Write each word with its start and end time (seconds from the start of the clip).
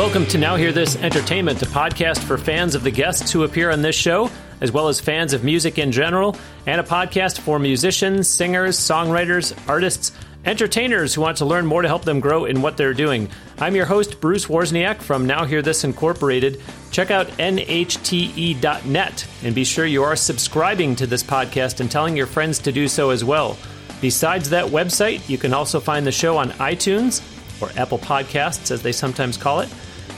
Welcome 0.00 0.24
to 0.28 0.38
Now 0.38 0.56
Hear 0.56 0.72
This 0.72 0.96
Entertainment, 0.96 1.60
a 1.60 1.66
podcast 1.66 2.20
for 2.24 2.38
fans 2.38 2.74
of 2.74 2.82
the 2.82 2.90
guests 2.90 3.30
who 3.30 3.44
appear 3.44 3.70
on 3.70 3.82
this 3.82 3.94
show, 3.94 4.30
as 4.62 4.72
well 4.72 4.88
as 4.88 4.98
fans 4.98 5.34
of 5.34 5.44
music 5.44 5.78
in 5.78 5.92
general, 5.92 6.38
and 6.64 6.80
a 6.80 6.84
podcast 6.84 7.40
for 7.40 7.58
musicians, 7.58 8.26
singers, 8.26 8.78
songwriters, 8.78 9.54
artists, 9.68 10.12
entertainers 10.46 11.12
who 11.12 11.20
want 11.20 11.36
to 11.36 11.44
learn 11.44 11.66
more 11.66 11.82
to 11.82 11.88
help 11.88 12.06
them 12.06 12.18
grow 12.18 12.46
in 12.46 12.62
what 12.62 12.78
they're 12.78 12.94
doing. 12.94 13.28
I'm 13.58 13.76
your 13.76 13.84
host, 13.84 14.22
Bruce 14.22 14.46
Wozniak 14.46 15.02
from 15.02 15.26
Now 15.26 15.44
Hear 15.44 15.60
This 15.60 15.84
Incorporated. 15.84 16.62
Check 16.92 17.10
out 17.10 17.26
nhte.net 17.36 19.26
and 19.42 19.54
be 19.54 19.64
sure 19.64 19.84
you 19.84 20.02
are 20.02 20.16
subscribing 20.16 20.96
to 20.96 21.06
this 21.06 21.22
podcast 21.22 21.80
and 21.80 21.90
telling 21.90 22.16
your 22.16 22.26
friends 22.26 22.58
to 22.60 22.72
do 22.72 22.88
so 22.88 23.10
as 23.10 23.22
well. 23.22 23.58
Besides 24.00 24.48
that 24.48 24.64
website, 24.64 25.28
you 25.28 25.36
can 25.36 25.52
also 25.52 25.78
find 25.78 26.06
the 26.06 26.10
show 26.10 26.38
on 26.38 26.52
iTunes, 26.52 27.20
or 27.60 27.68
Apple 27.76 27.98
Podcasts 27.98 28.70
as 28.70 28.80
they 28.80 28.92
sometimes 28.92 29.36
call 29.36 29.60
it, 29.60 29.68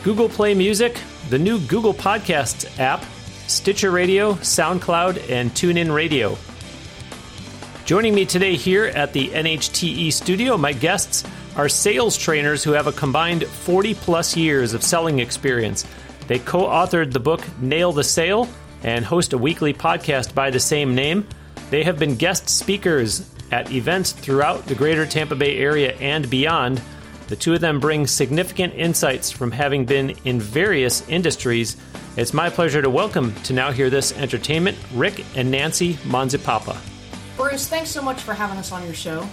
Google 0.02 0.29
Play 0.29 0.52
Music, 0.52 1.01
the 1.30 1.38
new 1.38 1.61
Google 1.61 1.95
Podcasts 1.95 2.79
app, 2.80 3.05
Stitcher 3.47 3.92
Radio, 3.92 4.33
SoundCloud, 4.34 5.30
and 5.30 5.52
TuneIn 5.52 5.95
Radio. 5.95 6.37
Joining 7.84 8.12
me 8.12 8.25
today 8.25 8.56
here 8.56 8.87
at 8.87 9.12
the 9.12 9.28
NHTE 9.28 10.12
studio, 10.12 10.59
my 10.59 10.73
guests 10.73 11.23
are 11.55 11.69
sales 11.69 12.16
trainers 12.16 12.65
who 12.65 12.73
have 12.73 12.88
a 12.88 12.92
combined 12.92 13.45
40 13.45 13.95
plus 13.95 14.37
years 14.37 14.75
of 14.75 14.83
selling 14.83 15.20
experience. 15.20 15.87
They 16.27 16.41
co 16.41 16.64
authored 16.64 17.12
the 17.12 17.20
book 17.20 17.45
Nail 17.61 17.92
the 17.92 18.03
Sale 18.03 18.48
and 18.83 19.05
host 19.05 19.34
a 19.34 19.39
weekly 19.39 19.73
podcast 19.73 20.34
by 20.34 20.50
the 20.50 20.59
same 20.59 20.97
name. 20.97 21.28
They 21.70 21.84
have 21.84 22.00
been 22.00 22.16
guest 22.16 22.48
speakers 22.48 23.30
at 23.53 23.70
events 23.70 24.11
throughout 24.11 24.66
the 24.66 24.75
greater 24.75 25.06
Tampa 25.06 25.37
Bay 25.37 25.59
area 25.59 25.92
and 26.00 26.28
beyond. 26.28 26.83
The 27.33 27.36
two 27.36 27.55
of 27.55 27.62
them 27.62 27.80
bring 27.80 28.06
significant 28.06 28.75
insights 28.75 29.30
from 29.30 29.52
having 29.52 29.86
been 29.86 30.11
in 30.27 30.38
various 30.38 31.08
industries. 31.08 31.78
It's 32.19 32.34
my 32.34 32.50
pleasure 32.50 32.83
to 32.83 32.91
welcome 32.91 33.34
to 33.44 33.55
Now 33.55 33.72
Hear 33.72 33.88
This 33.88 34.12
Entertainment, 34.19 34.77
Rick 34.92 35.25
and 35.34 35.50
Nancy 35.50 35.94
Monsipapa. 36.05 36.77
Bruce, 37.38 37.66
thanks 37.66 37.88
so 37.88 38.03
much 38.03 38.20
for 38.20 38.34
having 38.34 38.58
us 38.58 38.70
on 38.70 38.84
your 38.84 38.92
show. 38.92 39.27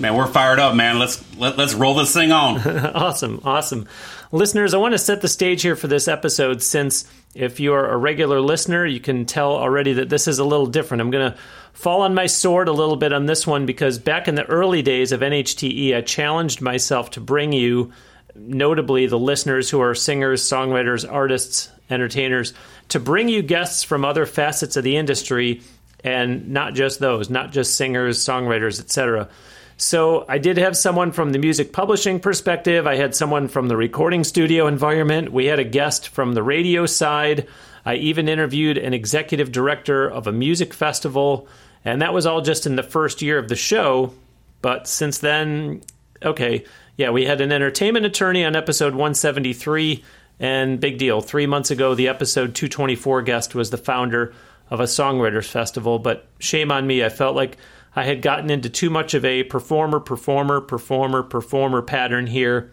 Man, 0.00 0.14
we're 0.14 0.28
fired 0.28 0.60
up, 0.60 0.76
man. 0.76 0.98
Let's 0.98 1.22
let, 1.36 1.58
let's 1.58 1.74
roll 1.74 1.94
this 1.94 2.14
thing 2.14 2.30
on. 2.30 2.58
awesome, 2.94 3.40
awesome. 3.44 3.88
Listeners, 4.30 4.72
I 4.72 4.78
want 4.78 4.92
to 4.92 4.98
set 4.98 5.22
the 5.22 5.28
stage 5.28 5.62
here 5.62 5.74
for 5.74 5.88
this 5.88 6.06
episode 6.06 6.62
since 6.62 7.04
if 7.34 7.58
you're 7.58 7.86
a 7.86 7.96
regular 7.96 8.40
listener, 8.40 8.86
you 8.86 9.00
can 9.00 9.26
tell 9.26 9.52
already 9.52 9.94
that 9.94 10.08
this 10.08 10.28
is 10.28 10.38
a 10.38 10.44
little 10.44 10.66
different. 10.66 11.00
I'm 11.00 11.10
going 11.10 11.32
to 11.32 11.38
fall 11.72 12.02
on 12.02 12.14
my 12.14 12.26
sword 12.26 12.68
a 12.68 12.72
little 12.72 12.96
bit 12.96 13.12
on 13.12 13.26
this 13.26 13.46
one 13.46 13.66
because 13.66 13.98
back 13.98 14.28
in 14.28 14.36
the 14.36 14.44
early 14.44 14.82
days 14.82 15.10
of 15.10 15.20
NHTE, 15.20 15.96
I 15.96 16.00
challenged 16.02 16.60
myself 16.60 17.10
to 17.12 17.20
bring 17.20 17.52
you, 17.52 17.92
notably 18.36 19.06
the 19.06 19.18
listeners 19.18 19.68
who 19.68 19.80
are 19.80 19.94
singers, 19.96 20.42
songwriters, 20.42 21.10
artists, 21.10 21.70
entertainers, 21.90 22.54
to 22.90 23.00
bring 23.00 23.28
you 23.28 23.42
guests 23.42 23.82
from 23.82 24.04
other 24.04 24.26
facets 24.26 24.76
of 24.76 24.84
the 24.84 24.96
industry 24.96 25.62
and 26.04 26.50
not 26.50 26.74
just 26.74 27.00
those, 27.00 27.30
not 27.30 27.50
just 27.50 27.74
singers, 27.76 28.18
songwriters, 28.18 28.78
etc. 28.78 29.28
So 29.80 30.24
I 30.28 30.38
did 30.38 30.56
have 30.58 30.76
someone 30.76 31.12
from 31.12 31.30
the 31.30 31.38
music 31.38 31.72
publishing 31.72 32.18
perspective. 32.18 32.84
I 32.84 32.96
had 32.96 33.14
someone 33.14 33.46
from 33.46 33.68
the 33.68 33.76
recording 33.76 34.24
studio 34.24 34.66
environment. 34.66 35.32
We 35.32 35.46
had 35.46 35.60
a 35.60 35.64
guest 35.64 36.08
from 36.08 36.34
the 36.34 36.42
radio 36.42 36.84
side. 36.84 37.46
I 37.86 37.94
even 37.94 38.28
interviewed 38.28 38.76
an 38.76 38.92
executive 38.92 39.52
director 39.52 40.10
of 40.10 40.26
a 40.26 40.32
music 40.32 40.74
festival, 40.74 41.46
and 41.84 42.02
that 42.02 42.12
was 42.12 42.26
all 42.26 42.40
just 42.40 42.66
in 42.66 42.74
the 42.74 42.82
first 42.82 43.22
year 43.22 43.38
of 43.38 43.48
the 43.48 43.54
show. 43.54 44.12
But 44.62 44.88
since 44.88 45.18
then, 45.18 45.82
okay, 46.24 46.64
yeah, 46.96 47.10
we 47.10 47.24
had 47.24 47.40
an 47.40 47.52
entertainment 47.52 48.04
attorney 48.04 48.44
on 48.44 48.56
episode 48.56 48.94
173, 48.94 50.02
and 50.40 50.80
big 50.80 50.98
deal. 50.98 51.20
Three 51.20 51.46
months 51.46 51.70
ago, 51.70 51.94
the 51.94 52.08
episode 52.08 52.56
224 52.56 53.22
guest 53.22 53.54
was 53.54 53.70
the 53.70 53.78
founder 53.78 54.34
of 54.70 54.80
a 54.80 54.84
songwriters 54.84 55.48
festival. 55.48 56.00
But 56.00 56.26
shame 56.40 56.72
on 56.72 56.84
me, 56.84 57.04
I 57.04 57.10
felt 57.10 57.36
like 57.36 57.58
I 57.98 58.04
had 58.04 58.22
gotten 58.22 58.48
into 58.48 58.70
too 58.70 58.90
much 58.90 59.14
of 59.14 59.24
a 59.24 59.42
performer, 59.42 59.98
performer, 59.98 60.60
performer, 60.60 61.24
performer 61.24 61.82
pattern 61.82 62.28
here. 62.28 62.70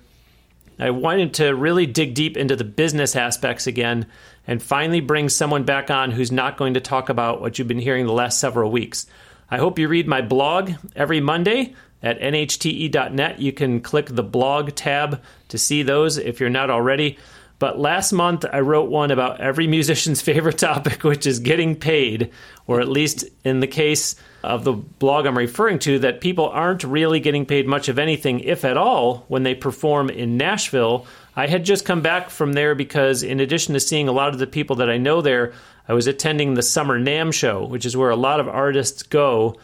I 0.78 0.92
wanted 0.92 1.34
to 1.36 1.56
really 1.56 1.88
dig 1.88 2.14
deep 2.14 2.38
into 2.38 2.56
the 2.56 2.64
business 2.64 3.16
aspects 3.16 3.66
again 3.66 4.06
and 4.46 4.62
finally 4.62 5.02
bring 5.02 5.30
someone 5.30 5.64
back 5.64 5.90
on 5.90 6.12
who's 6.12 6.32
not 6.32 6.58
going 6.58 6.76
to 6.76 6.80
talk 6.80 7.10
about 7.10 7.42
what 7.42 7.58
you've 7.58 7.68
been 7.68 7.80
hearing 7.80 8.06
the 8.06 8.14
last 8.14 8.40
several 8.40 8.70
weeks. 8.70 9.08
I 9.50 9.58
hope 9.58 9.80
you 9.80 9.88
read 9.88 10.08
my 10.08 10.22
blog 10.22 10.74
every 10.96 11.22
Monday 11.22 11.74
at 12.04 12.20
nhte.net. 12.20 13.40
You 13.40 13.52
can 13.52 13.82
click 13.82 14.10
the 14.10 14.22
blog 14.22 14.76
tab 14.76 15.24
to 15.48 15.58
see 15.58 15.82
those 15.82 16.20
if 16.20 16.40
you're 16.40 16.52
not 16.52 16.70
already. 16.70 17.18
But 17.58 17.80
last 17.80 18.12
month, 18.12 18.46
I 18.54 18.60
wrote 18.60 18.92
one 18.92 19.10
about 19.10 19.42
every 19.42 19.66
musician's 19.66 20.22
favorite 20.30 20.60
topic, 20.60 21.04
which 21.04 21.26
is 21.26 21.40
getting 21.40 21.76
paid, 21.76 22.30
or 22.68 22.80
at 22.80 22.88
least 22.88 23.26
in 23.44 23.60
the 23.60 23.66
case 23.66 24.18
of 24.46 24.64
the 24.64 24.74
blog 24.74 25.26
I'm 25.26 25.38
referring 25.38 25.80
to, 25.80 26.00
that 26.00 26.22
people 26.22 26.48
aren't 26.48 26.84
really 26.84 27.20
getting 27.20 27.46
paid 27.46 27.68
much 27.68 27.90
of 27.90 28.00
anything, 28.00 28.40
if 28.40 28.64
at 28.64 28.78
all, 28.78 29.26
when 29.28 29.44
they 29.44 29.56
perform 29.56 30.10
in 30.10 30.38
Nashville. 30.38 31.06
I 31.36 31.48
had 31.48 31.66
just 31.66 31.86
come 31.86 32.02
back 32.02 32.30
from 32.30 32.54
there 32.54 32.76
because, 32.76 33.24
in 33.24 33.40
addition 33.40 33.74
to 33.74 33.80
seeing 33.80 34.08
a 34.08 34.14
lot 34.14 34.30
of 34.30 34.40
the 34.40 34.48
people 34.48 34.78
that 34.78 34.90
I 34.90 34.98
know 34.98 35.22
there, 35.22 35.54
I 35.88 35.94
was 35.94 36.08
attending 36.08 36.54
the 36.54 36.64
Summer 36.64 37.00
NAMM 37.00 37.34
show, 37.34 37.66
which 37.66 37.86
is 37.86 37.98
where 37.98 38.10
a 38.10 38.16
lot 38.16 38.40
of 38.40 38.48
artists 38.48 39.04
go, 39.04 39.58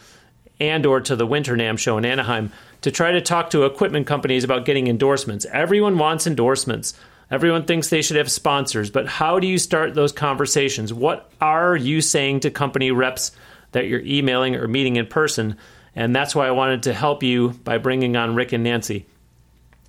and 0.60 0.86
or 0.86 1.00
to 1.00 1.16
the 1.16 1.26
Winter 1.26 1.56
NAMM 1.56 1.78
show 1.78 1.98
in 1.98 2.04
Anaheim 2.04 2.52
to 2.82 2.90
try 2.90 3.12
to 3.12 3.20
talk 3.20 3.50
to 3.50 3.64
equipment 3.64 4.06
companies 4.06 4.44
about 4.44 4.64
getting 4.64 4.86
endorsements. 4.86 5.46
Everyone 5.46 5.98
wants 5.98 6.26
endorsements. 6.26 6.94
Everyone 7.30 7.64
thinks 7.64 7.88
they 7.88 8.02
should 8.02 8.18
have 8.18 8.30
sponsors, 8.30 8.90
but 8.90 9.06
how 9.06 9.38
do 9.38 9.46
you 9.46 9.56
start 9.56 9.94
those 9.94 10.12
conversations? 10.12 10.92
What 10.92 11.30
are 11.40 11.74
you 11.74 12.00
saying 12.02 12.40
to 12.40 12.50
company 12.50 12.90
reps 12.90 13.32
that 13.72 13.86
you're 13.86 14.00
emailing 14.00 14.56
or 14.56 14.68
meeting 14.68 14.96
in 14.96 15.06
person? 15.06 15.56
And 15.94 16.14
that's 16.14 16.34
why 16.34 16.46
I 16.46 16.52
wanted 16.52 16.84
to 16.84 16.94
help 16.94 17.22
you 17.22 17.50
by 17.64 17.78
bringing 17.78 18.16
on 18.16 18.34
Rick 18.34 18.52
and 18.52 18.64
Nancy. 18.64 19.06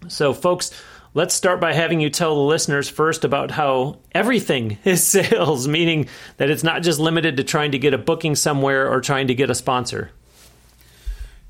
So, 0.10 0.34
folks, 0.34 0.72
let's 1.14 1.34
start 1.34 1.62
by 1.62 1.74
having 1.74 2.02
you 2.02 2.10
tell 2.10 2.36
the 2.36 2.42
listeners 2.42 2.90
first 2.90 3.24
about 3.24 3.52
how 3.52 4.00
everything 4.12 4.78
is 4.86 5.04
sales, 5.04 5.68
meaning 5.68 6.08
that 6.38 6.50
it's 6.50 6.64
not 6.64 6.84
just 6.84 7.00
limited 7.00 7.38
to 7.38 7.44
trying 7.44 7.72
to 7.72 7.80
get 7.80 7.94
a 7.94 7.98
booking 7.98 8.36
somewhere 8.36 8.92
or 8.92 9.02
trying 9.02 9.28
to 9.28 9.36
get 9.36 9.50
a 9.50 9.56
sponsor. 9.56 10.12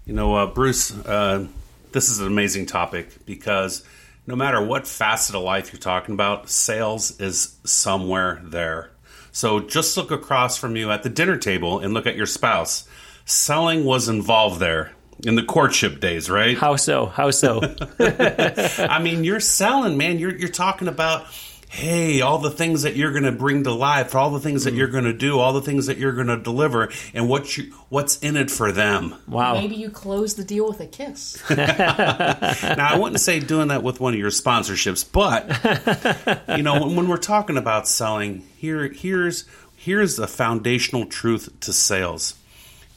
You 0.06 0.14
know, 0.14 0.36
uh, 0.36 0.48
Bruce, 0.48 0.92
uh, 0.92 1.48
this 1.92 2.10
is 2.10 2.20
an 2.20 2.28
amazing 2.28 2.66
topic 2.66 3.26
because 3.26 3.84
no 4.28 4.36
matter 4.36 4.62
what 4.64 4.88
facet 4.88 5.36
of 5.36 5.44
life 5.44 5.72
you're 5.72 5.80
talking 5.80 6.14
about, 6.14 6.50
sales 6.50 7.20
is 7.20 7.58
somewhere 7.64 8.42
there. 8.44 8.92
So 9.34 9.60
just 9.60 9.98
look 9.98 10.12
across 10.12 10.58
from 10.58 10.76
you 10.76 10.92
at 10.92 11.02
the 11.02 11.10
dinner 11.10 11.38
table 11.38 11.80
and 11.80 11.92
look 11.94 12.06
at 12.06 12.16
your 12.16 12.28
spouse. 12.28 12.88
Selling 13.26 13.84
was 13.84 14.08
involved 14.08 14.60
there 14.60 14.92
in 15.26 15.34
the 15.36 15.44
courtship 15.44 16.00
days, 16.00 16.30
right? 16.30 16.56
How 16.56 16.76
so? 16.76 17.08
How 17.08 17.32
so? 17.32 17.62
I 18.00 19.00
mean, 19.02 19.24
you're 19.24 19.40
selling, 19.40 19.98
man. 19.98 20.20
You're 20.20 20.36
you're 20.36 20.50
talking 20.50 20.88
about 20.88 21.26
hey, 21.74 22.22
all 22.22 22.38
the 22.38 22.52
things 22.52 22.84
that 22.84 22.96
you're 22.96 23.10
going 23.10 23.24
to 23.24 23.32
bring 23.32 23.64
to 23.64 23.74
life, 23.74 24.14
all 24.14 24.30
the 24.30 24.40
things 24.40 24.64
that 24.66 24.76
mm. 24.76 24.78
you're 24.78 24.88
going 24.88 25.06
to 25.06 25.14
do, 25.14 25.40
all 25.40 25.54
the 25.54 25.62
things 25.62 25.88
that 25.88 25.98
you're 25.98 26.14
going 26.14 26.28
to 26.28 26.38
deliver, 26.38 26.92
and 27.16 27.28
what 27.28 27.58
you 27.58 27.74
what's 27.90 28.20
in 28.20 28.38
it 28.38 28.52
for 28.52 28.72
them. 28.72 29.16
Wow. 29.28 29.56
Maybe 29.56 29.76
you 29.76 29.90
close 29.90 30.36
the 30.36 30.44
deal 30.44 30.68
with 30.68 30.80
a 30.82 30.86
kiss. 30.86 31.42
now, 31.50 32.90
I 32.92 33.00
wouldn't 33.00 33.20
say 33.20 33.40
doing 33.40 33.70
that 33.70 33.82
with 33.82 34.00
one 34.00 34.14
of 34.14 34.20
your 34.20 34.30
sponsorships, 34.30 35.04
but 35.12 36.56
you 36.56 36.62
know, 36.62 36.80
when, 36.80 36.96
when 36.96 37.08
we're 37.08 37.18
talking 37.18 37.58
about 37.58 37.88
selling, 37.88 38.46
here 38.56 38.90
here's 38.90 39.46
here's 39.76 40.16
the 40.16 40.28
foundational 40.28 41.08
truth 41.08 41.60
to 41.62 41.74
sales. 41.74 42.36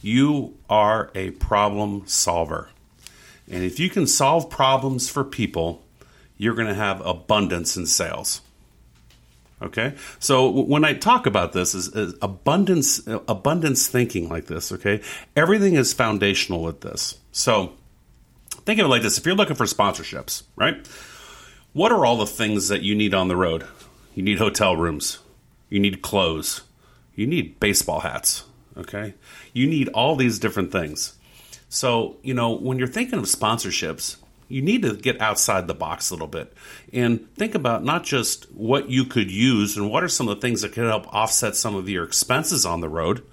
You 0.03 0.55
are 0.69 1.09
a 1.15 1.31
problem 1.31 2.03
solver. 2.05 2.69
And 3.49 3.63
if 3.63 3.79
you 3.79 3.89
can 3.89 4.05
solve 4.05 4.51
problems 4.51 5.09
for 5.09 5.23
people, 5.23 5.83
you're 6.37 6.53
going 6.53 6.67
to 6.67 6.75
have 6.75 7.03
abundance 7.03 7.75
in 7.75 7.87
sales. 7.87 8.41
Okay, 9.59 9.95
so 10.19 10.49
when 10.49 10.85
I 10.85 10.93
talk 10.93 11.25
about 11.25 11.53
this, 11.53 11.73
is, 11.73 11.87
is, 11.95 12.13
abundance 12.21 13.01
abundance 13.07 13.87
thinking 13.87 14.29
like 14.29 14.45
this. 14.45 14.71
Okay, 14.71 15.01
everything 15.35 15.73
is 15.73 15.93
foundational 15.93 16.61
with 16.61 16.81
this. 16.81 17.15
So 17.31 17.73
think 18.65 18.79
of 18.79 18.85
it 18.85 18.89
like 18.89 19.01
this: 19.01 19.17
if 19.17 19.25
you're 19.25 19.35
looking 19.35 19.55
for 19.55 19.65
sponsorships, 19.65 20.43
right? 20.55 20.87
What 21.73 21.91
are 21.91 22.05
all 22.05 22.17
the 22.17 22.27
things 22.27 22.67
that 22.67 22.83
you 22.83 22.93
need 22.93 23.15
on 23.15 23.29
the 23.29 23.35
road? 23.35 23.65
You 24.13 24.21
need 24.21 24.37
hotel 24.37 24.75
rooms, 24.75 25.19
you 25.69 25.79
need 25.79 26.03
clothes, 26.03 26.61
you 27.15 27.25
need 27.25 27.59
baseball 27.59 28.01
hats. 28.01 28.43
Okay, 28.77 29.15
you 29.53 29.65
need 29.65 29.89
all 29.89 30.15
these 30.15 30.37
different 30.37 30.71
things. 30.71 31.15
So 31.67 32.17
you 32.21 32.35
know 32.35 32.51
when 32.51 32.77
you're 32.77 32.87
thinking 32.87 33.17
of 33.17 33.25
sponsorships, 33.25 34.17
you 34.47 34.61
need 34.61 34.81
to 34.83 34.95
get 34.95 35.19
outside 35.21 35.67
the 35.67 35.73
box 35.73 36.09
a 36.09 36.13
little 36.13 36.27
bit 36.27 36.53
and 36.93 37.33
think 37.35 37.55
about 37.55 37.83
not 37.83 38.03
just 38.03 38.45
what 38.51 38.89
you 38.89 39.03
could 39.05 39.29
use 39.29 39.77
and 39.77 39.89
what 39.89 40.03
are 40.03 40.07
some 40.07 40.27
of 40.27 40.35
the 40.35 40.41
things 40.41 40.61
that 40.61 40.73
could 40.73 40.85
help 40.85 41.13
offset 41.13 41.55
some 41.55 41.75
of 41.75 41.89
your 41.89 42.03
expenses 42.03 42.65
on 42.65 42.81
the 42.81 42.89
road, 42.89 43.23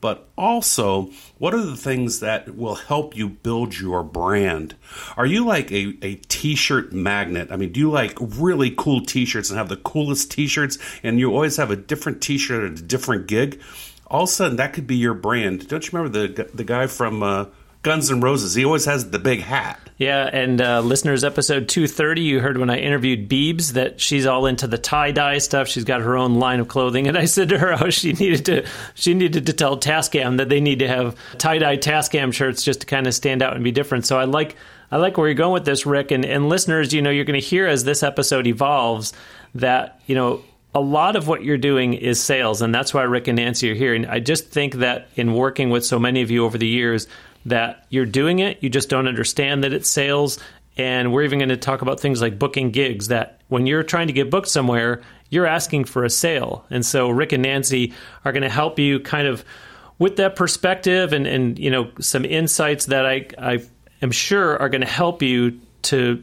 but 0.00 0.28
also 0.38 1.10
what 1.38 1.54
are 1.54 1.64
the 1.64 1.76
things 1.76 2.20
that 2.20 2.56
will 2.56 2.76
help 2.76 3.16
you 3.16 3.28
build 3.28 3.78
your 3.78 4.02
brand? 4.02 4.74
Are 5.16 5.26
you 5.26 5.44
like 5.44 5.70
a, 5.72 5.96
a 6.02 6.14
t 6.16 6.54
shirt 6.54 6.92
magnet? 6.92 7.48
I 7.50 7.56
mean, 7.56 7.72
do 7.72 7.80
you 7.80 7.90
like 7.90 8.16
really 8.20 8.72
cool 8.76 9.04
t 9.04 9.24
shirts 9.24 9.50
and 9.50 9.58
have 9.58 9.68
the 9.68 9.76
coolest 9.76 10.30
t 10.30 10.46
shirts 10.46 10.78
and 11.02 11.18
you 11.18 11.32
always 11.32 11.56
have 11.56 11.70
a 11.70 11.76
different 11.76 12.22
t 12.22 12.38
shirt 12.38 12.72
at 12.72 12.78
a 12.78 12.82
different 12.82 13.26
gig? 13.26 13.60
All 14.06 14.24
of 14.24 14.28
a 14.28 14.32
sudden, 14.32 14.56
that 14.56 14.72
could 14.72 14.88
be 14.88 14.96
your 14.96 15.14
brand. 15.14 15.68
Don't 15.68 15.84
you 15.84 15.96
remember 15.96 16.26
the, 16.26 16.50
the 16.52 16.64
guy 16.64 16.88
from 16.88 17.22
uh, 17.22 17.44
Guns 17.82 18.10
N' 18.10 18.20
Roses? 18.20 18.54
He 18.54 18.64
always 18.64 18.84
has 18.84 19.10
the 19.10 19.18
big 19.18 19.40
hat. 19.40 19.80
Yeah, 19.96 20.28
and 20.32 20.62
uh, 20.62 20.80
listeners, 20.80 21.24
episode 21.24 21.68
230, 21.68 22.22
you 22.22 22.40
heard 22.40 22.56
when 22.56 22.70
I 22.70 22.78
interviewed 22.78 23.28
Beebs 23.28 23.72
that 23.72 24.00
she's 24.00 24.24
all 24.24 24.46
into 24.46 24.66
the 24.66 24.78
tie 24.78 25.12
dye 25.12 25.38
stuff. 25.38 25.68
She's 25.68 25.84
got 25.84 26.00
her 26.00 26.16
own 26.16 26.36
line 26.36 26.60
of 26.60 26.68
clothing, 26.68 27.06
and 27.06 27.18
I 27.18 27.26
said 27.26 27.50
to 27.50 27.58
her 27.58 27.76
how 27.76 27.90
she 27.90 28.14
needed 28.14 28.46
to 28.46 28.66
she 28.94 29.12
needed 29.12 29.46
to 29.46 29.52
tell 29.52 29.76
Tascam 29.76 30.38
that 30.38 30.48
they 30.48 30.60
need 30.60 30.78
to 30.78 30.88
have 30.88 31.16
tie 31.36 31.58
dye 31.58 31.76
Tascam 31.76 32.32
shirts 32.32 32.62
just 32.62 32.80
to 32.80 32.86
kind 32.86 33.06
of 33.06 33.14
stand 33.14 33.42
out 33.42 33.54
and 33.54 33.62
be 33.64 33.72
different. 33.72 34.06
So 34.06 34.18
I 34.18 34.24
like 34.24 34.56
I 34.90 34.96
like 34.96 35.18
where 35.18 35.28
you're 35.28 35.34
going 35.34 35.52
with 35.52 35.66
this, 35.66 35.84
Rick, 35.84 36.10
and, 36.10 36.24
and 36.24 36.48
listeners, 36.48 36.94
you 36.94 37.02
know, 37.02 37.10
you're 37.10 37.26
going 37.26 37.40
to 37.40 37.46
hear 37.46 37.66
as 37.66 37.84
this 37.84 38.02
episode 38.02 38.46
evolves 38.46 39.12
that 39.54 40.00
you 40.06 40.14
know 40.14 40.42
a 40.74 40.80
lot 40.80 41.16
of 41.16 41.28
what 41.28 41.42
you're 41.42 41.58
doing 41.58 41.94
is 41.94 42.22
sales, 42.22 42.62
and 42.62 42.74
that's 42.74 42.94
why 42.94 43.02
Rick 43.02 43.28
and 43.28 43.36
Nancy 43.36 43.70
are 43.70 43.74
here. 43.74 43.94
And 43.94 44.06
I 44.06 44.20
just 44.20 44.48
think 44.48 44.76
that 44.76 45.08
in 45.14 45.34
working 45.34 45.68
with 45.68 45.84
so 45.84 45.98
many 45.98 46.22
of 46.22 46.30
you 46.30 46.44
over 46.44 46.56
the 46.56 46.66
years 46.66 47.06
that 47.46 47.86
you're 47.88 48.06
doing 48.06 48.38
it, 48.38 48.62
you 48.62 48.70
just 48.70 48.88
don't 48.88 49.08
understand 49.08 49.64
that 49.64 49.72
it's 49.72 49.88
sales. 49.88 50.38
And 50.76 51.12
we're 51.12 51.24
even 51.24 51.38
going 51.38 51.50
to 51.50 51.56
talk 51.56 51.82
about 51.82 52.00
things 52.00 52.20
like 52.20 52.38
booking 52.38 52.70
gigs 52.70 53.08
that 53.08 53.40
when 53.48 53.66
you're 53.66 53.82
trying 53.82 54.06
to 54.06 54.12
get 54.12 54.30
booked 54.30 54.48
somewhere, 54.48 55.02
you're 55.28 55.46
asking 55.46 55.84
for 55.84 56.04
a 56.04 56.10
sale. 56.10 56.64
And 56.70 56.84
so 56.84 57.10
Rick 57.10 57.32
and 57.32 57.42
Nancy 57.42 57.92
are 58.24 58.32
going 58.32 58.42
to 58.42 58.48
help 58.48 58.78
you 58.78 59.00
kind 59.00 59.26
of 59.26 59.44
with 59.98 60.16
that 60.16 60.36
perspective 60.36 61.12
and, 61.12 61.26
and 61.26 61.58
you 61.58 61.70
know, 61.70 61.90
some 62.00 62.24
insights 62.24 62.86
that 62.86 63.06
I, 63.06 63.26
I 63.38 63.62
am 64.00 64.10
sure 64.10 64.58
are 64.60 64.68
going 64.68 64.80
to 64.80 64.86
help 64.86 65.22
you 65.22 65.60
to 65.82 66.22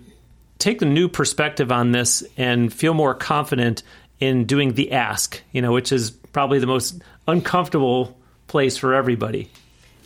take 0.59 0.79
the 0.79 0.85
new 0.85 1.07
perspective 1.07 1.71
on 1.71 1.91
this 1.91 2.23
and 2.37 2.73
feel 2.73 2.93
more 2.93 3.13
confident 3.13 3.83
in 4.19 4.45
doing 4.45 4.73
the 4.73 4.91
ask, 4.91 5.41
you 5.51 5.61
know, 5.61 5.71
which 5.71 5.91
is 5.91 6.11
probably 6.11 6.59
the 6.59 6.67
most 6.67 7.01
uncomfortable 7.27 8.17
place 8.47 8.77
for 8.77 8.93
everybody. 8.93 9.51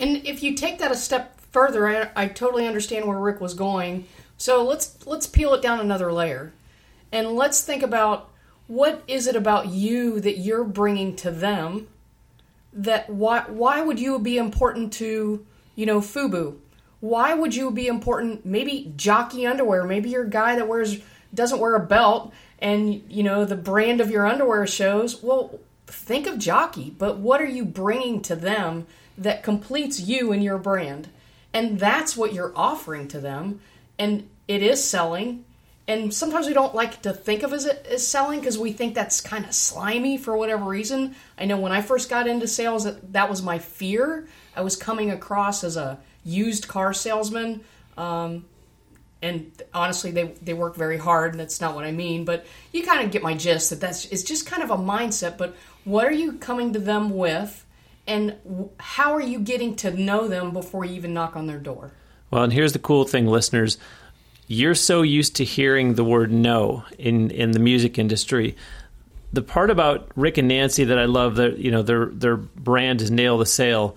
And 0.02 0.26
if 0.26 0.42
you 0.42 0.56
take 0.56 0.80
that 0.80 0.92
a 0.92 0.96
step 0.96 1.40
further, 1.52 1.88
I, 1.88 2.10
I 2.24 2.28
totally 2.28 2.68
understand 2.68 3.06
where 3.08 3.20
Rick 3.20 3.40
was 3.40 3.54
going. 3.54 4.08
So 4.38 4.64
let's 4.64 5.06
let's 5.06 5.28
peel 5.28 5.54
it 5.54 5.62
down 5.62 5.80
another 5.80 6.12
layer, 6.12 6.52
and 7.12 7.34
let's 7.34 7.62
think 7.62 7.84
about 7.84 8.32
what 8.66 9.04
is 9.08 9.28
it 9.28 9.36
about 9.36 9.68
you 9.68 10.20
that 10.20 10.40
you're 10.40 10.64
bringing 10.64 11.16
to 11.18 11.30
them 11.30 11.88
that 12.74 13.10
why 13.10 13.42
why 13.48 13.82
would 13.82 14.00
you 14.00 14.18
be 14.18 14.38
important 14.38 14.92
to 14.94 15.46
you 15.76 15.86
know 15.86 16.02
Fubu? 16.02 16.58
Why 17.00 17.36
would 17.36 17.54
you 17.54 17.70
be 17.70 17.86
important? 17.88 18.44
Maybe 18.44 18.94
jockey 18.96 19.46
underwear. 19.46 19.84
Maybe 19.84 20.10
you're 20.10 20.24
a 20.24 20.30
guy 20.30 20.56
that 20.56 20.68
wears 20.68 21.00
doesn't 21.32 21.60
wear 21.60 21.76
a 21.76 21.80
belt, 21.80 22.34
and 22.58 23.04
you 23.08 23.22
know 23.22 23.46
the 23.46 23.56
brand 23.56 24.02
of 24.02 24.10
your 24.10 24.26
underwear 24.26 24.66
shows. 24.66 25.22
Well, 25.22 25.60
think 25.86 26.26
of 26.26 26.40
jockey, 26.40 26.96
but 26.98 27.18
what 27.18 27.42
are 27.42 27.46
you 27.46 27.66
bringing 27.66 28.24
to 28.24 28.36
them 28.36 28.88
that 29.22 29.44
completes 29.44 30.00
you 30.00 30.32
and 30.32 30.44
your 30.44 30.58
brand. 30.58 31.10
And 31.54 31.80
that's 31.80 32.16
what 32.18 32.34
you're 32.34 32.54
offering 32.56 33.08
to 33.10 33.20
them. 33.20 33.62
And 34.00 34.30
it 34.48 34.64
is 34.64 34.84
selling. 34.84 35.46
And 35.88 36.14
sometimes 36.14 36.48
we 36.48 36.54
don't 36.54 36.74
like 36.74 37.02
to 37.04 37.14
think 37.14 37.44
of 37.44 37.54
it 37.54 37.58
as, 37.58 37.66
as 37.66 38.08
selling 38.08 38.40
because 38.40 38.58
we 38.58 38.72
think 38.72 38.96
that's 38.96 39.22
kind 39.22 39.46
of 39.46 39.54
slimy 39.54 40.18
for 40.18 40.38
whatever 40.38 40.66
reason. 40.66 41.16
I 41.38 41.46
know 41.46 41.58
when 41.60 41.72
I 41.72 41.82
first 41.82 42.10
got 42.10 42.28
into 42.28 42.48
sales, 42.48 42.86
that, 42.86 43.14
that 43.14 43.30
was 43.30 43.42
my 43.42 43.60
fear. 43.60 44.28
I 44.56 44.62
was 44.62 44.76
coming 44.76 45.12
across 45.12 45.64
as 45.64 45.78
a 45.78 46.00
used 46.24 46.68
car 46.68 46.94
salesman. 46.94 47.62
Um, 47.98 48.46
and 49.22 49.52
honestly, 49.74 50.12
they, 50.12 50.24
they 50.42 50.54
work 50.54 50.76
very 50.76 50.98
hard, 50.98 51.32
and 51.32 51.40
that's 51.40 51.62
not 51.62 51.76
what 51.76 51.84
I 51.84 51.92
mean. 51.92 52.26
But 52.26 52.46
you 52.72 52.84
kind 52.84 53.06
of 53.06 53.12
get 53.12 53.22
my 53.22 53.36
gist 53.36 53.70
that 53.70 53.80
that's 53.80 54.06
it's 54.06 54.24
just 54.24 54.48
kind 54.48 54.64
of 54.64 54.72
a 54.72 54.78
mindset. 54.78 55.38
But 55.38 55.56
what 55.84 56.06
are 56.06 56.12
you 56.12 56.34
coming 56.34 56.74
to 56.74 56.80
them 56.80 57.12
with? 57.16 57.66
And 58.12 58.70
how 58.78 59.14
are 59.14 59.22
you 59.22 59.40
getting 59.40 59.76
to 59.78 59.92
know 59.92 60.28
them 60.28 60.52
before 60.52 60.84
you 60.84 60.96
even 60.96 61.14
knock 61.14 61.36
on 61.36 61.48
their 61.48 61.58
door? 61.58 61.92
Well, 62.30 62.44
and 62.44 62.52
here's 62.52 62.74
the 62.74 62.80
cool 62.80 63.06
thing, 63.06 63.26
listeners. 63.26 63.78
You're 64.48 64.76
so 64.76 65.02
used 65.02 65.38
to 65.38 65.46
hearing 65.46 65.96
the 65.96 66.04
word 66.04 66.32
no 66.32 66.84
in, 66.98 67.32
in 67.32 67.52
the 67.52 67.60
music 67.60 67.98
industry. 67.98 68.58
The 69.32 69.42
part 69.42 69.70
about 69.70 70.12
Rick 70.18 70.38
and 70.38 70.50
Nancy 70.50 70.84
that 70.84 71.00
I 71.00 71.06
love, 71.06 71.36
that 71.36 71.58
you 71.58 71.72
know, 71.72 71.84
their 71.84 72.08
their 72.08 72.36
brand 72.36 73.02
is 73.02 73.10
nail 73.10 73.38
the 73.38 73.46
sale. 73.46 73.96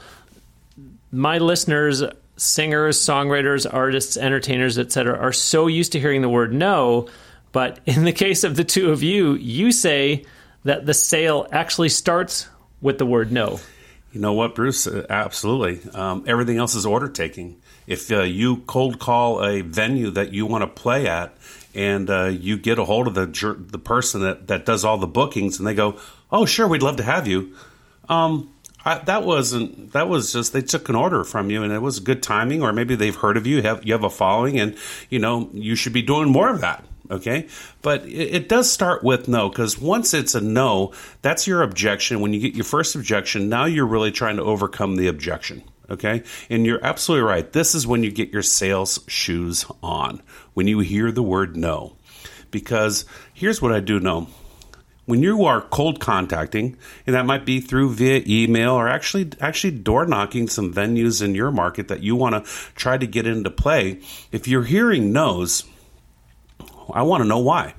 My 1.11 1.39
listeners, 1.39 2.05
singers, 2.37 2.99
songwriters, 2.99 3.67
artists, 3.71 4.17
entertainers, 4.17 4.79
etc., 4.79 5.19
are 5.19 5.33
so 5.33 5.67
used 5.67 5.93
to 5.93 6.01
hearing 6.01 6.23
the 6.23 6.29
word 6.29 6.53
no. 6.53 7.09
But 7.51 7.81
in 7.85 8.05
the 8.05 8.13
case 8.13 8.45
of 8.45 8.55
the 8.55 8.65
two 8.65 8.93
of 8.93 9.03
you, 9.03 9.35
you 9.35 9.73
say 9.73 10.25
that 10.63 10.87
the 10.87 10.95
sale 10.95 11.49
actually 11.51 11.89
starts 11.89 12.49
with 12.81 12.99
the 12.99 13.07
word 13.07 13.33
no. 13.33 13.59
You 14.15 14.21
know 14.21 14.33
what, 14.33 14.55
Bruce? 14.55 14.87
Uh, 14.87 15.05
absolutely. 15.11 15.81
Um, 15.93 16.23
everything 16.29 16.57
else 16.57 16.77
is 16.77 16.87
order 16.87 17.09
taking. 17.09 17.61
If 17.89 18.13
uh, 18.13 18.23
you 18.23 18.59
cold 18.59 19.01
call 19.01 19.45
a 19.45 19.61
venue 19.61 20.11
that 20.13 20.33
you 20.33 20.47
want 20.47 20.63
to 20.63 20.69
play 20.69 21.09
at, 21.09 21.37
and 21.75 22.09
uh, 22.09 22.27
you 22.27 22.57
get 22.57 22.79
a 22.79 22.85
hold 22.85 23.09
of 23.09 23.15
the 23.15 23.57
the 23.69 23.79
person 23.79 24.21
that, 24.21 24.47
that 24.47 24.65
does 24.65 24.85
all 24.85 24.99
the 24.99 25.09
bookings, 25.09 25.59
and 25.59 25.67
they 25.67 25.75
go, 25.75 25.99
"Oh, 26.31 26.47
sure, 26.47 26.69
we'd 26.69 26.81
love 26.81 26.99
to 26.99 27.03
have 27.03 27.27
you." 27.27 27.57
Um, 28.09 28.53
I, 28.85 28.99
that 28.99 29.25
wasn't. 29.25 29.93
That 29.95 30.09
was 30.09 30.33
just 30.33 30.53
they 30.53 30.63
took 30.63 30.89
an 30.89 30.95
order 30.95 31.25
from 31.25 31.51
you, 31.51 31.65
and 31.65 31.73
it 31.73 31.83
was 31.83 31.99
good 31.99 32.23
timing, 32.23 32.63
or 32.63 32.73
maybe 32.73 32.95
they've 32.95 33.17
heard 33.17 33.37
of 33.37 33.49
you, 33.49 33.63
have 33.63 33.85
you 33.85 33.95
have 33.95 34.05
a 34.05 34.11
following, 34.11 34.61
and 34.61 34.77
you 35.11 35.19
know 35.19 35.51
you 35.53 35.75
should 35.75 35.93
be 35.93 36.03
doing 36.03 36.31
more 36.31 36.49
of 36.49 36.61
that 36.61 36.85
okay? 37.11 37.49
But 37.83 38.05
it, 38.07 38.35
it, 38.35 38.49
does 38.49 38.71
start 38.71 39.03
with 39.03 39.29
no 39.29 39.49
because 39.49 39.79
once 39.79 40.15
it's 40.15 40.35
a 40.35 40.41
no 40.41 40.93
that's 41.23 41.47
your 41.47 41.63
objection. 41.63 42.21
When 42.21 42.33
you 42.33 42.41
get 42.41 42.55
your 42.55 42.65
first 42.65 42.95
objection 42.95 43.49
now 43.49 43.65
you're 43.65 43.87
really 43.87 44.13
trying 44.13 44.37
to 44.37 44.43
overcome 44.43 44.97
the 44.97 45.09
objection 45.09 45.63
okay? 45.91 46.23
And 46.51 46.65
you're 46.67 46.85
absolutely 46.85 47.29
right. 47.29 47.53
This 47.53 47.75
is 47.75 47.87
when 47.87 48.03
you 48.03 48.11
get 48.11 48.33
your 48.33 48.43
sales 48.43 49.01
shoes 49.07 49.67
on 49.83 50.23
when 50.55 50.67
you 50.67 50.81
hear 50.81 51.13
the 51.13 51.23
word 51.23 51.57
no. 51.57 51.97
Because 52.51 53.05
here's 53.33 53.61
what 53.61 53.73
i 53.73 53.81
do 53.81 54.01
know. 54.01 54.29
When 55.07 55.23
you 55.23 55.45
are 55.45 55.61
cold 55.61 56.01
contacting 56.01 56.79
and 57.07 57.15
that 57.15 57.27
might 57.27 57.45
be 57.45 57.61
through 57.61 57.91
via 57.91 58.23
email 58.27 58.73
or 58.73 58.89
actually 58.89 59.31
actually 59.39 59.73
door 59.73 60.07
knocking 60.07 60.49
some 60.49 60.73
venues 60.73 61.23
in 61.23 61.35
your 61.35 61.51
market 61.51 61.89
that 61.89 62.03
you 62.03 62.17
want 62.17 62.43
to 62.43 62.51
try 62.75 62.97
to 62.97 63.07
get 63.07 63.27
into 63.27 63.51
play 63.51 64.01
if 64.33 64.49
you're 64.49 64.65
hearing 64.65 65.13
no's 65.13 65.65
I 66.93 67.03
want 67.03 67.23
to 67.23 67.29
know 67.29 67.39
why. 67.39 67.75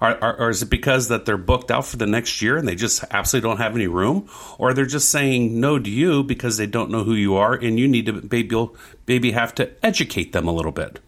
Are, 0.00 0.22
are, 0.22 0.36
or 0.40 0.50
is 0.50 0.62
it 0.62 0.68
because 0.68 1.08
that 1.08 1.24
they're 1.24 1.38
booked 1.38 1.70
out 1.70 1.86
for 1.86 1.96
the 1.96 2.06
next 2.06 2.42
year 2.42 2.58
and 2.58 2.68
they 2.68 2.74
just 2.74 3.02
absolutely 3.10 3.48
don't 3.48 3.58
have 3.58 3.74
any 3.74 3.86
room, 3.86 4.28
or 4.58 4.74
they're 4.74 4.84
just 4.84 5.08
saying 5.08 5.58
no 5.58 5.78
to 5.78 5.88
you 5.88 6.22
because 6.22 6.58
they 6.58 6.66
don't 6.66 6.90
know 6.90 7.02
who 7.02 7.14
you 7.14 7.34
are 7.36 7.54
and 7.54 7.80
you 7.80 7.88
need 7.88 8.06
to 8.06 8.12
maybe 8.30 8.68
maybe 9.06 9.30
have 9.30 9.54
to 9.54 9.70
educate 9.84 10.32
them 10.32 10.46
a 10.46 10.52
little 10.52 10.72
bit, 10.72 11.00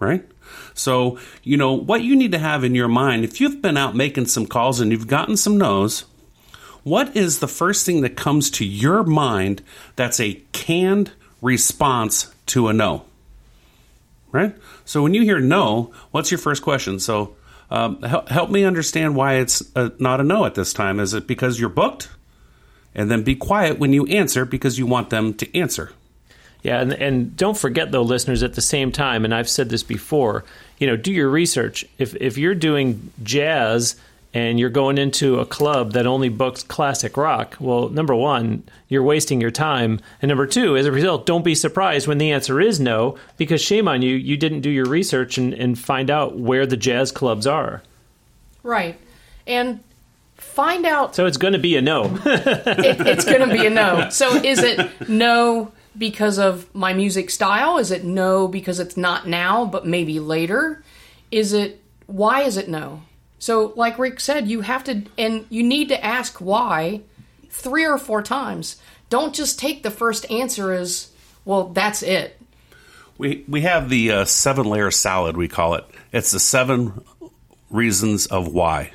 right? 0.00 0.24
So 0.74 1.18
you 1.44 1.56
know 1.56 1.72
what 1.72 2.02
you 2.02 2.16
need 2.16 2.32
to 2.32 2.38
have 2.38 2.64
in 2.64 2.74
your 2.74 2.88
mind 2.88 3.24
if 3.24 3.40
you've 3.40 3.62
been 3.62 3.76
out 3.76 3.94
making 3.94 4.26
some 4.26 4.46
calls 4.46 4.80
and 4.80 4.90
you've 4.90 5.06
gotten 5.06 5.36
some 5.36 5.56
no's. 5.56 6.04
What 6.82 7.16
is 7.16 7.38
the 7.38 7.46
first 7.46 7.86
thing 7.86 8.00
that 8.00 8.16
comes 8.16 8.50
to 8.52 8.64
your 8.64 9.04
mind 9.04 9.62
that's 9.94 10.18
a 10.18 10.42
canned 10.50 11.12
response 11.40 12.34
to 12.46 12.66
a 12.66 12.72
no? 12.72 13.04
Right? 14.32 14.56
So 14.84 15.02
when 15.02 15.14
you 15.14 15.22
hear 15.22 15.38
no, 15.38 15.92
what's 16.10 16.30
your 16.30 16.38
first 16.38 16.62
question? 16.62 16.98
So 16.98 17.36
um, 17.70 18.02
help, 18.02 18.28
help 18.28 18.50
me 18.50 18.64
understand 18.64 19.14
why 19.14 19.34
it's 19.34 19.62
a, 19.76 19.92
not 19.98 20.20
a 20.20 20.24
no 20.24 20.44
at 20.44 20.54
this 20.54 20.72
time. 20.72 20.98
Is 20.98 21.14
it 21.14 21.26
because 21.26 21.60
you're 21.60 21.68
booked? 21.68 22.08
And 22.94 23.10
then 23.10 23.22
be 23.22 23.34
quiet 23.34 23.78
when 23.78 23.92
you 23.92 24.04
answer 24.06 24.44
because 24.44 24.78
you 24.78 24.86
want 24.86 25.10
them 25.10 25.32
to 25.34 25.58
answer. 25.58 25.92
Yeah, 26.62 26.80
and, 26.80 26.92
and 26.92 27.36
don't 27.36 27.56
forget 27.56 27.90
though, 27.90 28.02
listeners, 28.02 28.42
at 28.42 28.54
the 28.54 28.60
same 28.60 28.92
time, 28.92 29.24
and 29.24 29.34
I've 29.34 29.48
said 29.48 29.68
this 29.68 29.82
before, 29.82 30.44
you 30.78 30.86
know, 30.86 30.96
do 30.96 31.12
your 31.12 31.28
research. 31.28 31.84
If 31.98 32.14
if 32.16 32.38
you're 32.38 32.54
doing 32.54 33.10
jazz 33.22 33.96
and 34.34 34.58
you're 34.58 34.70
going 34.70 34.96
into 34.96 35.38
a 35.40 35.46
club 35.46 35.92
that 35.92 36.06
only 36.06 36.28
books 36.30 36.62
classic 36.62 37.16
rock, 37.16 37.56
well, 37.60 37.90
number 37.90 38.14
one, 38.14 38.64
you're 38.88 39.02
wasting 39.02 39.40
your 39.40 39.50
time. 39.50 40.00
And 40.22 40.30
number 40.30 40.46
two, 40.46 40.76
as 40.76 40.86
a 40.86 40.92
result, 40.92 41.26
don't 41.26 41.44
be 41.44 41.54
surprised 41.54 42.06
when 42.06 42.18
the 42.18 42.32
answer 42.32 42.60
is 42.60 42.80
no, 42.80 43.18
because 43.36 43.60
shame 43.60 43.88
on 43.88 44.00
you, 44.00 44.16
you 44.16 44.36
didn't 44.38 44.62
do 44.62 44.70
your 44.70 44.86
research 44.86 45.36
and, 45.36 45.52
and 45.52 45.78
find 45.78 46.10
out 46.10 46.38
where 46.38 46.64
the 46.64 46.78
jazz 46.78 47.12
clubs 47.12 47.46
are. 47.46 47.82
Right. 48.62 48.98
And 49.46 49.80
find 50.36 50.86
out. 50.86 51.14
So 51.14 51.26
it's 51.26 51.36
going 51.36 51.52
to 51.52 51.58
be 51.58 51.76
a 51.76 51.82
no. 51.82 52.04
it, 52.24 53.06
it's 53.06 53.24
going 53.26 53.46
to 53.46 53.52
be 53.52 53.66
a 53.66 53.70
no. 53.70 54.08
So 54.10 54.34
is 54.36 54.60
it 54.60 55.08
no 55.10 55.72
because 55.98 56.38
of 56.38 56.74
my 56.74 56.94
music 56.94 57.28
style? 57.28 57.76
Is 57.76 57.90
it 57.90 58.04
no 58.04 58.48
because 58.48 58.80
it's 58.80 58.96
not 58.96 59.28
now, 59.28 59.66
but 59.66 59.86
maybe 59.86 60.20
later? 60.20 60.82
Is 61.30 61.52
it, 61.52 61.82
why 62.06 62.42
is 62.42 62.56
it 62.56 62.68
no? 62.68 63.02
So, 63.42 63.72
like 63.74 63.98
Rick 63.98 64.20
said, 64.20 64.46
you 64.46 64.60
have 64.60 64.84
to, 64.84 65.02
and 65.18 65.46
you 65.50 65.64
need 65.64 65.88
to 65.88 66.04
ask 66.04 66.40
why 66.40 67.00
three 67.50 67.84
or 67.84 67.98
four 67.98 68.22
times. 68.22 68.76
don't 69.10 69.34
just 69.34 69.58
take 69.58 69.82
the 69.82 69.90
first 69.90 70.30
answer 70.30 70.72
as, 70.72 71.10
well, 71.44 71.64
that's 71.70 72.04
it. 72.04 72.40
We 73.18 73.44
we 73.48 73.62
have 73.62 73.88
the 73.88 74.12
uh, 74.12 74.24
seven 74.26 74.66
layer 74.66 74.92
salad 74.92 75.36
we 75.36 75.48
call 75.48 75.74
it. 75.74 75.84
It's 76.12 76.30
the 76.30 76.38
seven 76.38 77.04
reasons 77.68 78.26
of 78.26 78.46
why, 78.46 78.92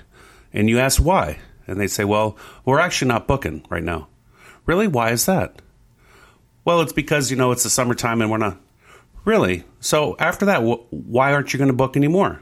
and 0.53 0.69
you 0.69 0.79
ask 0.79 1.03
why, 1.03 1.39
and 1.67 1.77
they 1.77 1.87
say, 1.87 2.05
"Well, 2.05 2.37
we're 2.63 2.79
actually 2.79 3.09
not 3.09 3.27
booking 3.27 3.65
right 3.69 3.83
now." 3.83 4.07
Really, 4.65 4.87
why 4.87 5.11
is 5.11 5.25
that? 5.25 5.61
Well, 6.63 6.79
it's 6.79 6.93
because 6.93 7.29
you 7.29 7.35
know 7.35 7.51
it's 7.51 7.63
the 7.63 7.69
summertime 7.69 8.21
and 8.21 8.31
we're 8.31 8.37
not. 8.37 8.61
Really? 9.25 9.65
So 9.81 10.15
after 10.19 10.45
that, 10.45 10.61
wh- 10.61 10.93
why 10.93 11.33
aren't 11.33 11.51
you 11.51 11.57
going 11.57 11.67
to 11.67 11.75
book 11.75 11.97
anymore? 11.97 12.41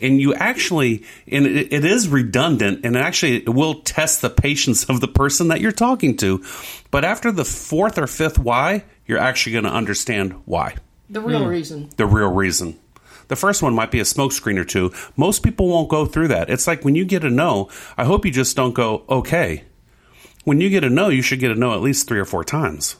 And 0.00 0.20
you 0.20 0.34
actually, 0.34 1.04
and 1.28 1.46
it, 1.46 1.72
it 1.72 1.84
is 1.84 2.08
redundant, 2.08 2.84
and 2.84 2.96
actually 2.96 3.36
it 3.38 3.48
will 3.48 3.74
test 3.82 4.22
the 4.22 4.30
patience 4.30 4.84
of 4.84 5.00
the 5.00 5.08
person 5.08 5.48
that 5.48 5.60
you're 5.60 5.72
talking 5.72 6.16
to. 6.18 6.44
But 6.90 7.04
after 7.04 7.30
the 7.32 7.44
fourth 7.44 7.98
or 7.98 8.06
fifth 8.06 8.38
why, 8.38 8.84
you're 9.06 9.18
actually 9.18 9.52
going 9.52 9.64
to 9.64 9.72
understand 9.72 10.40
why 10.44 10.76
The 11.08 11.20
real 11.20 11.42
hmm. 11.42 11.48
reason. 11.48 11.90
the 11.96 12.06
real 12.06 12.30
reason. 12.30 12.78
The 13.30 13.36
first 13.36 13.62
one 13.62 13.74
might 13.74 13.92
be 13.92 14.00
a 14.00 14.04
smokescreen 14.04 14.58
or 14.58 14.64
two. 14.64 14.92
Most 15.16 15.44
people 15.44 15.68
won't 15.68 15.88
go 15.88 16.04
through 16.04 16.28
that. 16.28 16.50
It's 16.50 16.66
like 16.66 16.84
when 16.84 16.96
you 16.96 17.04
get 17.04 17.22
a 17.22 17.30
no, 17.30 17.70
I 17.96 18.04
hope 18.04 18.24
you 18.24 18.32
just 18.32 18.56
don't 18.56 18.74
go, 18.74 19.04
okay. 19.08 19.62
When 20.42 20.60
you 20.60 20.68
get 20.68 20.82
a 20.82 20.90
no, 20.90 21.10
you 21.10 21.22
should 21.22 21.38
get 21.38 21.52
a 21.52 21.54
no 21.54 21.72
at 21.72 21.80
least 21.80 22.08
three 22.08 22.18
or 22.18 22.24
four 22.24 22.42
times. 22.42 22.96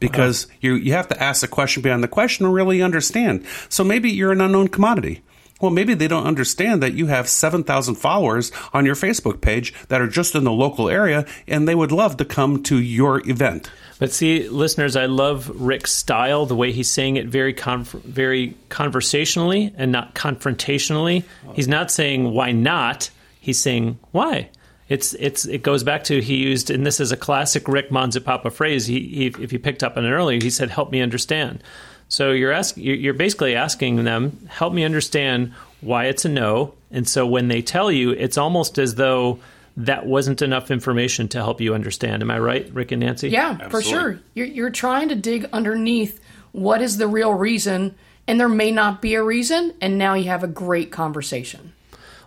Because 0.00 0.46
uh-huh. 0.46 0.54
you 0.60 0.74
you 0.74 0.92
have 0.94 1.06
to 1.08 1.22
ask 1.22 1.42
the 1.42 1.48
question 1.48 1.82
beyond 1.82 2.02
the 2.02 2.08
question 2.08 2.46
to 2.46 2.52
really 2.52 2.82
understand. 2.82 3.46
So 3.68 3.84
maybe 3.84 4.10
you're 4.10 4.32
an 4.32 4.40
unknown 4.40 4.68
commodity. 4.68 5.22
Well, 5.60 5.70
maybe 5.70 5.94
they 5.94 6.08
don't 6.08 6.26
understand 6.26 6.82
that 6.82 6.94
you 6.94 7.06
have 7.06 7.28
7,000 7.28 7.94
followers 7.96 8.50
on 8.72 8.86
your 8.86 8.94
Facebook 8.94 9.40
page 9.40 9.74
that 9.88 10.00
are 10.00 10.08
just 10.08 10.34
in 10.34 10.44
the 10.44 10.52
local 10.52 10.88
area 10.88 11.26
and 11.46 11.68
they 11.68 11.74
would 11.74 11.92
love 11.92 12.16
to 12.18 12.24
come 12.24 12.62
to 12.64 12.78
your 12.78 13.26
event. 13.28 13.70
But 13.98 14.12
see, 14.12 14.48
listeners, 14.48 14.96
I 14.96 15.04
love 15.04 15.50
Rick's 15.54 15.92
style, 15.92 16.46
the 16.46 16.56
way 16.56 16.72
he's 16.72 16.88
saying 16.88 17.16
it 17.16 17.26
very 17.26 17.52
very 17.52 18.56
conversationally 18.70 19.74
and 19.76 19.92
not 19.92 20.14
confrontationally. 20.14 21.24
He's 21.52 21.68
not 21.68 21.90
saying 21.90 22.32
why 22.32 22.52
not. 22.52 23.10
He's 23.38 23.60
saying 23.60 23.98
why. 24.12 24.48
It's 24.88 25.14
it's 25.14 25.44
it 25.44 25.62
goes 25.62 25.84
back 25.84 26.04
to 26.04 26.20
he 26.20 26.36
used 26.36 26.70
and 26.70 26.84
this 26.84 26.98
is 26.98 27.12
a 27.12 27.16
classic 27.16 27.68
Rick 27.68 27.90
Monsipapa 27.90 28.50
phrase. 28.50 28.86
He, 28.86 29.00
he 29.00 29.26
if 29.26 29.52
you 29.52 29.58
picked 29.58 29.84
up 29.84 29.96
on 29.96 30.04
it 30.04 30.10
earlier, 30.10 30.40
he 30.42 30.50
said, 30.50 30.70
"Help 30.70 30.90
me 30.90 31.00
understand." 31.00 31.62
So 32.10 32.32
you're 32.32 32.52
asking 32.52 32.84
you're 32.84 33.14
basically 33.14 33.54
asking 33.54 34.04
them, 34.04 34.46
"Help 34.48 34.74
me 34.74 34.84
understand 34.84 35.52
why 35.80 36.06
it's 36.06 36.24
a 36.26 36.28
no." 36.28 36.74
And 36.90 37.08
so 37.08 37.24
when 37.26 37.48
they 37.48 37.62
tell 37.62 37.90
you, 37.90 38.10
it's 38.10 38.36
almost 38.36 38.78
as 38.78 38.96
though 38.96 39.38
that 39.76 40.04
wasn't 40.06 40.42
enough 40.42 40.70
information 40.72 41.28
to 41.28 41.38
help 41.38 41.60
you 41.60 41.72
understand. 41.72 42.22
Am 42.22 42.30
I 42.30 42.38
right, 42.38 42.68
Rick 42.74 42.90
and 42.92 43.00
Nancy? 43.00 43.30
Yeah, 43.30 43.68
for 43.68 43.80
sure. 43.80 44.18
You're, 44.34 44.46
you're 44.46 44.70
trying 44.70 45.08
to 45.10 45.14
dig 45.14 45.48
underneath 45.52 46.20
what 46.52 46.82
is 46.82 46.96
the 46.96 47.06
real 47.06 47.32
reason, 47.32 47.94
and 48.26 48.40
there 48.40 48.48
may 48.48 48.72
not 48.72 49.00
be 49.00 49.14
a 49.14 49.22
reason, 49.22 49.72
and 49.80 49.96
now 49.96 50.14
you 50.14 50.24
have 50.24 50.42
a 50.42 50.48
great 50.48 50.90
conversation. 50.90 51.72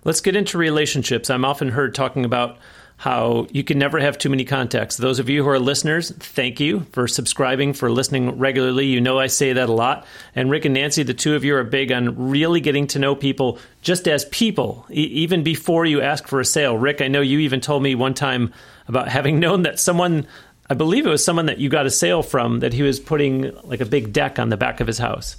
Let's 0.05 0.21
get 0.21 0.35
into 0.35 0.57
relationships. 0.57 1.29
I'm 1.29 1.45
often 1.45 1.69
heard 1.69 1.93
talking 1.93 2.23
about 2.23 2.57
how 3.03 3.45
you 3.51 3.65
can 3.65 3.77
never 3.77 3.99
have 3.99 4.17
too 4.17 4.29
many 4.29 4.45
contacts. 4.45 4.95
Those 4.95 5.19
of 5.19 5.27
you 5.27 5.43
who 5.43 5.49
are 5.49 5.59
listeners, 5.59 6.09
thank 6.11 6.61
you 6.61 6.85
for 6.93 7.05
subscribing, 7.05 7.73
for 7.73 7.91
listening 7.91 8.39
regularly. 8.39 8.85
You 8.85 9.01
know 9.01 9.19
I 9.19 9.27
say 9.27 9.51
that 9.51 9.67
a 9.67 9.73
lot. 9.73 10.05
And 10.33 10.49
Rick 10.49 10.63
and 10.63 10.73
Nancy, 10.73 11.03
the 11.03 11.13
two 11.13 11.35
of 11.35 11.43
you 11.43 11.53
are 11.57 11.65
big 11.65 11.91
on 11.91 12.29
really 12.29 12.61
getting 12.61 12.87
to 12.87 12.99
know 12.99 13.13
people 13.13 13.59
just 13.81 14.07
as 14.07 14.23
people, 14.31 14.85
e- 14.89 15.01
even 15.01 15.43
before 15.43 15.85
you 15.85 15.99
ask 15.99 16.29
for 16.29 16.39
a 16.39 16.45
sale. 16.45 16.77
Rick, 16.77 17.01
I 17.01 17.09
know 17.09 17.19
you 17.19 17.39
even 17.39 17.59
told 17.59 17.83
me 17.83 17.93
one 17.93 18.13
time 18.13 18.53
about 18.87 19.09
having 19.09 19.37
known 19.41 19.63
that 19.63 19.81
someone, 19.81 20.25
I 20.69 20.73
believe 20.73 21.05
it 21.05 21.09
was 21.09 21.25
someone 21.25 21.47
that 21.47 21.57
you 21.57 21.67
got 21.67 21.85
a 21.85 21.91
sale 21.91 22.23
from, 22.23 22.61
that 22.61 22.71
he 22.71 22.83
was 22.83 23.01
putting 23.01 23.53
like 23.63 23.81
a 23.81 23.85
big 23.85 24.13
deck 24.13 24.39
on 24.39 24.47
the 24.47 24.55
back 24.55 24.79
of 24.79 24.87
his 24.87 24.97
house. 24.99 25.35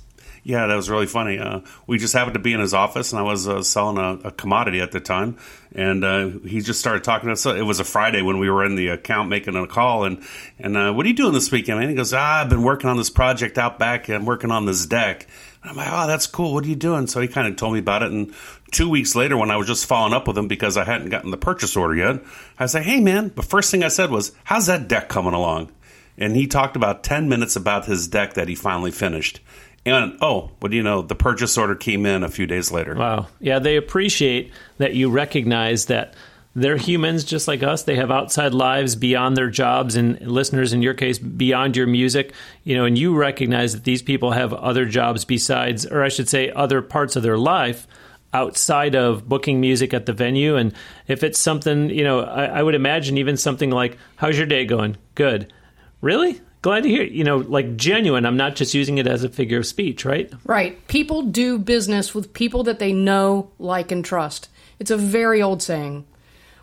Yeah, 0.47 0.67
that 0.67 0.77
was 0.77 0.91
really 0.91 1.07
funny. 1.07 1.39
Uh, 1.39 1.61
we 1.87 1.97
just 1.97 2.13
happened 2.13 2.35
to 2.35 2.41
be 2.41 2.53
in 2.53 2.61
his 2.61 2.75
office, 2.75 3.13
and 3.13 3.19
I 3.19 3.23
was 3.23 3.49
uh, 3.49 3.63
selling 3.63 3.97
a, 3.97 4.29
a 4.29 4.31
commodity 4.31 4.83
at 4.83 4.93
the 4.93 5.01
time, 5.01 5.39
and 5.75 6.05
uh, 6.05 6.29
he 6.47 6.61
just 6.61 6.79
started 6.79 7.03
talking 7.03 7.29
to 7.29 7.33
us. 7.33 7.47
It 7.47 7.63
was 7.65 7.81
a 7.81 7.85
Friday 7.85 8.21
when 8.21 8.39
we 8.39 8.51
were 8.51 8.63
in 8.63 8.75
the 8.75 8.89
account 8.89 9.31
making 9.31 9.57
a 9.57 9.67
call, 9.67 10.05
and 10.05 10.23
and 10.59 10.77
uh, 10.77 10.93
what 10.93 11.07
are 11.07 11.09
you 11.09 11.15
doing 11.15 11.33
this 11.33 11.51
weekend? 11.51 11.81
And 11.81 11.89
he 11.89 11.97
goes, 11.97 12.13
ah, 12.13 12.43
I've 12.43 12.51
been 12.51 12.63
working 12.63 12.91
on 12.91 12.99
this 12.99 13.09
project 13.09 13.57
out 13.57 13.79
back. 13.79 14.11
I'm 14.11 14.27
working 14.27 14.51
on 14.51 14.67
this 14.67 14.85
deck. 14.85 15.27
And 15.63 15.71
I'm 15.71 15.77
like, 15.79 15.89
oh, 15.91 16.07
that's 16.07 16.27
cool. 16.27 16.53
What 16.53 16.65
are 16.65 16.69
you 16.69 16.77
doing? 16.77 17.07
So 17.07 17.23
he 17.23 17.29
kind 17.29 17.49
of 17.49 17.57
told 17.57 17.73
me 17.73 17.79
about 17.79 18.03
it, 18.03 18.13
and 18.13 18.35
two 18.71 18.91
weeks 18.91 19.15
later, 19.15 19.39
when 19.39 19.51
I 19.51 19.57
was 19.57 19.67
just 19.67 19.87
following 19.87 20.13
up 20.13 20.29
with 20.29 20.37
him 20.37 20.47
because 20.47 20.77
I 20.77 20.85
hadn't 20.85 21.09
gotten 21.09 21.31
the 21.31 21.39
purchase 21.39 21.75
order 21.75 21.97
yet, 21.97 22.23
I 22.59 22.67
said, 22.67 22.83
hey 22.83 23.01
man, 23.01 23.33
the 23.35 23.43
first 23.43 23.71
thing 23.71 23.83
I 23.83 23.89
said 23.89 24.11
was, 24.11 24.33
how's 24.45 24.67
that 24.67 24.89
deck 24.89 25.09
coming 25.09 25.33
along? 25.33 25.73
And 26.19 26.37
he 26.37 26.47
talked 26.47 26.77
about 26.77 27.03
ten 27.03 27.31
minutes 27.31 27.57
about 27.57 27.87
his 27.87 28.09
deck 28.09 28.35
that 28.35 28.47
he 28.47 28.55
finally 28.55 28.91
finished. 28.91 29.41
And 29.87 30.17
oh, 30.23 30.50
what 30.61 30.71
do 30.71 30.76
you 30.76 30.83
know? 30.83 31.03
The 31.03 31.14
purchase 31.14 31.59
order 31.59 31.75
came 31.75 32.07
in 32.07 32.23
a 32.23 32.29
few 32.29 32.47
days 32.47 32.73
later. 32.73 32.95
Wow. 32.95 33.26
Yeah, 33.41 33.59
they 33.59 33.76
appreciate 33.76 34.53
that 34.79 34.95
you 34.95 35.11
recognize 35.11 35.87
that 35.87 36.14
they're 36.57 36.76
humans 36.76 37.25
just 37.25 37.49
like 37.49 37.62
us. 37.62 37.83
They 37.83 37.97
have 37.97 38.11
outside 38.11 38.55
lives 38.55 38.95
beyond 38.95 39.37
their 39.37 39.50
jobs 39.50 39.97
and 39.97 40.21
listeners 40.21 40.73
in 40.73 40.83
your 40.83 40.95
case 40.95 41.19
beyond 41.19 41.76
your 41.76 41.87
music, 41.87 42.33
you 42.62 42.76
know, 42.76 42.85
and 42.85 42.97
you 42.97 43.14
recognize 43.17 43.73
that 43.75 43.85
these 43.85 44.03
people 44.03 44.31
have 44.31 44.53
other 44.53 44.87
jobs 44.87 45.25
besides 45.25 45.85
or 45.85 46.03
I 46.03 46.09
should 46.09 46.29
say 46.29 46.50
other 46.50 46.81
parts 46.81 47.17
of 47.17 47.23
their 47.23 47.38
life 47.38 47.87
outside 48.33 48.95
of 48.95 49.29
booking 49.29 49.61
music 49.61 49.93
at 49.93 50.07
the 50.07 50.12
venue 50.12 50.57
and 50.57 50.73
if 51.09 51.23
it's 51.23 51.38
something, 51.38 51.91
you 51.91 52.05
know, 52.05 52.21
I, 52.21 52.47
I 52.47 52.62
would 52.62 52.75
imagine 52.75 53.19
even 53.19 53.37
something 53.37 53.71
like, 53.71 53.99
How's 54.17 54.37
your 54.37 54.47
day 54.47 54.64
going? 54.64 54.97
Good. 55.17 55.53
Really? 56.00 56.41
Glad 56.64 56.85
to 56.85 56.88
hear, 56.88 57.02
you 57.02 57.25
know, 57.25 57.37
like 57.37 57.76
genuine. 57.76 58.25
I'm 58.25 58.38
not 58.38 58.56
just 58.56 58.73
using 58.73 58.97
it 58.97 59.06
as 59.06 59.23
a 59.23 59.28
figure 59.28 59.59
of 59.59 59.66
speech, 59.66 60.06
right? 60.06 60.33
Right. 60.47 60.88
People 60.88 61.21
do 61.21 61.59
business 61.59 62.14
with 62.14 62.33
people 62.33 62.62
that 62.62 62.78
they 62.78 62.90
know, 62.90 63.50
like, 63.59 63.92
and 63.92 64.02
trust. 64.02 64.49
It's 64.78 64.90
a 64.90 64.97
very 64.97 65.42
old 65.42 65.61
saying. 65.61 66.06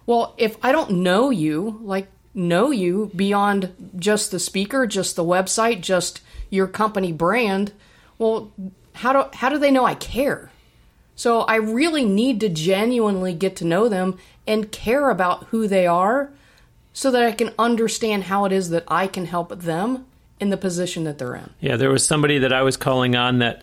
Well, 0.08 0.34
if 0.40 0.58
I 0.64 0.72
don't 0.72 1.04
know 1.04 1.30
you, 1.30 1.80
like, 1.84 2.08
know 2.34 2.72
you 2.72 3.12
beyond 3.16 3.92
just 3.96 4.32
the 4.32 4.40
speaker, 4.40 4.88
just 4.88 5.16
the 5.16 5.24
website, 5.24 5.82
just 5.82 6.22
your 6.50 6.66
company 6.66 7.12
brand, 7.12 7.72
well, 8.18 8.52
how 8.96 9.14
do 9.14 9.30
how 9.38 9.50
do 9.50 9.60
they 9.60 9.70
know 9.70 9.86
I 9.86 9.94
care? 9.94 10.50
So 11.16 11.42
I 11.42 11.58
really 11.58 12.06
need 12.06 12.40
to 12.40 12.50
genuinely 12.50 13.36
get 13.36 13.56
to 13.58 13.66
know 13.66 13.88
them 13.88 14.18
and 14.48 14.72
care 14.72 15.12
about 15.12 15.44
who 15.50 15.68
they 15.68 15.86
are 15.86 16.32
so 16.94 17.12
that 17.12 17.24
I 17.24 17.32
can 17.32 17.54
understand 17.58 18.26
how 18.26 18.46
it 18.46 18.52
is 18.52 18.70
that 18.70 18.84
I 18.88 19.08
can 19.08 19.26
help 19.26 19.50
them 19.62 20.06
in 20.40 20.50
the 20.50 20.58
position 20.58 21.04
that 21.06 21.18
they're 21.18 21.36
in. 21.36 21.50
Yeah, 21.60 21.78
there 21.78 21.92
was 21.92 22.06
somebody 22.06 22.40
that 22.40 22.52
I 22.52 22.64
was 22.64 22.78
calling 22.78 23.16
on 23.16 23.40
that 23.40 23.62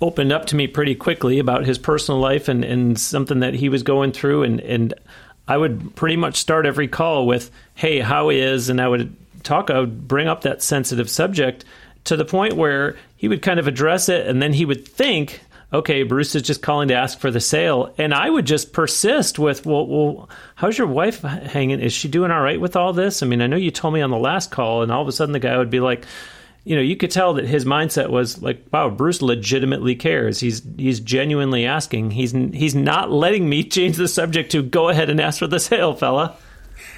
opened 0.00 0.32
up 0.32 0.46
to 0.46 0.56
me 0.56 0.66
pretty 0.66 0.94
quickly 0.94 1.38
about 1.38 1.64
his 1.64 1.78
personal 1.78 2.20
life 2.20 2.48
and, 2.48 2.64
and 2.64 2.98
something 2.98 3.40
that 3.40 3.54
he 3.54 3.68
was 3.68 3.82
going 3.82 4.12
through 4.12 4.42
and, 4.42 4.60
and 4.60 4.94
I 5.46 5.56
would 5.56 5.94
pretty 5.94 6.16
much 6.16 6.36
start 6.36 6.66
every 6.66 6.88
call 6.88 7.26
with, 7.26 7.50
Hey, 7.74 8.00
how 8.00 8.30
is 8.30 8.68
and 8.68 8.80
I 8.80 8.88
would 8.88 9.14
talk 9.42 9.70
I 9.70 9.80
would 9.80 10.08
bring 10.08 10.26
up 10.26 10.42
that 10.42 10.62
sensitive 10.62 11.10
subject 11.10 11.64
to 12.04 12.16
the 12.16 12.24
point 12.24 12.54
where 12.54 12.96
he 13.16 13.28
would 13.28 13.42
kind 13.42 13.60
of 13.60 13.66
address 13.66 14.08
it 14.08 14.26
and 14.26 14.40
then 14.40 14.52
he 14.52 14.64
would 14.64 14.86
think 14.86 15.40
okay, 15.74 16.04
Bruce 16.04 16.34
is 16.36 16.42
just 16.42 16.62
calling 16.62 16.88
to 16.88 16.94
ask 16.94 17.18
for 17.18 17.30
the 17.30 17.40
sale. 17.40 17.92
And 17.98 18.14
I 18.14 18.30
would 18.30 18.46
just 18.46 18.72
persist 18.72 19.38
with, 19.38 19.66
well, 19.66 19.86
well, 19.86 20.28
how's 20.54 20.78
your 20.78 20.86
wife 20.86 21.22
hanging? 21.22 21.80
Is 21.80 21.92
she 21.92 22.08
doing 22.08 22.30
all 22.30 22.40
right 22.40 22.60
with 22.60 22.76
all 22.76 22.92
this? 22.92 23.22
I 23.22 23.26
mean, 23.26 23.42
I 23.42 23.48
know 23.48 23.56
you 23.56 23.72
told 23.72 23.92
me 23.92 24.00
on 24.00 24.10
the 24.10 24.16
last 24.16 24.50
call, 24.52 24.82
and 24.82 24.92
all 24.92 25.02
of 25.02 25.08
a 25.08 25.12
sudden 25.12 25.32
the 25.32 25.40
guy 25.40 25.58
would 25.58 25.70
be 25.70 25.80
like, 25.80 26.06
you 26.62 26.76
know, 26.76 26.82
you 26.82 26.96
could 26.96 27.10
tell 27.10 27.34
that 27.34 27.46
his 27.46 27.64
mindset 27.64 28.08
was 28.08 28.40
like, 28.40 28.64
wow, 28.72 28.88
Bruce 28.88 29.20
legitimately 29.20 29.96
cares. 29.96 30.40
He's 30.40 30.62
he's 30.78 30.98
genuinely 30.98 31.66
asking. 31.66 32.12
He's 32.12 32.32
he's 32.32 32.74
not 32.74 33.10
letting 33.10 33.46
me 33.46 33.64
change 33.64 33.98
the 33.98 34.08
subject 34.08 34.52
to 34.52 34.62
go 34.62 34.88
ahead 34.88 35.10
and 35.10 35.20
ask 35.20 35.40
for 35.40 35.46
the 35.46 35.60
sale, 35.60 35.94
fella. 35.94 36.36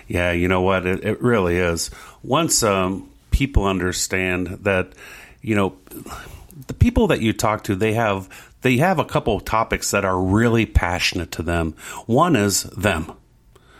Yeah, 0.07 0.31
you 0.31 0.47
know 0.47 0.61
what? 0.61 0.87
It, 0.87 1.03
it 1.03 1.21
really 1.21 1.57
is. 1.57 1.91
Once 2.23 2.63
um, 2.63 3.11
people 3.33 3.65
understand 3.65 4.47
that, 4.63 4.93
you 5.43 5.57
know, 5.57 5.77
the 6.69 6.75
people 6.75 7.09
that 7.09 7.21
you 7.21 7.33
talk 7.33 7.65
to, 7.65 7.75
they 7.75 7.95
have 7.95 8.29
they 8.67 8.79
have 8.79 8.99
a 8.99 9.05
couple 9.05 9.37
of 9.37 9.45
topics 9.45 9.93
that 9.93 10.05
are 10.05 10.21
really 10.21 10.67
passionate 10.67 11.31
to 11.31 11.41
them. 11.41 11.73
One 12.07 12.35
is 12.35 12.65
them. 12.65 13.13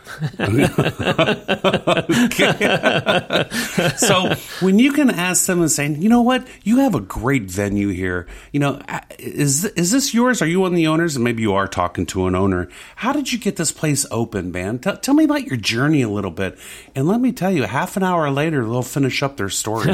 so 3.97 4.33
when 4.61 4.79
you 4.79 4.93
can 4.93 5.09
ask 5.09 5.45
them 5.45 5.61
and 5.61 5.71
say, 5.71 5.91
you 5.91 6.09
know 6.09 6.21
what, 6.21 6.47
you 6.63 6.77
have 6.77 6.95
a 6.95 6.99
great 6.99 7.43
venue 7.43 7.89
here. 7.89 8.27
You 8.51 8.59
know, 8.59 8.81
is 9.19 9.65
is 9.65 9.91
this 9.91 10.13
yours? 10.13 10.41
Are 10.41 10.47
you 10.47 10.61
one 10.61 10.71
of 10.71 10.75
the 10.75 10.87
owners? 10.87 11.15
And 11.15 11.23
maybe 11.23 11.41
you 11.41 11.53
are 11.53 11.67
talking 11.67 12.05
to 12.07 12.27
an 12.27 12.35
owner. 12.35 12.69
How 12.95 13.13
did 13.13 13.31
you 13.31 13.39
get 13.39 13.55
this 13.55 13.71
place 13.71 14.05
open, 14.11 14.51
man? 14.51 14.79
T- 14.79 14.91
tell 15.01 15.13
me 15.13 15.23
about 15.23 15.45
your 15.45 15.57
journey 15.57 16.01
a 16.01 16.09
little 16.09 16.31
bit. 16.31 16.57
And 16.95 17.07
let 17.07 17.19
me 17.19 17.31
tell 17.31 17.51
you, 17.51 17.63
half 17.63 17.97
an 17.97 18.03
hour 18.03 18.29
later, 18.29 18.63
they'll 18.63 18.83
finish 18.83 19.23
up 19.23 19.37
their 19.37 19.49
story. 19.49 19.89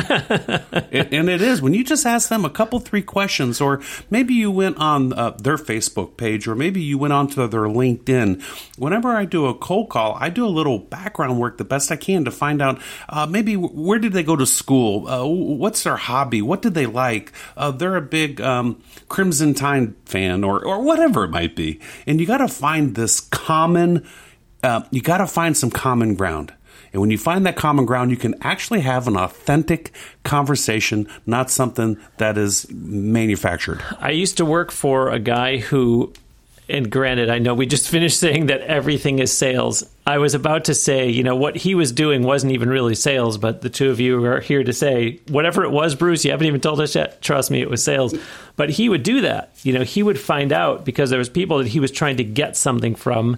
it, 0.91 1.13
and 1.13 1.29
it 1.29 1.41
is 1.41 1.61
when 1.61 1.73
you 1.73 1.83
just 1.83 2.05
ask 2.05 2.29
them 2.29 2.45
a 2.45 2.49
couple, 2.49 2.79
three 2.79 3.01
questions, 3.01 3.61
or 3.61 3.81
maybe 4.09 4.33
you 4.33 4.51
went 4.51 4.77
on 4.77 5.13
uh, 5.13 5.31
their 5.31 5.57
Facebook 5.57 6.17
page, 6.17 6.47
or 6.47 6.55
maybe 6.55 6.81
you 6.81 6.97
went 6.97 7.13
onto 7.13 7.47
their 7.47 7.61
LinkedIn. 7.61 8.41
Whenever 8.77 9.15
I 9.15 9.25
do 9.25 9.47
a 9.47 9.53
cold 9.53 9.89
call 9.89 10.02
call, 10.03 10.17
I 10.19 10.29
do 10.29 10.45
a 10.45 10.47
little 10.47 10.79
background 10.79 11.39
work 11.39 11.57
the 11.57 11.63
best 11.63 11.91
I 11.91 11.95
can 11.95 12.25
to 12.25 12.31
find 12.31 12.61
out 12.61 12.81
uh, 13.09 13.25
maybe 13.25 13.55
where 13.55 13.99
did 13.99 14.13
they 14.13 14.23
go 14.23 14.35
to 14.35 14.45
school, 14.45 15.07
uh, 15.07 15.25
what's 15.25 15.83
their 15.83 15.97
hobby, 15.97 16.41
what 16.41 16.61
did 16.61 16.73
they 16.73 16.85
like. 16.85 17.31
Uh, 17.55 17.71
they're 17.71 17.95
a 17.95 18.01
big 18.01 18.41
um, 18.41 18.81
Crimson 19.09 19.53
Tide 19.53 19.93
fan, 20.05 20.43
or 20.43 20.63
or 20.63 20.81
whatever 20.81 21.23
it 21.23 21.29
might 21.29 21.55
be, 21.55 21.79
and 22.07 22.19
you 22.19 22.25
got 22.25 22.37
to 22.37 22.47
find 22.47 22.95
this 22.95 23.19
common. 23.19 24.07
Uh, 24.61 24.83
you 24.91 25.01
got 25.01 25.17
to 25.17 25.27
find 25.27 25.57
some 25.57 25.69
common 25.69 26.15
ground. 26.15 26.53
And 26.93 27.01
when 27.01 27.09
you 27.09 27.17
find 27.17 27.45
that 27.47 27.55
common 27.55 27.85
ground, 27.85 28.11
you 28.11 28.17
can 28.17 28.35
actually 28.41 28.81
have 28.81 29.07
an 29.07 29.17
authentic 29.17 29.91
conversation, 30.23 31.07
not 31.25 31.49
something 31.49 31.97
that 32.17 32.37
is 32.37 32.67
manufactured. 32.71 33.83
I 33.99 34.11
used 34.11 34.37
to 34.37 34.45
work 34.45 34.71
for 34.71 35.09
a 35.09 35.17
guy 35.17 35.57
who 35.57 36.13
and 36.69 36.89
granted, 36.89 37.29
I 37.29 37.39
know 37.39 37.53
we 37.53 37.65
just 37.65 37.89
finished 37.89 38.19
saying 38.19 38.45
that 38.45 38.61
everything 38.61 39.19
is 39.19 39.37
sales. 39.37 39.83
I 40.07 40.17
was 40.17 40.33
about 40.33 40.65
to 40.65 40.73
say, 40.73 41.09
you 41.09 41.23
know, 41.23 41.35
what 41.35 41.57
he 41.57 41.75
was 41.75 41.91
doing 41.91 42.23
wasn't 42.23 42.53
even 42.53 42.69
really 42.69 42.95
sales, 42.95 43.37
but 43.37 43.61
the 43.61 43.69
two 43.69 43.89
of 43.89 43.99
you 43.99 44.23
are 44.25 44.39
here 44.39 44.63
to 44.63 44.73
say, 44.73 45.19
whatever 45.27 45.63
it 45.63 45.71
was, 45.71 45.95
Bruce, 45.95 46.23
you 46.23 46.31
haven't 46.31 46.47
even 46.47 46.61
told 46.61 46.79
us 46.79 46.95
yet. 46.95 47.21
Trust 47.21 47.51
me, 47.51 47.61
it 47.61 47.69
was 47.69 47.83
sales. 47.83 48.15
But 48.55 48.69
he 48.69 48.87
would 48.87 49.03
do 49.03 49.21
that. 49.21 49.51
You 49.63 49.73
know, 49.73 49.83
he 49.83 50.03
would 50.03 50.19
find 50.19 50.53
out 50.53 50.85
because 50.85 51.09
there 51.09 51.19
was 51.19 51.29
people 51.29 51.57
that 51.57 51.67
he 51.67 51.79
was 51.79 51.91
trying 51.91 52.17
to 52.17 52.23
get 52.23 52.55
something 52.55 52.95
from, 52.95 53.37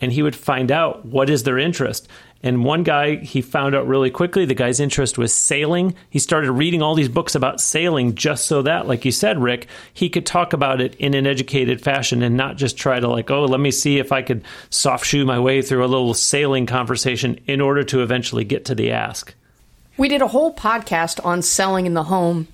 and 0.00 0.12
he 0.12 0.22
would 0.22 0.36
find 0.36 0.70
out 0.70 1.06
what 1.06 1.30
is 1.30 1.44
their 1.44 1.58
interest. 1.58 2.08
And 2.42 2.64
one 2.64 2.82
guy 2.82 3.16
he 3.16 3.40
found 3.40 3.74
out 3.74 3.88
really 3.88 4.10
quickly 4.10 4.44
the 4.44 4.54
guy's 4.54 4.78
interest 4.78 5.18
was 5.18 5.32
sailing. 5.32 5.94
He 6.10 6.18
started 6.18 6.52
reading 6.52 6.82
all 6.82 6.94
these 6.94 7.08
books 7.08 7.34
about 7.34 7.60
sailing 7.60 8.14
just 8.14 8.46
so 8.46 8.62
that, 8.62 8.86
like 8.86 9.04
you 9.04 9.10
said, 9.10 9.42
Rick, 9.42 9.66
he 9.92 10.08
could 10.08 10.26
talk 10.26 10.52
about 10.52 10.80
it 10.80 10.94
in 10.96 11.14
an 11.14 11.26
educated 11.26 11.80
fashion 11.80 12.22
and 12.22 12.36
not 12.36 12.56
just 12.56 12.76
try 12.76 13.00
to, 13.00 13.08
like, 13.08 13.30
oh, 13.30 13.46
let 13.46 13.60
me 13.60 13.70
see 13.70 13.98
if 13.98 14.12
I 14.12 14.22
could 14.22 14.44
soft 14.70 15.06
shoe 15.06 15.24
my 15.24 15.40
way 15.40 15.62
through 15.62 15.84
a 15.84 15.88
little 15.88 16.14
sailing 16.14 16.66
conversation 16.66 17.40
in 17.46 17.60
order 17.60 17.82
to 17.84 18.02
eventually 18.02 18.44
get 18.44 18.66
to 18.66 18.74
the 18.74 18.92
ask. 18.92 19.34
We 19.96 20.08
did 20.08 20.22
a 20.22 20.28
whole 20.28 20.54
podcast 20.54 21.24
on 21.24 21.42
selling 21.42 21.86
in 21.86 21.94
the 21.94 22.04
home. 22.04 22.48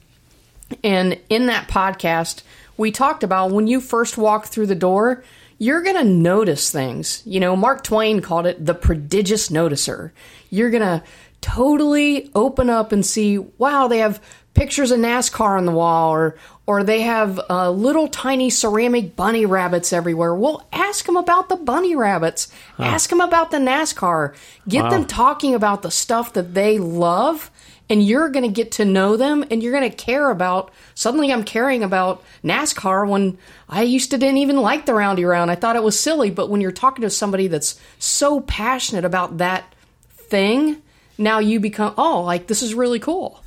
And 0.83 1.19
in 1.29 1.47
that 1.47 1.69
podcast, 1.69 2.43
we 2.77 2.93
talked 2.93 3.25
about 3.25 3.51
when 3.51 3.67
you 3.67 3.81
first 3.81 4.17
walk 4.17 4.47
through 4.47 4.67
the 4.67 4.75
door, 4.75 5.23
you're 5.62 5.83
going 5.83 5.95
to 5.95 6.02
notice 6.02 6.73
things. 6.73 7.23
You 7.25 7.38
know, 7.38 7.54
Mark 7.54 7.85
Twain 7.85 8.21
called 8.21 8.47
it 8.47 8.66
the 8.66 8.75
prodigious 8.75 9.49
noticer. 9.49 10.11
You're 10.50 10.71
going 10.71 10.83
to 10.83 11.04
totally 11.40 12.33
open 12.35 12.69
up 12.69 12.90
and 12.90 13.07
see, 13.07 13.38
wow, 13.38 13.87
they 13.87 13.99
have 13.99 14.21
pictures 14.54 14.90
of 14.90 14.99
NASCAR 14.99 15.57
on 15.57 15.64
the 15.64 15.73
wall 15.73 16.11
or 16.11 16.37
or 16.66 16.83
they 16.83 17.02
have 17.02 17.40
uh, 17.49 17.71
little 17.71 18.09
tiny 18.09 18.50
ceramic 18.50 19.14
bunny 19.14 19.47
rabbits 19.47 19.92
everywhere. 19.92 20.35
Well, 20.35 20.66
ask 20.73 21.07
them 21.07 21.16
about 21.16 21.49
the 21.49 21.57
bunny 21.57 21.95
rabbits. 21.95 22.52
Huh. 22.76 22.85
Ask 22.85 23.11
them 23.11 23.21
about 23.21 23.52
the 23.52 23.59
NASCAR. 23.59 24.35
Get 24.69 24.85
wow. 24.85 24.90
them 24.90 25.04
talking 25.07 25.54
about 25.54 25.83
the 25.83 25.90
stuff 25.92 26.33
that 26.33 26.54
they 26.54 26.78
love 26.78 27.52
and 27.89 28.03
you're 28.03 28.29
going 28.29 28.45
to 28.45 28.51
get 28.51 28.73
to 28.73 28.85
know 28.85 29.17
them 29.17 29.45
and 29.51 29.62
you're 29.62 29.73
going 29.73 29.89
to 29.89 29.97
care 29.97 30.31
about 30.31 30.73
suddenly 30.95 31.33
i'm 31.33 31.45
caring 31.45 31.83
about 31.83 32.23
nascar 32.43 33.09
when 33.09 33.37
i 33.69 33.83
used 33.83 34.11
to 34.11 34.19
didn't 34.19 34.39
even 34.39 34.57
like 34.57 34.87
the 34.87 34.95
roundy 34.95 35.25
round 35.25 35.51
i 35.51 35.55
thought 35.55 35.77
it 35.77 35.83
was 35.83 35.99
silly 35.99 36.31
but 36.31 36.49
when 36.49 36.61
you're 36.61 36.73
talking 36.73 37.03
to 37.03 37.11
somebody 37.11 37.49
that's 37.49 37.79
so 37.99 38.41
passionate 38.41 39.05
about 39.05 39.39
that 39.39 39.75
thing 40.07 40.81
now 41.19 41.39
you 41.39 41.61
become 41.61 41.95
oh 41.99 42.23
like 42.23 42.47
this 42.47 42.62
is 42.62 42.75
really 42.75 42.99
cool. 42.99 43.43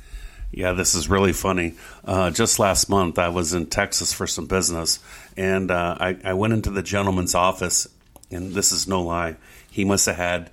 Yeah 0.52 0.72
this 0.72 0.94
is 0.94 1.10
really 1.10 1.32
funny. 1.32 1.74
Uh, 2.04 2.30
just 2.30 2.58
last 2.58 2.88
month 2.88 3.18
i 3.18 3.28
was 3.28 3.52
in 3.52 3.66
texas 3.66 4.12
for 4.12 4.26
some 4.26 4.46
business 4.46 5.00
and 5.36 5.70
uh, 5.70 5.96
I, 5.98 6.16
I 6.24 6.32
went 6.34 6.52
into 6.52 6.70
the 6.70 6.82
gentleman's 6.82 7.34
office 7.34 7.88
and 8.30 8.52
this 8.52 8.72
is 8.72 8.86
no 8.86 9.02
lie 9.02 9.36
he 9.70 9.84
must 9.84 10.06
have 10.06 10.16
had 10.16 10.50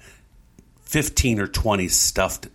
15 0.86 1.40
or 1.40 1.48
20 1.48 1.88
stuffed 1.88 2.48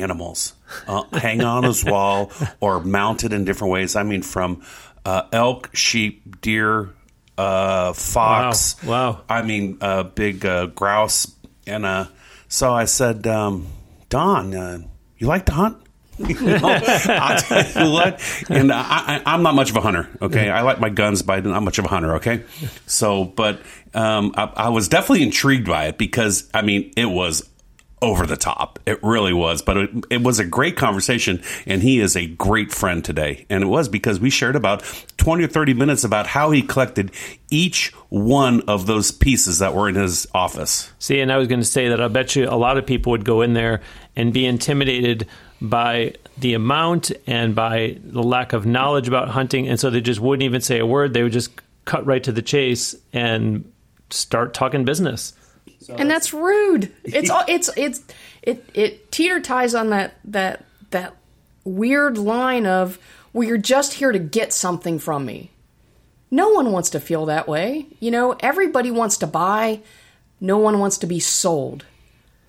animals 0.00 0.54
uh, 0.86 1.04
hang 1.12 1.42
on 1.42 1.64
his 1.64 1.84
wall 1.84 2.32
or 2.60 2.80
mounted 2.80 3.32
in 3.32 3.44
different 3.44 3.72
ways. 3.72 3.96
I 3.96 4.02
mean, 4.02 4.22
from 4.22 4.62
uh, 5.04 5.28
elk, 5.32 5.70
sheep, 5.74 6.40
deer, 6.40 6.90
uh, 7.36 7.92
fox. 7.92 8.82
Wow. 8.82 9.12
wow. 9.12 9.20
I 9.28 9.42
mean, 9.42 9.78
uh, 9.80 10.04
big 10.04 10.44
uh, 10.44 10.66
grouse. 10.66 11.32
And 11.66 11.84
uh, 11.84 12.06
so 12.48 12.72
I 12.72 12.84
said, 12.84 13.26
um, 13.26 13.66
Don, 14.08 14.54
uh, 14.54 14.78
you 15.18 15.26
like 15.26 15.46
to 15.46 15.52
hunt? 15.52 15.78
you 16.18 16.40
know, 16.40 16.60
I'll 16.62 17.40
tell 17.40 17.86
you 17.86 17.92
what. 17.92 18.22
And 18.48 18.72
I, 18.72 19.20
am 19.26 19.42
not 19.42 19.56
much 19.56 19.70
of 19.70 19.76
a 19.76 19.80
hunter. 19.80 20.08
Okay, 20.22 20.48
I 20.48 20.60
like 20.60 20.78
my 20.78 20.88
guns, 20.88 21.22
but 21.22 21.38
I'm 21.38 21.50
not 21.50 21.64
much 21.64 21.80
of 21.80 21.86
a 21.86 21.88
hunter. 21.88 22.14
Okay, 22.16 22.44
so 22.86 23.24
but 23.24 23.60
um, 23.94 24.32
I, 24.36 24.44
I 24.44 24.68
was 24.68 24.86
definitely 24.86 25.24
intrigued 25.24 25.66
by 25.66 25.86
it 25.86 25.98
because 25.98 26.48
I 26.54 26.62
mean 26.62 26.92
it 26.96 27.06
was 27.06 27.50
over 28.04 28.26
the 28.26 28.36
top. 28.36 28.78
It 28.84 29.02
really 29.02 29.32
was, 29.32 29.62
but 29.62 29.76
it, 29.78 29.90
it, 30.10 30.22
was 30.22 30.38
a 30.38 30.44
great 30.44 30.76
conversation, 30.76 31.42
and 31.66 31.82
he 31.82 32.00
is 32.00 32.16
a 32.16 32.26
great 32.26 32.70
friend 32.70 33.02
today. 33.02 33.46
And 33.48 33.64
it 33.64 33.66
was 33.66 33.88
because 33.88 34.20
we 34.20 34.28
shared 34.28 34.56
about 34.56 34.84
20 35.16 35.44
or 35.44 35.48
30 35.48 35.72
minutes 35.72 36.04
about 36.04 36.26
how 36.26 36.50
he 36.50 36.60
collected 36.60 37.10
each 37.50 37.92
one 38.10 38.60
of 38.68 38.86
those 38.86 39.10
pieces 39.10 39.60
that 39.60 39.74
were 39.74 39.88
in 39.88 39.94
his 39.94 40.26
office. 40.34 40.92
See, 40.98 41.18
and 41.20 41.32
I 41.32 41.38
was 41.38 41.48
going 41.48 41.60
to 41.60 41.66
say 41.66 41.88
that 41.88 42.00
I 42.00 42.08
bet 42.08 42.36
you 42.36 42.46
a 42.48 42.56
lot 42.56 42.76
of 42.76 42.84
people 42.84 43.12
would 43.12 43.24
go 43.24 43.40
in 43.40 43.54
there 43.54 43.80
and 44.14 44.34
be 44.34 44.44
intimidated 44.44 45.26
by 45.62 46.12
the 46.36 46.52
amount 46.52 47.10
and 47.26 47.54
by 47.54 47.96
the 48.04 48.22
lack 48.22 48.52
of 48.52 48.66
knowledge 48.66 49.08
about 49.08 49.28
hunting, 49.28 49.66
and 49.66 49.80
so 49.80 49.88
they 49.88 50.02
just 50.02 50.20
wouldn't 50.20 50.42
even 50.42 50.60
say 50.60 50.78
a 50.78 50.86
word. 50.86 51.14
They 51.14 51.22
would 51.22 51.32
just 51.32 51.50
cut 51.86 52.04
right 52.04 52.22
to 52.24 52.32
the 52.32 52.42
chase 52.42 52.94
and 53.14 53.70
start 54.10 54.52
talking 54.52 54.84
business. 54.84 55.32
So 55.84 55.94
and 55.96 56.10
that's 56.10 56.32
rude. 56.32 56.92
It's 57.04 57.30
all 57.30 57.44
it's 57.46 57.70
it's 57.76 58.02
it 58.42 58.64
it 58.74 59.12
teeter 59.12 59.40
ties 59.40 59.74
on 59.74 59.90
that 59.90 60.16
that 60.24 60.64
that 60.90 61.14
weird 61.64 62.18
line 62.18 62.66
of 62.66 62.98
well 63.32 63.46
you're 63.46 63.58
just 63.58 63.94
here 63.94 64.10
to 64.12 64.18
get 64.18 64.52
something 64.52 64.98
from 64.98 65.24
me. 65.26 65.50
No 66.30 66.48
one 66.48 66.72
wants 66.72 66.90
to 66.90 67.00
feel 67.00 67.26
that 67.26 67.46
way. 67.46 67.86
You 68.00 68.10
know, 68.10 68.32
everybody 68.40 68.90
wants 68.90 69.18
to 69.18 69.26
buy, 69.26 69.82
no 70.40 70.58
one 70.58 70.78
wants 70.78 70.98
to 70.98 71.06
be 71.06 71.20
sold. 71.20 71.84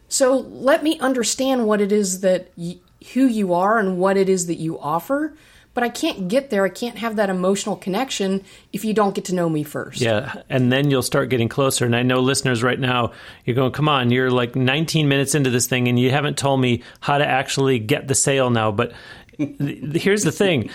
So 0.07 0.37
let 0.37 0.81
me 0.83 0.97
understand 0.99 1.67
what 1.67 1.81
it 1.81 1.91
is 1.91 2.21
that 2.21 2.51
y- 2.55 2.77
who 3.13 3.25
you 3.27 3.53
are 3.53 3.77
and 3.77 3.97
what 3.99 4.17
it 4.17 4.29
is 4.29 4.47
that 4.47 4.55
you 4.55 4.79
offer 4.79 5.35
but 5.75 5.83
I 5.83 5.89
can't 5.89 6.27
get 6.27 6.49
there. 6.49 6.65
I 6.65 6.69
can't 6.69 6.97
have 6.97 7.17
that 7.17 7.29
emotional 7.29 7.75
connection 7.75 8.43
if 8.73 8.83
you 8.83 8.93
don't 8.93 9.13
get 9.13 9.25
to 9.25 9.35
know 9.35 9.47
me 9.47 9.61
first. 9.61 10.01
Yeah, 10.01 10.41
and 10.49 10.71
then 10.71 10.89
you'll 10.89 11.03
start 11.03 11.29
getting 11.29 11.49
closer. 11.49 11.85
And 11.85 11.95
I 11.95 12.01
know 12.01 12.21
listeners 12.21 12.63
right 12.63 12.79
now, 12.79 13.11
you're 13.43 13.55
going, 13.55 13.73
"Come 13.73 13.87
on, 13.87 14.09
you're 14.09 14.31
like 14.31 14.55
19 14.55 15.07
minutes 15.07 15.35
into 15.35 15.51
this 15.51 15.67
thing, 15.67 15.87
and 15.87 15.99
you 15.99 16.09
haven't 16.09 16.37
told 16.37 16.61
me 16.61 16.81
how 17.01 17.19
to 17.19 17.27
actually 17.27 17.77
get 17.77 18.07
the 18.07 18.15
sale 18.15 18.49
now." 18.49 18.71
But 18.71 18.93
here's 19.37 20.23
the 20.23 20.31
thing 20.31 20.69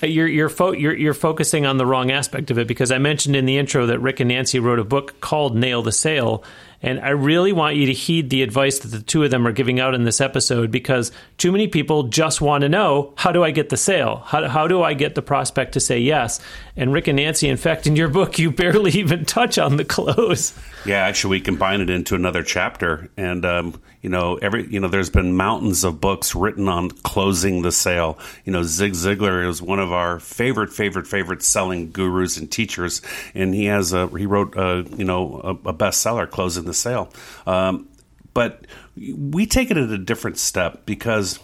you're 0.00 0.28
you're, 0.28 0.48
fo- 0.48 0.72
you're, 0.72 0.96
you're 0.96 1.14
focusing 1.14 1.66
on 1.66 1.76
the 1.76 1.84
wrong 1.84 2.12
aspect 2.12 2.52
of 2.52 2.58
it 2.58 2.68
because 2.68 2.92
I 2.92 2.98
mentioned 2.98 3.34
in 3.34 3.46
the 3.46 3.58
intro 3.58 3.86
that 3.86 3.98
Rick 3.98 4.20
and 4.20 4.28
Nancy 4.28 4.60
wrote 4.60 4.78
a 4.78 4.84
book 4.84 5.20
called 5.20 5.56
Nail 5.56 5.82
the 5.82 5.92
Sale 5.92 6.44
and 6.82 6.98
I 7.00 7.10
really 7.10 7.52
want 7.52 7.76
you 7.76 7.86
to 7.86 7.92
heed 7.92 8.30
the 8.30 8.42
advice 8.42 8.78
that 8.78 8.88
the 8.88 9.02
two 9.02 9.22
of 9.22 9.30
them 9.30 9.46
are 9.46 9.52
giving 9.52 9.80
out 9.80 9.94
in 9.94 10.04
this 10.04 10.20
episode 10.20 10.70
because 10.70 11.12
too 11.36 11.52
many 11.52 11.68
people 11.68 12.04
just 12.04 12.40
want 12.40 12.62
to 12.62 12.68
know 12.68 13.12
how 13.16 13.32
do 13.32 13.44
I 13.44 13.50
get 13.50 13.68
the 13.68 13.76
sale? 13.76 14.22
How, 14.26 14.48
how 14.48 14.66
do 14.66 14.82
I 14.82 14.94
get 14.94 15.14
the 15.14 15.22
prospect 15.22 15.72
to 15.74 15.80
say 15.80 15.98
yes? 15.98 16.40
And 16.76 16.92
Rick 16.92 17.08
and 17.08 17.16
Nancy, 17.16 17.48
in 17.48 17.58
fact, 17.58 17.86
in 17.86 17.96
your 17.96 18.08
book, 18.08 18.38
you 18.38 18.50
barely 18.60 18.92
even 18.92 19.26
touch 19.26 19.58
on 19.58 19.76
the 19.76 19.84
close. 19.84 20.54
Yeah, 20.86 20.98
actually, 20.98 21.32
we 21.32 21.40
combine 21.40 21.82
it 21.82 21.90
into 21.90 22.14
another 22.14 22.42
chapter. 22.42 23.10
And, 23.16 23.44
um, 23.44 23.80
you 24.02 24.08
know, 24.08 24.36
every, 24.36 24.66
you 24.66 24.80
know, 24.80 24.88
there's 24.88 25.10
been 25.10 25.36
mountains 25.36 25.84
of 25.84 26.00
books 26.00 26.34
written 26.34 26.68
on 26.68 26.90
closing 26.90 27.62
the 27.62 27.72
sale. 27.72 28.18
You 28.44 28.52
know, 28.52 28.62
Zig 28.62 28.92
Ziglar 28.92 29.46
is 29.46 29.60
one 29.60 29.78
of 29.78 29.92
our 29.92 30.18
favorite, 30.18 30.72
favorite, 30.72 31.06
favorite 31.06 31.42
selling 31.42 31.90
gurus 31.90 32.38
and 32.38 32.50
teachers. 32.50 33.02
And 33.34 33.54
he 33.54 33.66
has 33.66 33.92
a, 33.92 34.06
he 34.08 34.24
wrote, 34.24 34.56
a, 34.56 34.86
you 34.96 35.04
know, 35.04 35.40
a, 35.44 35.68
a 35.68 35.74
bestseller, 35.74 36.28
Closing 36.30 36.64
the 36.64 36.72
Sale. 36.72 37.12
Um, 37.46 37.88
but 38.32 38.66
we 38.96 39.46
take 39.46 39.70
it 39.70 39.76
at 39.76 39.90
a 39.90 39.98
different 39.98 40.38
step 40.38 40.86
because 40.86 41.38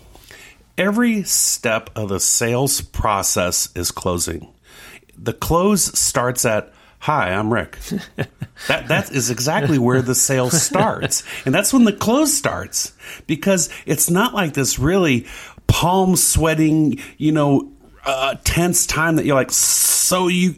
every 0.79 1.25
step 1.25 1.91
of 1.95 2.09
the 2.09 2.21
sales 2.21 2.81
process 2.81 3.69
is 3.75 3.91
closing. 3.91 4.49
The 5.19 5.33
close 5.33 5.99
starts 5.99 6.45
at 6.45 6.73
Hi, 7.01 7.33
I'm 7.33 7.53
Rick. 7.53 7.79
that 8.69 8.89
that 8.89 9.13
is 9.13 9.31
exactly 9.31 9.79
where 9.79 10.03
the 10.03 10.15
sale 10.15 10.51
starts. 10.51 11.23
And 11.45 11.55
that's 11.55 11.73
when 11.73 11.85
the 11.85 11.93
close 11.93 12.35
starts. 12.35 12.93
Because 13.27 13.71
it's 13.85 14.11
not 14.11 14.35
like 14.35 14.55
this 14.55 14.79
really 14.79 15.27
palm 15.67 16.17
sweating, 16.17 16.99
you 17.19 17.33
know, 17.33 17.73
uh, 18.05 18.37
tense 18.45 18.87
time 18.87 19.17
that 19.17 19.27
you're 19.27 19.37
like, 19.37 19.51
so 19.51 20.29
you 20.29 20.57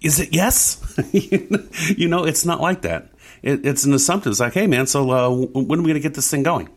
is 0.00 0.18
it 0.18 0.32
yes? 0.32 0.78
you 1.12 2.08
know, 2.08 2.24
it's 2.24 2.46
not 2.46 2.60
like 2.60 2.82
that. 2.82 3.10
It, 3.42 3.66
it's 3.66 3.84
an 3.84 3.92
assumption. 3.92 4.30
It's 4.30 4.40
like, 4.40 4.54
hey 4.54 4.66
man, 4.66 4.86
so 4.86 5.10
uh, 5.10 5.30
when 5.30 5.80
are 5.80 5.82
we 5.82 5.88
going 5.88 5.94
to 5.94 6.00
get 6.00 6.14
this 6.14 6.30
thing 6.30 6.42
going? 6.42 6.68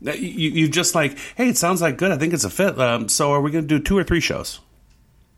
You, 0.00 0.50
you 0.50 0.68
just 0.68 0.94
like, 0.94 1.16
hey, 1.36 1.48
it 1.48 1.56
sounds 1.56 1.80
like 1.80 1.96
good. 1.96 2.10
I 2.12 2.18
think 2.18 2.34
it's 2.34 2.44
a 2.44 2.50
fit. 2.50 2.78
Um, 2.78 3.08
so 3.08 3.32
are 3.32 3.40
we 3.40 3.50
going 3.50 3.66
to 3.66 3.78
do 3.78 3.82
two 3.82 3.96
or 3.96 4.04
three 4.04 4.20
shows? 4.20 4.60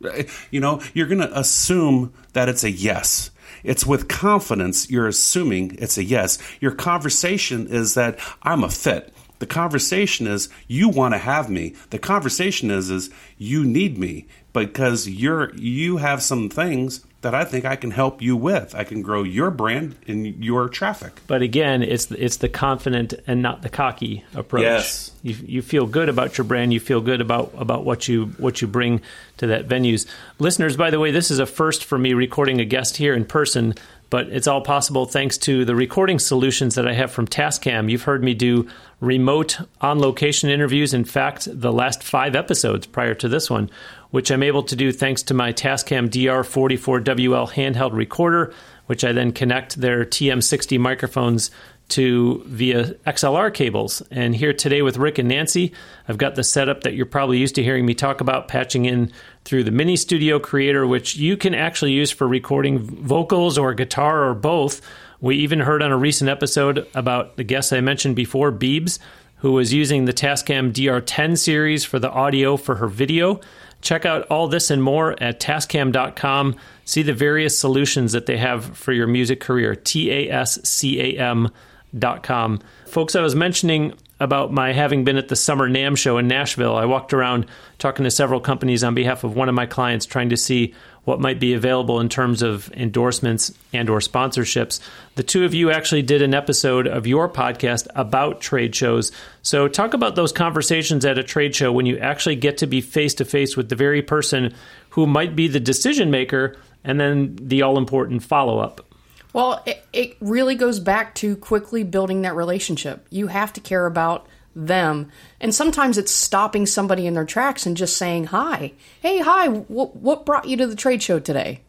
You 0.50 0.61
know, 0.61 0.82
you're 0.94 1.06
going 1.06 1.20
to 1.20 1.38
assume 1.38 2.12
that 2.32 2.48
it's 2.48 2.64
a 2.64 2.70
yes. 2.70 3.30
it's 3.64 3.87
with 3.87 4.09
confidence 4.09 4.90
you're 4.90 5.09
assuming 5.09 5.76
it's 5.78 5.98
a 5.98 6.04
yes. 6.04 6.38
Your 6.61 6.72
conversation 6.72 7.66
is 7.68 7.94
that 7.94 8.18
I'm 8.42 8.62
a 8.62 8.70
fit. 8.70 9.12
The 9.38 9.46
conversation 9.46 10.26
is 10.26 10.48
you 10.66 10.88
want 10.88 11.14
to 11.14 11.18
have 11.18 11.50
me. 11.50 11.74
The 11.90 11.98
conversation 11.98 12.70
is 12.70 12.90
is 12.90 13.11
you 13.37 13.64
need 13.64 13.98
me 13.98 14.26
because 14.52 15.09
you're 15.09 15.54
you 15.54 15.98
have 15.98 16.22
some 16.22 16.48
things 16.48 17.04
that 17.27 17.35
I 17.35 17.45
think 17.45 17.65
I 17.65 17.75
can 17.75 17.91
help 17.91 18.23
you 18.23 18.37
with. 18.37 18.73
I 18.77 18.85
can 18.85 19.03
grow 19.03 19.25
your 19.25 19.51
brand 19.51 19.97
and 20.07 20.45
your 20.45 20.69
traffic. 20.69 21.21
But 21.27 21.43
again, 21.43 21.83
it's 21.83 22.09
it's 22.12 22.37
the 22.37 22.49
confident 22.49 23.15
and 23.27 23.43
not 23.43 23.62
the 23.62 23.69
cocky 23.69 24.25
approach. 24.33 24.62
Yes. 24.62 25.11
You, 25.25 25.35
you 25.45 25.62
feel 25.62 25.87
good 25.87 26.09
about 26.09 26.39
your 26.39 26.45
brand. 26.45 26.73
You 26.73 26.79
feel 26.79 27.01
good 27.01 27.21
about, 27.21 27.53
about 27.59 27.85
what 27.85 28.07
you 28.07 28.27
what 28.39 28.62
you 28.62 28.69
bring 28.69 29.01
to 29.39 29.49
that 29.49 29.67
venues. 29.67 30.07
Listeners, 30.39 30.77
by 30.77 30.91
the 30.91 31.01
way, 31.01 31.11
this 31.11 31.33
is 31.33 31.41
a 31.41 31.47
first 31.47 31.85
for 31.85 31.99
me 31.99 32.15
recording 32.15 32.61
a 32.61 32.65
guest 32.65 32.97
here 32.97 33.12
in 33.12 33.25
person, 33.25 33.75
but 34.09 34.29
it's 34.29 34.47
all 34.47 34.61
possible 34.61 35.05
thanks 35.05 35.37
to 35.39 35.65
the 35.65 35.75
recording 35.75 36.21
solutions 36.21 36.77
that 36.77 36.87
I 36.87 36.93
have 36.93 37.11
from 37.11 37.27
Tascam. 37.27 37.91
You've 37.91 38.05
heard 38.05 38.23
me 38.23 38.35
do 38.35 38.69
remote 39.01 39.59
on 39.81 39.99
location 39.99 40.49
interviews. 40.49 40.95
In 40.95 41.05
fact, 41.05 41.49
the 41.51 41.73
last 41.73 42.05
five 42.05 42.37
episodes 42.37 42.87
prior 42.87 43.15
to 43.15 43.29
this 43.29 43.51
one 43.51 43.69
which 44.11 44.31
I'm 44.31 44.42
able 44.42 44.62
to 44.64 44.77
do 44.77 44.92
thanks 44.92 45.23
to 45.25 45.35
my 45.35 45.53
Tascam 45.53 46.09
DR44WL 46.09 47.53
handheld 47.53 47.92
recorder, 47.92 48.53
which 48.87 49.05
I 49.05 49.12
then 49.12 49.33
connect 49.33 49.81
their 49.81 50.05
TM60 50.05 50.79
microphones 50.79 51.51
to 51.88 52.42
via 52.47 52.95
XLR 53.07 53.53
cables. 53.53 54.03
And 54.11 54.35
here 54.35 54.53
today 54.53 54.83
with 54.83 54.97
Rick 54.97 55.19
and 55.19 55.29
Nancy, 55.29 55.73
I've 56.09 56.19
got 56.19 56.35
the 56.35 56.42
setup 56.42 56.83
that 56.83 56.95
you're 56.95 57.07
probably 57.07 57.38
used 57.38 57.55
to 57.57 57.62
hearing 57.62 57.87
me 57.87 57.95
talk 57.95 58.21
about, 58.21 58.49
patching 58.49 58.87
in 58.87 59.12
through 59.45 59.64
the 59.64 59.71
Mini 59.71 59.97
Studio 59.97 60.38
Creator, 60.38 60.87
which 60.87 61.16
you 61.16 61.37
can 61.37 61.55
actually 61.55 61.92
use 61.92 62.11
for 62.11 62.27
recording 62.27 62.79
vocals 62.81 63.57
or 63.57 63.73
guitar 63.75 64.29
or 64.29 64.35
both. 64.35 64.81
We 65.21 65.37
even 65.37 65.61
heard 65.61 65.83
on 65.83 65.92
a 65.92 65.97
recent 65.97 66.29
episode 66.29 66.87
about 66.95 67.37
the 67.37 67.45
guest 67.45 67.73
I 67.73 67.81
mentioned 67.81 68.16
before, 68.16 68.51
Beebs, 68.51 68.99
who 69.37 69.53
was 69.53 69.73
using 69.73 70.07
the 70.07 70.12
Tascam 70.12 70.73
DR10 70.73 71.38
series 71.38 71.85
for 71.85 71.99
the 71.99 72.11
audio 72.11 72.57
for 72.57 72.77
her 72.77 72.88
video. 72.88 73.40
Check 73.81 74.05
out 74.05 74.27
all 74.29 74.49
this 74.49 74.71
and 74.71 74.83
more 74.83 75.21
at 75.23 75.41
tascam.com. 75.41 76.57
See 76.85 77.03
the 77.03 77.12
various 77.12 77.59
solutions 77.59 78.12
that 78.12 78.27
they 78.27 78.37
have 78.37 78.77
for 78.77 78.93
your 78.93 79.07
music 79.07 79.41
career. 79.41 79.75
T 79.75 80.11
A 80.11 80.31
S 80.31 80.59
C 80.69 81.01
A 81.01 81.21
M.com. 81.21 82.61
Folks, 82.87 83.15
I 83.15 83.21
was 83.21 83.35
mentioning 83.35 83.95
about 84.19 84.53
my 84.53 84.73
having 84.73 85.05
been 85.05 85.17
at 85.17 85.29
the 85.29 85.37
Summer 85.37 85.69
NAMM 85.69 85.97
show 85.97 86.17
in 86.19 86.27
Nashville. 86.27 86.75
I 86.75 86.87
walked 86.87 87.12
around 87.12 87.47
talking 87.79 88.05
to 88.05 88.11
several 88.11 88.41
companies 88.41 88.83
on 88.83 88.95
behalf 88.95 89.25
of 89.25 89.37
one 89.37 89.49
of 89.49 89.55
my 89.55 89.67
clients, 89.67 90.07
trying 90.07 90.31
to 90.31 90.37
see 90.37 90.75
what 91.07 91.21
might 91.21 91.38
be 91.38 91.55
available 91.55 92.01
in 92.01 92.09
terms 92.09 92.42
of 92.42 92.71
endorsements 92.73 93.57
and 93.73 93.88
or 93.88 94.01
sponsorships. 94.01 94.81
The 95.14 95.23
two 95.23 95.45
of 95.45 95.55
you 95.55 95.71
actually 95.71 96.03
did 96.03 96.21
an 96.21 96.35
episode 96.35 96.88
of 96.88 97.07
your 97.07 97.29
podcast 97.29 97.87
about 97.95 98.40
trade 98.40 98.75
shows. 98.75 99.12
So 99.40 99.69
talk 99.69 99.95
about 99.95 100.16
those 100.16 100.33
conversations 100.33 101.05
at 101.05 101.16
a 101.16 101.23
trade 101.23 101.55
show 101.55 101.71
when 101.71 101.87
you 101.87 101.97
actually 101.99 102.35
get 102.35 102.59
to 102.59 102.66
be 102.66 102.81
face 102.81 103.14
to 103.14 103.25
face 103.25 103.57
with 103.57 103.69
the 103.69 103.77
very 103.77 104.03
person 104.03 104.53
who 104.90 105.07
might 105.07 105.37
be 105.37 105.47
the 105.47 105.61
decision 105.61 106.11
maker 106.11 106.57
and 106.83 106.99
then 106.99 107.37
the 107.40 107.62
all 107.62 107.79
important 107.79 108.25
follow 108.25 108.59
up. 108.59 108.85
Well, 109.33 109.62
it, 109.64 109.85
it 109.92 110.16
really 110.21 110.57
goes 110.57 110.81
back 110.81 111.14
to 111.16 111.37
quickly 111.37 111.85
building 111.85 112.23
that 112.23 112.35
relationship. 112.35 113.07
You 113.11 113.29
have 113.29 113.53
to 113.53 113.61
care 113.61 113.87
about 113.87 114.27
them. 114.57 115.11
And 115.40 115.55
sometimes 115.55 115.99
it's 115.99 116.11
stopping 116.11 116.66
somebody 116.66 117.07
in 117.07 117.14
their 117.14 117.27
tracks 117.27 117.66
and 117.66 117.77
just 117.77 117.97
saying, 117.97 118.25
"Hi, 118.27 118.73
hey, 119.01 119.19
hi, 119.19 119.49
what 119.49 119.95
what 119.95 120.27
brought 120.27 120.49
you 120.49 120.57
to 120.57 120.66
the 120.66 120.75
trade 120.75 121.03
show 121.03 121.21
today?" 121.21 121.61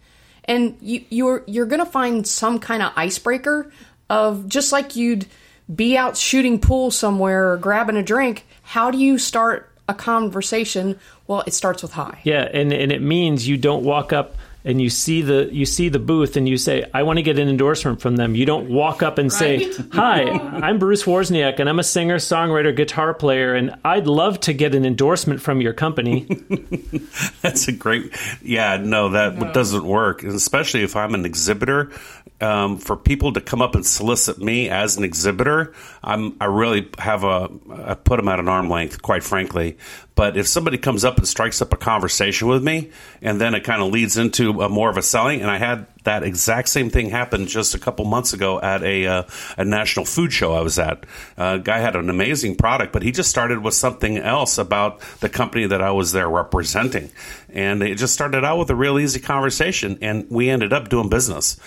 And 0.46 0.78
you, 0.82 1.04
you're 1.10 1.44
you're 1.46 1.68
to 1.68 1.86
find 1.86 2.26
some 2.26 2.58
kind 2.58 2.82
of 2.82 2.94
icebreaker 2.96 3.72
of 4.10 4.48
just 4.48 4.72
like 4.72 4.96
you'd 4.96 5.28
be 5.74 5.98
out 5.98 6.16
shooting 6.16 6.60
pool 6.60 6.90
somewhere 6.90 7.52
or 7.52 7.58
grabbing 7.58 7.98
a 7.98 8.04
drink. 8.04 8.46
How 8.64 8.90
do 8.90 8.98
you 8.98 9.18
start 9.18 9.70
a 9.90 9.94
conversation? 9.94 10.98
Well, 11.28 11.44
it 11.46 11.54
starts 11.54 11.82
with 11.82 11.92
hi. 11.92 12.22
Yeah, 12.24 12.50
and 12.54 12.72
and 12.72 12.92
it 12.92 13.02
means 13.02 13.48
you 13.48 13.58
don't 13.58 13.84
walk 13.84 14.14
up 14.14 14.36
and 14.68 14.82
you 14.82 14.90
see 14.90 15.22
the 15.22 15.50
you 15.50 15.66
see 15.66 15.88
the 15.88 15.98
booth 15.98 16.36
and 16.36 16.48
you 16.48 16.58
say, 16.58 16.84
"I 16.94 17.04
want 17.04 17.18
to 17.18 17.24
get 17.24 17.40
an 17.40 17.48
endorsement 17.48 18.02
from 18.02 18.18
them." 18.18 18.36
You 18.36 18.46
don't 18.46 18.70
walk 18.70 19.02
up 19.02 19.18
and 19.18 19.32
say, 19.32 19.72
"Hi, 19.94 20.24
I'm 20.24 20.78
Bruce 20.78 21.04
Wozniak 21.04 21.60
and 21.60 21.70
I'm 21.70 21.80
a 21.80 21.84
singer, 21.84 22.18
songwriter, 22.18 22.76
guitar 22.76 23.14
player, 23.14 23.56
and 23.56 23.74
I'd 23.86 24.08
love 24.08 24.42
to 24.42 24.54
get 24.54 24.76
an 24.76 24.86
endorsement 24.86 25.42
from 25.42 25.62
your 25.62 25.72
company." 25.72 26.26
That's 27.42 27.70
a 27.70 27.72
great. 27.72 28.14
Yeah, 28.42 28.76
no, 28.76 29.10
that 29.12 29.38
no. 29.38 29.54
doesn't 29.54 29.86
work, 29.86 30.24
especially 30.24 30.84
if 30.84 30.98
I'm 30.98 31.16
an 31.16 31.26
exhibitor. 31.26 31.92
Um, 32.40 32.78
for 32.78 32.96
people 32.96 33.34
to 33.34 33.42
come 33.42 33.64
up 33.64 33.74
and 33.74 33.84
solicit 33.84 34.38
me 34.38 34.70
as 34.70 34.96
an 34.98 35.04
exhibitor, 35.04 35.74
I'm 36.04 36.36
I 36.42 36.46
really 36.46 36.88
have 37.00 37.24
a 37.24 37.50
I 37.72 37.96
put 37.96 38.18
them 38.18 38.28
at 38.28 38.40
an 38.40 38.50
arm 38.50 38.70
length, 38.70 39.02
quite 39.02 39.24
frankly. 39.24 39.78
But 40.18 40.36
if 40.36 40.48
somebody 40.48 40.80
comes 40.80 41.06
up 41.06 41.20
and 41.20 41.28
strikes 41.28 41.62
up 41.62 41.72
a 41.74 41.78
conversation 41.78 42.48
with 42.48 42.64
me, 42.64 42.90
and 43.22 43.40
then 43.40 43.54
it 43.54 43.64
kind 43.64 43.84
of 43.84 43.92
leads 43.92 44.18
into 44.18 44.62
a, 44.64 44.68
more 44.68 44.90
of 44.90 44.98
a 44.98 45.04
selling, 45.04 45.42
and 45.42 45.52
I 45.52 45.60
had 45.60 45.86
that 46.06 46.24
exact 46.24 46.70
same 46.70 46.90
thing 46.90 47.12
happen 47.12 47.46
just 47.46 47.76
a 47.76 47.80
couple 47.80 48.04
months 48.04 48.34
ago 48.34 48.60
at 48.60 48.82
a 48.82 49.06
uh, 49.06 49.24
a 49.58 49.64
national 49.64 50.06
food 50.06 50.34
show 50.34 50.56
I 50.56 50.62
was 50.62 50.80
at. 50.80 51.06
Uh, 51.38 51.58
a 51.58 51.60
guy 51.60 51.78
had 51.78 51.96
an 51.96 52.10
amazing 52.10 52.56
product, 52.56 52.94
but 52.94 53.04
he 53.04 53.12
just 53.12 53.30
started 53.30 53.62
with 53.62 53.76
something 53.76 54.18
else 54.18 54.58
about 54.58 55.02
the 55.20 55.30
company 55.30 55.68
that 55.68 55.84
I 55.84 55.92
was 55.92 56.14
there 56.14 56.28
representing, 56.28 57.12
and 57.50 57.84
it 57.84 58.00
just 58.00 58.14
started 58.14 58.44
out 58.44 58.58
with 58.58 58.72
a 58.72 58.76
real 58.76 58.98
easy 58.98 59.20
conversation, 59.20 60.00
and 60.02 60.26
we 60.32 60.50
ended 60.50 60.74
up 60.74 60.90
doing 60.90 61.10
business 61.10 61.60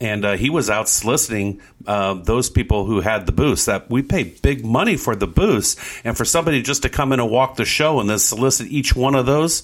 and 0.00 0.24
uh, 0.24 0.36
he 0.36 0.50
was 0.50 0.70
out 0.70 0.88
soliciting 0.88 1.60
uh, 1.86 2.14
those 2.14 2.50
people 2.50 2.84
who 2.84 3.00
had 3.00 3.26
the 3.26 3.32
booths. 3.32 3.64
That 3.64 3.90
we 3.90 4.02
pay 4.02 4.24
big 4.24 4.64
money 4.64 4.96
for 4.96 5.16
the 5.16 5.26
booths, 5.26 5.76
and 6.04 6.16
for 6.16 6.24
somebody 6.24 6.62
just 6.62 6.82
to 6.82 6.88
come 6.88 7.12
in 7.12 7.20
and 7.20 7.30
walk 7.30 7.56
the 7.56 7.64
show 7.64 8.00
and 8.00 8.08
then 8.08 8.18
solicit 8.18 8.68
each 8.68 8.94
one 8.94 9.14
of 9.14 9.26
those, 9.26 9.62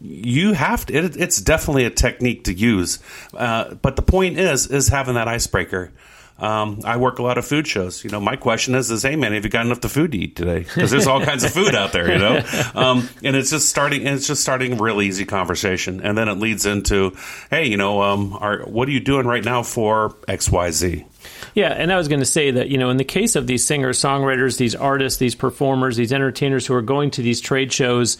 you 0.00 0.52
have 0.52 0.86
to. 0.86 0.94
It, 0.94 1.16
it's 1.16 1.40
definitely 1.40 1.84
a 1.84 1.90
technique 1.90 2.44
to 2.44 2.52
use. 2.52 2.98
Uh, 3.34 3.74
but 3.74 3.96
the 3.96 4.02
point 4.02 4.38
is, 4.38 4.66
is 4.66 4.88
having 4.88 5.14
that 5.14 5.28
icebreaker. 5.28 5.92
Um, 6.38 6.80
I 6.84 6.98
work 6.98 7.18
a 7.18 7.22
lot 7.22 7.38
of 7.38 7.46
food 7.46 7.66
shows. 7.66 8.04
You 8.04 8.10
know, 8.10 8.20
my 8.20 8.36
question 8.36 8.74
is, 8.74 8.90
is, 8.90 9.02
hey 9.02 9.16
man, 9.16 9.32
have 9.32 9.44
you 9.44 9.50
got 9.50 9.64
enough 9.64 9.80
to 9.80 9.88
food 9.88 10.12
to 10.12 10.18
eat 10.18 10.36
today? 10.36 10.60
Because 10.60 10.90
there's 10.90 11.06
all 11.06 11.24
kinds 11.24 11.44
of 11.44 11.52
food 11.52 11.74
out 11.74 11.92
there, 11.92 12.12
you 12.12 12.18
know. 12.18 12.42
Um, 12.74 13.08
and 13.22 13.36
it's 13.36 13.50
just 13.50 13.68
starting. 13.68 14.06
It's 14.06 14.26
just 14.26 14.42
starting 14.42 14.74
a 14.74 14.76
real 14.76 15.00
easy 15.00 15.24
conversation, 15.24 16.00
and 16.02 16.16
then 16.16 16.28
it 16.28 16.34
leads 16.34 16.66
into, 16.66 17.16
hey, 17.48 17.66
you 17.66 17.76
know, 17.76 18.02
um, 18.02 18.36
are, 18.38 18.60
what 18.64 18.88
are 18.88 18.90
you 18.90 19.00
doing 19.00 19.26
right 19.26 19.44
now 19.44 19.62
for 19.62 20.14
X, 20.28 20.50
Y, 20.50 20.70
Z? 20.70 21.06
Yeah, 21.54 21.72
and 21.72 21.92
I 21.92 21.96
was 21.96 22.08
going 22.08 22.20
to 22.20 22.26
say 22.26 22.50
that, 22.50 22.68
you 22.68 22.76
know, 22.76 22.90
in 22.90 22.96
the 22.96 23.04
case 23.04 23.34
of 23.34 23.46
these 23.46 23.64
singers, 23.64 23.98
songwriters, 23.98 24.58
these 24.58 24.74
artists, 24.74 25.18
these 25.18 25.34
performers, 25.34 25.96
these 25.96 26.12
entertainers 26.12 26.66
who 26.66 26.74
are 26.74 26.82
going 26.82 27.10
to 27.12 27.22
these 27.22 27.40
trade 27.40 27.72
shows, 27.72 28.18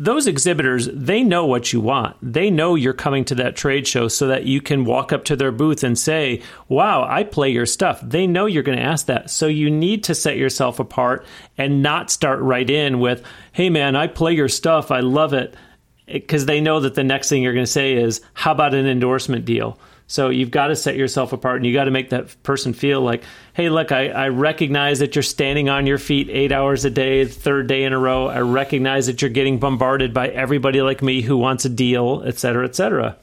those 0.00 0.26
exhibitors, 0.26 0.88
they 0.94 1.22
know 1.22 1.44
what 1.44 1.74
you 1.74 1.80
want. 1.82 2.16
They 2.22 2.50
know 2.50 2.74
you're 2.74 2.94
coming 2.94 3.22
to 3.26 3.34
that 3.34 3.54
trade 3.54 3.86
show 3.86 4.08
so 4.08 4.28
that 4.28 4.46
you 4.46 4.62
can 4.62 4.86
walk 4.86 5.12
up 5.12 5.24
to 5.26 5.36
their 5.36 5.52
booth 5.52 5.84
and 5.84 5.98
say, 5.98 6.40
Wow, 6.68 7.04
I 7.06 7.22
play 7.22 7.50
your 7.50 7.66
stuff. 7.66 8.00
They 8.02 8.26
know 8.26 8.46
you're 8.46 8.62
going 8.62 8.78
to 8.78 8.84
ask 8.84 9.04
that. 9.06 9.28
So 9.28 9.46
you 9.46 9.70
need 9.70 10.04
to 10.04 10.14
set 10.14 10.38
yourself 10.38 10.80
apart 10.80 11.26
and 11.58 11.82
not 11.82 12.10
start 12.10 12.40
right 12.40 12.68
in 12.68 12.98
with, 12.98 13.22
Hey, 13.52 13.68
man, 13.68 13.94
I 13.94 14.06
play 14.06 14.32
your 14.32 14.48
stuff. 14.48 14.90
I 14.90 15.00
love 15.00 15.34
it. 15.34 15.54
Because 16.06 16.46
they 16.46 16.62
know 16.62 16.80
that 16.80 16.94
the 16.94 17.04
next 17.04 17.28
thing 17.28 17.42
you're 17.42 17.52
going 17.52 17.66
to 17.66 17.70
say 17.70 17.92
is, 17.92 18.22
How 18.32 18.52
about 18.52 18.72
an 18.72 18.86
endorsement 18.86 19.44
deal? 19.44 19.78
So 20.10 20.28
you've 20.28 20.50
got 20.50 20.66
to 20.66 20.76
set 20.76 20.96
yourself 20.96 21.32
apart 21.32 21.58
and 21.58 21.66
you 21.66 21.72
got 21.72 21.84
to 21.84 21.92
make 21.92 22.10
that 22.10 22.42
person 22.42 22.72
feel 22.72 23.00
like, 23.00 23.22
hey, 23.52 23.68
look, 23.68 23.92
I, 23.92 24.08
I, 24.08 24.28
recognize 24.30 24.98
that 24.98 25.14
you're 25.14 25.22
standing 25.22 25.68
on 25.68 25.86
your 25.86 25.98
feet 25.98 26.28
eight 26.28 26.50
hours 26.50 26.84
a 26.84 26.90
day, 26.90 27.24
third 27.26 27.68
day 27.68 27.84
in 27.84 27.92
a 27.92 27.98
row. 27.98 28.26
I 28.26 28.40
recognize 28.40 29.06
that 29.06 29.22
you're 29.22 29.30
getting 29.30 29.60
bombarded 29.60 30.12
by 30.12 30.26
everybody 30.26 30.82
like 30.82 31.00
me 31.00 31.22
who 31.22 31.36
wants 31.38 31.64
a 31.64 31.68
deal, 31.68 32.24
et 32.26 32.38
cetera, 32.38 32.64
et 32.64 32.74
cetera. 32.74 33.18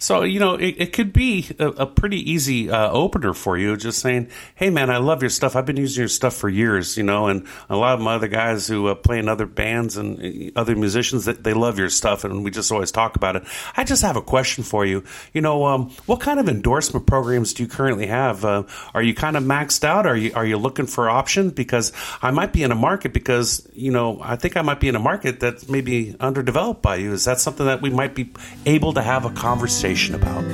So, 0.00 0.22
you 0.22 0.38
know, 0.38 0.54
it, 0.54 0.76
it 0.78 0.92
could 0.92 1.12
be 1.12 1.48
a, 1.58 1.66
a 1.68 1.86
pretty 1.86 2.30
easy 2.30 2.70
uh, 2.70 2.88
opener 2.92 3.34
for 3.34 3.58
you, 3.58 3.76
just 3.76 3.98
saying, 3.98 4.28
hey, 4.54 4.70
man, 4.70 4.90
I 4.90 4.98
love 4.98 5.22
your 5.24 5.30
stuff. 5.30 5.56
I've 5.56 5.66
been 5.66 5.76
using 5.76 6.02
your 6.02 6.08
stuff 6.08 6.36
for 6.36 6.48
years, 6.48 6.96
you 6.96 7.02
know, 7.02 7.26
and 7.26 7.44
a 7.68 7.74
lot 7.74 7.94
of 7.94 8.00
my 8.00 8.14
other 8.14 8.28
guys 8.28 8.68
who 8.68 8.86
uh, 8.86 8.94
play 8.94 9.18
in 9.18 9.28
other 9.28 9.46
bands 9.46 9.96
and 9.96 10.20
uh, 10.54 10.60
other 10.60 10.76
musicians, 10.76 11.24
that 11.24 11.42
they 11.42 11.52
love 11.52 11.80
your 11.80 11.90
stuff, 11.90 12.22
and 12.22 12.44
we 12.44 12.52
just 12.52 12.70
always 12.70 12.92
talk 12.92 13.16
about 13.16 13.34
it. 13.34 13.42
I 13.76 13.82
just 13.82 14.02
have 14.02 14.14
a 14.14 14.22
question 14.22 14.62
for 14.62 14.86
you. 14.86 15.02
You 15.32 15.40
know, 15.40 15.66
um, 15.66 15.90
what 16.06 16.20
kind 16.20 16.38
of 16.38 16.48
endorsement 16.48 17.06
programs 17.06 17.52
do 17.52 17.64
you 17.64 17.68
currently 17.68 18.06
have? 18.06 18.44
Uh, 18.44 18.62
are 18.94 19.02
you 19.02 19.14
kind 19.14 19.36
of 19.36 19.42
maxed 19.42 19.82
out? 19.82 20.06
Are 20.06 20.16
you, 20.16 20.30
are 20.36 20.46
you 20.46 20.58
looking 20.58 20.86
for 20.86 21.10
options? 21.10 21.54
Because 21.54 21.92
I 22.22 22.30
might 22.30 22.52
be 22.52 22.62
in 22.62 22.70
a 22.70 22.76
market 22.76 23.12
because, 23.12 23.68
you 23.72 23.90
know, 23.90 24.20
I 24.22 24.36
think 24.36 24.56
I 24.56 24.62
might 24.62 24.78
be 24.78 24.86
in 24.86 24.94
a 24.94 25.00
market 25.00 25.40
that's 25.40 25.68
maybe 25.68 26.14
underdeveloped 26.20 26.82
by 26.82 26.96
you. 26.96 27.12
Is 27.12 27.24
that 27.24 27.40
something 27.40 27.66
that 27.66 27.82
we 27.82 27.90
might 27.90 28.14
be 28.14 28.30
able 28.64 28.92
to 28.92 29.02
have 29.02 29.24
a 29.24 29.30
conversation 29.30 29.87
conversation 29.88 30.14
about. 30.14 30.44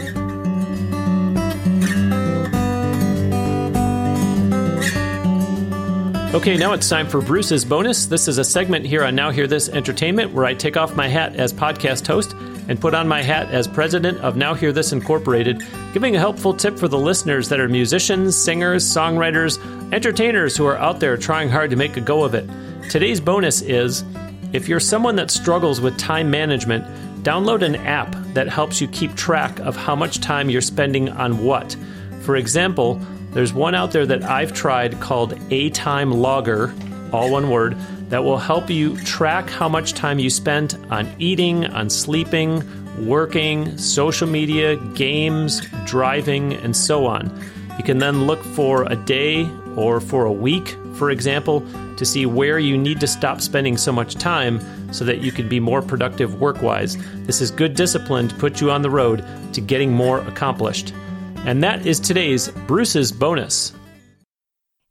Okay, 6.35 6.57
now 6.57 6.73
it's 6.73 6.89
time 6.89 7.07
for 7.07 7.21
Bruce's 7.21 7.65
bonus. 7.65 8.07
This 8.07 8.27
is 8.27 8.39
a 8.39 8.45
segment 8.45 8.85
here 8.85 9.05
on 9.05 9.15
Now 9.15 9.31
Hear 9.31 9.47
This 9.47 9.69
Entertainment 9.69 10.33
where 10.33 10.45
I 10.45 10.55
take 10.55 10.77
off 10.77 10.97
my 10.97 11.07
hat 11.07 11.37
as 11.37 11.53
podcast 11.53 12.07
host 12.07 12.33
and 12.67 12.81
put 12.81 12.95
on 12.95 13.07
my 13.07 13.23
hat 13.23 13.51
as 13.51 13.69
president 13.69 14.19
of 14.19 14.37
Now 14.37 14.55
Hear 14.55 14.73
This 14.73 14.93
Incorporated, 14.93 15.63
giving 15.93 16.17
a 16.17 16.19
helpful 16.19 16.53
tip 16.53 16.77
for 16.77 16.89
the 16.89 16.99
listeners 16.99 17.49
that 17.51 17.61
are 17.61 17.69
musicians, 17.69 18.37
singers, 18.37 18.85
songwriters, 18.85 19.61
entertainers 19.93 20.57
who 20.57 20.67
are 20.67 20.79
out 20.79 20.99
there 20.99 21.17
trying 21.17 21.49
hard 21.49 21.71
to 21.71 21.77
make 21.77 21.97
a 21.97 22.01
go 22.01 22.25
of 22.25 22.35
it. 22.35 22.49
Today's 22.91 23.21
bonus 23.21 23.63
is 23.63 24.03
if 24.53 24.69
you're 24.69 24.81
someone 24.81 25.17
that 25.17 25.31
struggles 25.31 25.81
with 25.81 25.97
time 25.99 26.31
management, 26.31 26.85
download 27.25 27.63
an 27.63 27.77
app 27.77 28.15
that 28.35 28.49
helps 28.49 28.81
you 28.81 28.89
keep 28.89 29.15
track 29.15 29.59
of 29.61 29.75
how 29.75 29.97
much 29.97 30.21
time 30.21 30.51
you're 30.51 30.61
spending 30.61 31.09
on 31.09 31.43
what. 31.43 31.75
For 32.21 32.37
example, 32.37 33.01
there's 33.33 33.53
one 33.53 33.75
out 33.75 33.93
there 33.93 34.07
that 34.07 34.23
I've 34.23 34.53
tried 34.53 35.01
called 35.01 35.37
A 35.51 35.71
Time 35.71 36.13
Logger, 36.13 36.75
all 37.13 37.33
one 37.33 37.49
word, 37.49 37.77
that 38.11 38.23
will 38.23 38.39
help 38.39 38.69
you 38.69 38.97
track 38.99 39.49
how 39.49 39.69
much 39.69 39.95
time 39.95 40.19
you 40.19 40.29
spent 40.29 40.77
on 40.93 41.13
eating, 41.19 41.65
on 41.67 41.89
sleeping, 41.89 42.63
working, 43.07 43.77
social 43.79 44.29
media, 44.29 44.77
games, 44.95 45.63
driving, 45.87 46.53
and 46.53 46.77
so 46.77 47.07
on. 47.07 47.43
You 47.79 47.85
can 47.85 47.99
then 47.99 48.27
look 48.27 48.45
for 48.45 48.85
a 48.85 48.97
day 48.97 49.49
or 49.77 50.01
for 50.01 50.25
a 50.25 50.33
week, 50.33 50.77
for 50.95 51.11
example, 51.11 51.63
to 51.97 52.05
see 52.05 52.27
where 52.27 52.59
you 52.59 52.77
need 52.77 53.01
to 53.01 53.07
stop 53.07 53.41
spending 53.41 53.77
so 53.77 53.93
much 53.93 54.15
time 54.15 54.61
so 54.93 55.05
that 55.05 55.19
you 55.19 55.33
can 55.33 55.49
be 55.49 55.61
more 55.61 55.83
productive 55.83 56.41
work 56.41 56.63
wise. 56.63 56.97
This 57.27 57.41
is 57.41 57.51
good 57.51 57.75
discipline 57.75 58.29
to 58.29 58.35
put 58.37 58.61
you 58.61 58.71
on 58.71 58.83
the 58.83 58.91
road 58.91 59.25
to 59.53 59.61
getting 59.61 59.93
more 59.93 60.21
accomplished. 60.21 60.93
And 61.45 61.63
that 61.63 61.87
is 61.87 62.01
today's 62.01 62.49
Bruce's 62.67 63.13
bonus. 63.13 63.73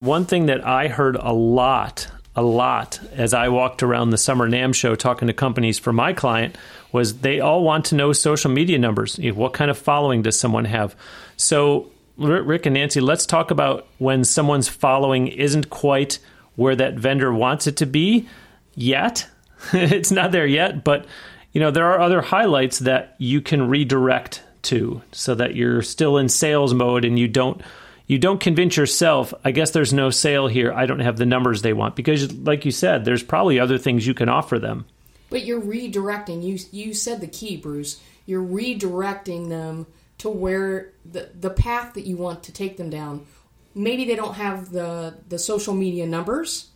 One 0.00 0.24
thing 0.24 0.46
that 0.46 0.66
I 0.66 0.88
heard 0.88 1.16
a 1.16 1.34
lot, 1.34 2.08
a 2.34 2.40
lot 2.40 3.00
as 3.12 3.34
I 3.34 3.50
walked 3.50 3.82
around 3.82 4.08
the 4.08 4.16
Summer 4.16 4.48
NAMM 4.48 4.74
show 4.74 4.94
talking 4.94 5.28
to 5.28 5.34
companies 5.34 5.78
for 5.78 5.92
my 5.92 6.14
client 6.14 6.56
was 6.90 7.18
they 7.18 7.40
all 7.40 7.62
want 7.62 7.84
to 7.84 7.96
know 7.96 8.14
social 8.14 8.50
media 8.50 8.78
numbers. 8.78 9.18
What 9.18 9.52
kind 9.52 9.70
of 9.70 9.76
following 9.76 10.22
does 10.22 10.40
someone 10.40 10.64
have? 10.64 10.96
So, 11.36 11.90
Rick 12.18 12.66
and 12.66 12.74
Nancy, 12.74 13.00
let's 13.00 13.26
talk 13.26 13.50
about 13.50 13.86
when 13.98 14.24
someone's 14.24 14.68
following 14.68 15.28
isn't 15.28 15.70
quite 15.70 16.18
where 16.56 16.74
that 16.74 16.94
vendor 16.94 17.32
wants 17.32 17.68
it 17.68 17.76
to 17.76 17.86
be 17.86 18.28
yet. 18.74 19.28
it's 19.72 20.10
not 20.10 20.32
there 20.32 20.46
yet, 20.46 20.82
but 20.82 21.06
you 21.52 21.60
know, 21.60 21.70
there 21.70 21.86
are 21.86 22.00
other 22.00 22.20
highlights 22.20 22.80
that 22.80 23.14
you 23.18 23.40
can 23.40 23.68
redirect 23.68 24.42
to 24.62 25.00
so 25.12 25.34
that 25.36 25.54
you're 25.54 25.82
still 25.82 26.18
in 26.18 26.28
sales 26.28 26.74
mode 26.74 27.04
and 27.04 27.18
you 27.18 27.28
don't 27.28 27.62
you 28.08 28.18
don't 28.18 28.40
convince 28.40 28.76
yourself, 28.76 29.34
I 29.44 29.50
guess 29.50 29.70
there's 29.70 29.92
no 29.92 30.08
sale 30.08 30.46
here. 30.48 30.72
I 30.72 30.86
don't 30.86 31.00
have 31.00 31.18
the 31.18 31.26
numbers 31.26 31.60
they 31.60 31.74
want 31.74 31.94
because 31.94 32.32
like 32.32 32.64
you 32.64 32.70
said, 32.70 33.04
there's 33.04 33.22
probably 33.22 33.60
other 33.60 33.78
things 33.78 34.06
you 34.06 34.14
can 34.14 34.28
offer 34.28 34.58
them. 34.58 34.86
But 35.30 35.44
you're 35.44 35.60
redirecting. 35.60 36.42
You 36.42 36.58
you 36.72 36.94
said 36.94 37.20
the 37.20 37.26
key, 37.28 37.56
Bruce. 37.56 38.00
You're 38.26 38.42
redirecting 38.42 39.48
them 39.48 39.86
to 40.18 40.28
where 40.28 40.92
the 41.04 41.30
the 41.38 41.50
path 41.50 41.94
that 41.94 42.06
you 42.06 42.16
want 42.16 42.42
to 42.44 42.52
take 42.52 42.76
them 42.76 42.90
down. 42.90 43.26
Maybe 43.74 44.04
they 44.04 44.16
don't 44.16 44.34
have 44.34 44.70
the 44.70 45.14
the 45.28 45.38
social 45.38 45.74
media 45.74 46.06
numbers, 46.06 46.70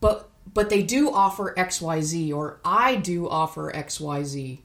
but 0.00 0.28
but 0.52 0.70
they 0.70 0.82
do 0.82 1.12
offer 1.12 1.54
XYZ 1.56 2.34
or 2.34 2.58
I 2.64 2.96
do 2.96 3.28
offer 3.28 3.70
XYZ. 3.72 4.60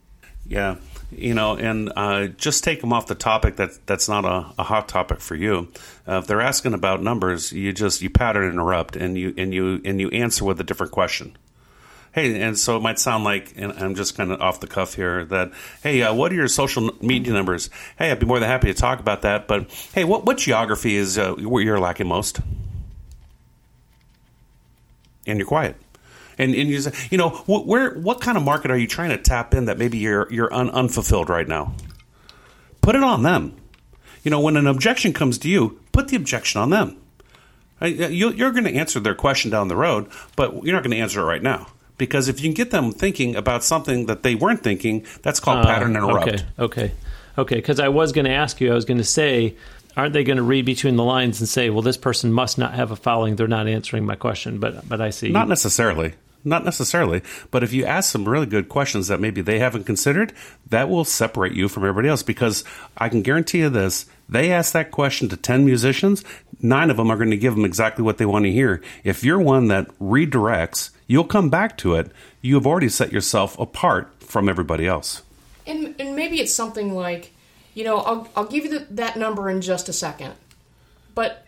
Yeah, 0.45 0.75
you 1.09 1.33
know, 1.33 1.55
and 1.55 1.91
uh, 1.95 2.27
just 2.27 2.65
take 2.65 2.81
them 2.81 2.91
off 2.91 3.07
the 3.07 3.15
topic 3.15 3.55
that 3.57 3.85
that's 3.85 4.09
not 4.09 4.25
a, 4.25 4.51
a 4.59 4.63
hot 4.63 4.89
topic 4.89 5.21
for 5.21 5.35
you. 5.35 5.69
Uh, 6.07 6.17
if 6.17 6.27
they're 6.27 6.41
asking 6.41 6.73
about 6.73 7.01
numbers, 7.01 7.53
you 7.53 7.71
just 7.71 8.01
you 8.01 8.09
pattern 8.09 8.51
interrupt 8.51 8.97
and 8.97 9.17
you 9.17 9.33
and 9.37 9.53
you 9.53 9.81
and 9.85 10.01
you 10.01 10.09
answer 10.09 10.43
with 10.43 10.59
a 10.59 10.63
different 10.63 10.91
question. 10.91 11.37
Hey, 12.13 12.39
and 12.39 12.55
so 12.55 12.77
it 12.77 12.81
might 12.81 12.99
sound 12.99 13.23
like, 13.23 13.53
and 13.57 13.73
I'm 13.73 13.95
just 13.95 14.15
kind 14.15 14.31
of 14.31 14.39
off 14.39 14.59
the 14.59 14.67
cuff 14.67 14.93
here, 14.93 15.25
that 15.25 15.51
hey, 15.81 16.03
uh, 16.03 16.13
what 16.13 16.31
are 16.31 16.35
your 16.35 16.47
social 16.47 16.91
media 17.01 17.33
numbers? 17.33 17.71
Hey, 17.97 18.11
I'd 18.11 18.19
be 18.19 18.27
more 18.27 18.39
than 18.39 18.47
happy 18.47 18.67
to 18.67 18.75
talk 18.75 18.99
about 18.99 19.23
that. 19.23 19.47
But 19.47 19.71
hey, 19.93 20.03
what 20.03 20.23
what 20.23 20.37
geography 20.37 20.95
is 20.95 21.17
uh, 21.17 21.33
where 21.33 21.63
you're 21.63 21.79
lacking 21.79 22.07
most? 22.07 22.39
And 25.25 25.39
you're 25.39 25.47
quiet. 25.47 25.75
And, 26.37 26.53
and 26.53 26.69
you, 26.69 26.81
say, 26.81 26.93
you 27.09 27.17
know, 27.17 27.29
where 27.47 27.95
what 27.95 28.21
kind 28.21 28.37
of 28.37 28.43
market 28.43 28.69
are 28.69 28.77
you 28.77 28.87
trying 28.87 29.09
to 29.09 29.17
tap 29.17 29.55
in 29.55 29.65
that 29.65 29.79
maybe 29.79 29.97
you're 29.97 30.31
you're 30.31 30.53
un, 30.53 30.69
unfulfilled 30.69 31.29
right 31.29 31.47
now? 31.47 31.73
Put 32.81 32.95
it 32.95 33.03
on 33.03 33.23
them. 33.23 33.55
You 34.23 34.29
know, 34.29 34.39
when 34.39 34.55
an 34.55 34.67
objection 34.67 35.13
comes 35.13 35.39
to 35.39 35.49
you, 35.49 35.79
put 35.91 36.09
the 36.09 36.15
objection 36.15 36.61
on 36.61 36.69
them. 36.69 36.97
You're 37.81 38.51
going 38.51 38.65
to 38.65 38.75
answer 38.75 38.99
their 38.99 39.15
question 39.15 39.49
down 39.49 39.67
the 39.67 39.75
road, 39.75 40.09
but 40.35 40.63
you're 40.63 40.75
not 40.75 40.83
going 40.83 40.95
to 40.95 41.01
answer 41.01 41.19
it 41.19 41.25
right 41.25 41.41
now 41.41 41.67
because 41.97 42.27
if 42.27 42.41
you 42.41 42.49
can 42.49 42.53
get 42.53 42.71
them 42.71 42.91
thinking 42.91 43.35
about 43.35 43.63
something 43.63 44.07
that 44.07 44.23
they 44.23 44.35
weren't 44.35 44.63
thinking, 44.63 45.05
that's 45.21 45.39
called 45.39 45.59
uh, 45.59 45.65
pattern 45.65 45.95
interrupt. 45.95 46.27
Okay, 46.27 46.45
okay, 46.59 46.91
okay. 47.37 47.55
Because 47.55 47.79
I 47.79 47.89
was 47.89 48.11
going 48.11 48.25
to 48.25 48.31
ask 48.31 48.59
you, 48.61 48.71
I 48.71 48.75
was 48.75 48.85
going 48.85 48.97
to 48.97 49.03
say, 49.03 49.55
aren't 49.95 50.13
they 50.13 50.23
going 50.23 50.37
to 50.37 50.43
read 50.43 50.65
between 50.65 50.95
the 50.95 51.03
lines 51.03 51.39
and 51.39 51.47
say, 51.47 51.69
well, 51.69 51.81
this 51.81 51.97
person 51.97 52.33
must 52.33 52.57
not 52.57 52.73
have 52.73 52.91
a 52.91 52.95
following; 52.95 53.35
they're 53.35 53.47
not 53.47 53.67
answering 53.67 54.05
my 54.05 54.15
question? 54.15 54.59
But 54.59 54.87
but 54.87 55.01
I 55.01 55.11
see. 55.11 55.29
Not 55.29 55.47
necessarily. 55.47 56.13
Not 56.45 56.65
necessarily, 56.65 57.21
but 57.51 57.63
if 57.63 57.71
you 57.71 57.85
ask 57.85 58.11
some 58.11 58.27
really 58.27 58.45
good 58.45 58.67
questions 58.67 59.07
that 59.07 59.21
maybe 59.21 59.39
they 59.41 59.59
haven't 59.59 59.85
considered, 59.85 60.33
that 60.69 60.89
will 60.89 61.05
separate 61.05 61.53
you 61.53 61.69
from 61.69 61.83
everybody 61.83 62.09
else 62.09 62.21
because 62.21 62.65
I 62.97 63.07
can 63.07 63.21
guarantee 63.21 63.59
you 63.59 63.69
this. 63.69 64.07
They 64.27 64.51
ask 64.51 64.73
that 64.73 64.91
question 64.91 65.29
to 65.29 65.37
10 65.37 65.63
musicians, 65.63 66.23
nine 66.63 66.89
of 66.89 66.97
them 66.97 67.11
are 67.11 67.17
going 67.17 67.29
to 67.29 67.37
give 67.37 67.55
them 67.55 67.65
exactly 67.65 68.03
what 68.03 68.17
they 68.17 68.25
want 68.25 68.45
to 68.45 68.51
hear. 68.51 68.81
If 69.03 69.23
you're 69.23 69.39
one 69.39 69.67
that 69.67 69.87
redirects, 69.99 70.91
you'll 71.05 71.25
come 71.25 71.49
back 71.49 71.77
to 71.79 71.95
it. 71.95 72.11
You 72.41 72.55
have 72.55 72.65
already 72.65 72.89
set 72.89 73.11
yourself 73.11 73.59
apart 73.59 74.11
from 74.23 74.49
everybody 74.49 74.87
else. 74.87 75.21
And, 75.67 75.95
and 75.99 76.15
maybe 76.15 76.39
it's 76.39 76.53
something 76.53 76.93
like, 76.93 77.33
you 77.73 77.83
know, 77.83 77.97
I'll, 77.97 78.29
I'll 78.35 78.45
give 78.45 78.65
you 78.65 78.79
the, 78.79 78.87
that 78.91 79.17
number 79.17 79.49
in 79.49 79.61
just 79.61 79.89
a 79.89 79.93
second. 79.93 80.33
But 81.13 81.43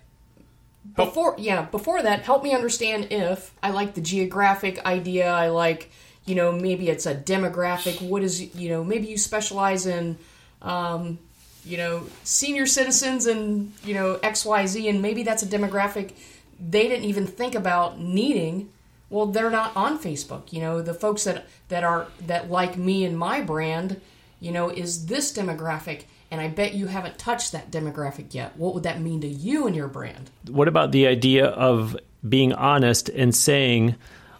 before 0.95 1.35
yeah 1.37 1.63
before 1.63 2.01
that 2.01 2.21
help 2.21 2.43
me 2.43 2.53
understand 2.53 3.07
if 3.11 3.53
i 3.63 3.71
like 3.71 3.95
the 3.95 4.01
geographic 4.01 4.83
idea 4.85 5.31
i 5.31 5.49
like 5.49 5.89
you 6.25 6.35
know 6.35 6.51
maybe 6.51 6.89
it's 6.89 7.05
a 7.05 7.15
demographic 7.15 8.01
what 8.01 8.21
is 8.21 8.55
you 8.55 8.69
know 8.69 8.83
maybe 8.83 9.07
you 9.07 9.17
specialize 9.17 9.87
in 9.87 10.17
um, 10.61 11.19
you 11.65 11.77
know 11.77 12.03
senior 12.23 12.65
citizens 12.65 13.25
and 13.25 13.73
you 13.83 13.93
know 13.93 14.17
xyz 14.23 14.89
and 14.89 15.01
maybe 15.01 15.23
that's 15.23 15.43
a 15.43 15.47
demographic 15.47 16.11
they 16.59 16.87
didn't 16.87 17.05
even 17.05 17.25
think 17.27 17.55
about 17.55 17.99
needing 17.99 18.69
well 19.09 19.25
they're 19.25 19.49
not 19.49 19.75
on 19.75 19.97
facebook 19.99 20.53
you 20.53 20.61
know 20.61 20.81
the 20.81 20.93
folks 20.93 21.23
that 21.23 21.45
that 21.69 21.83
are 21.83 22.07
that 22.21 22.49
like 22.49 22.77
me 22.77 23.03
and 23.03 23.17
my 23.17 23.41
brand 23.41 23.99
you 24.39 24.51
know 24.51 24.69
is 24.69 25.07
this 25.07 25.33
demographic 25.33 26.03
and 26.31 26.41
I 26.41 26.47
bet 26.47 26.73
you 26.73 26.87
haven't 26.87 27.17
touched 27.17 27.51
that 27.51 27.71
demographic 27.71 28.33
yet. 28.33 28.57
What 28.57 28.73
would 28.73 28.83
that 28.83 28.99
mean 28.99 29.21
to 29.21 29.27
you 29.27 29.67
and 29.67 29.75
your 29.75 29.87
brand? 29.87 30.31
What 30.47 30.67
about 30.67 30.91
the 30.91 31.07
idea 31.07 31.45
of 31.45 31.95
being 32.27 32.51
honest 32.53 33.09
and 33.09 33.33
saying, 33.33 33.95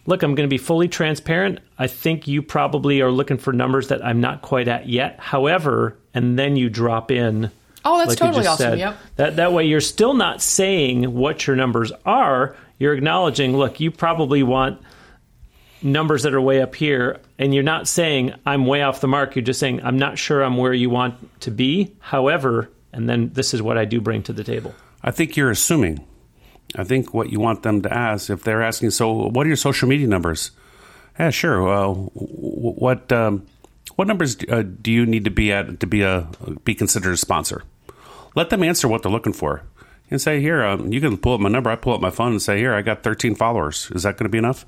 look, 0.05 0.23
I'm 0.23 0.35
going 0.35 0.47
to 0.47 0.53
be 0.53 0.57
fully 0.57 0.87
transparent. 0.87 1.59
I 1.77 1.87
think 1.87 2.27
you 2.27 2.41
probably 2.41 3.01
are 3.01 3.11
looking 3.11 3.37
for 3.37 3.53
numbers 3.53 3.89
that 3.89 4.05
I'm 4.05 4.21
not 4.21 4.41
quite 4.41 4.67
at 4.67 4.87
yet. 4.87 5.19
However, 5.19 5.97
and 6.13 6.37
then 6.37 6.55
you 6.55 6.69
drop 6.69 7.11
in. 7.11 7.51
Oh, 7.83 7.97
that's 7.99 8.09
like 8.09 8.17
totally 8.17 8.47
awesome. 8.47 8.71
Said, 8.71 8.79
yep. 8.79 8.97
That 9.15 9.35
that 9.35 9.53
way 9.53 9.65
you're 9.65 9.81
still 9.81 10.13
not 10.13 10.41
saying 10.41 11.13
what 11.13 11.45
your 11.45 11.55
numbers 11.55 11.91
are. 12.05 12.55
You're 12.79 12.93
acknowledging, 12.93 13.55
look, 13.55 13.79
you 13.79 13.91
probably 13.91 14.43
want 14.43 14.81
numbers 15.81 16.23
that 16.23 16.33
are 16.33 16.41
way 16.41 16.61
up 16.61 16.73
here 16.73 17.19
and 17.37 17.53
you're 17.53 17.63
not 17.63 17.87
saying 17.87 18.33
I'm 18.45 18.65
way 18.65 18.81
off 18.81 19.01
the 19.01 19.07
mark. 19.07 19.35
You're 19.35 19.45
just 19.45 19.59
saying 19.59 19.81
I'm 19.83 19.99
not 19.99 20.17
sure 20.17 20.41
I'm 20.41 20.57
where 20.57 20.73
you 20.73 20.89
want 20.89 21.41
to 21.41 21.51
be. 21.51 21.95
However, 21.99 22.69
and 22.91 23.07
then 23.07 23.31
this 23.33 23.53
is 23.53 23.61
what 23.61 23.77
I 23.77 23.85
do 23.85 24.01
bring 24.01 24.23
to 24.23 24.33
the 24.33 24.43
table. 24.43 24.73
I 25.03 25.11
think 25.11 25.37
you're 25.37 25.51
assuming. 25.51 26.05
I 26.77 26.83
think 26.83 27.13
what 27.13 27.29
you 27.29 27.39
want 27.39 27.63
them 27.63 27.81
to 27.83 27.93
ask, 27.93 28.29
if 28.29 28.43
they're 28.43 28.63
asking, 28.63 28.91
so 28.91 29.29
what 29.29 29.45
are 29.45 29.47
your 29.47 29.55
social 29.55 29.87
media 29.87 30.07
numbers? 30.07 30.51
Yeah, 31.19 31.29
sure. 31.29 31.67
Uh, 31.67 31.93
what 31.93 33.11
um, 33.11 33.45
what 33.95 34.07
numbers 34.07 34.37
uh, 34.49 34.63
do 34.63 34.91
you 34.91 35.05
need 35.05 35.23
to 35.25 35.31
be 35.31 35.51
at 35.51 35.79
to 35.79 35.87
be 35.87 36.01
a 36.01 36.27
be 36.63 36.75
considered 36.75 37.13
a 37.13 37.17
sponsor? 37.17 37.63
Let 38.35 38.49
them 38.49 38.63
answer 38.63 38.87
what 38.87 39.03
they're 39.03 39.11
looking 39.11 39.33
for, 39.33 39.63
and 40.11 40.21
say, 40.21 40.41
here, 40.41 40.63
um, 40.63 40.91
you 40.91 40.99
can 40.99 41.17
pull 41.17 41.33
up 41.33 41.39
my 41.39 41.49
number. 41.49 41.69
I 41.69 41.77
pull 41.77 41.93
up 41.93 42.01
my 42.01 42.09
phone 42.09 42.31
and 42.31 42.41
say, 42.41 42.57
here, 42.57 42.73
I 42.73 42.81
got 42.81 43.03
13 43.03 43.35
followers. 43.35 43.89
Is 43.95 44.03
that 44.03 44.17
going 44.17 44.25
to 44.25 44.29
be 44.29 44.37
enough? 44.37 44.65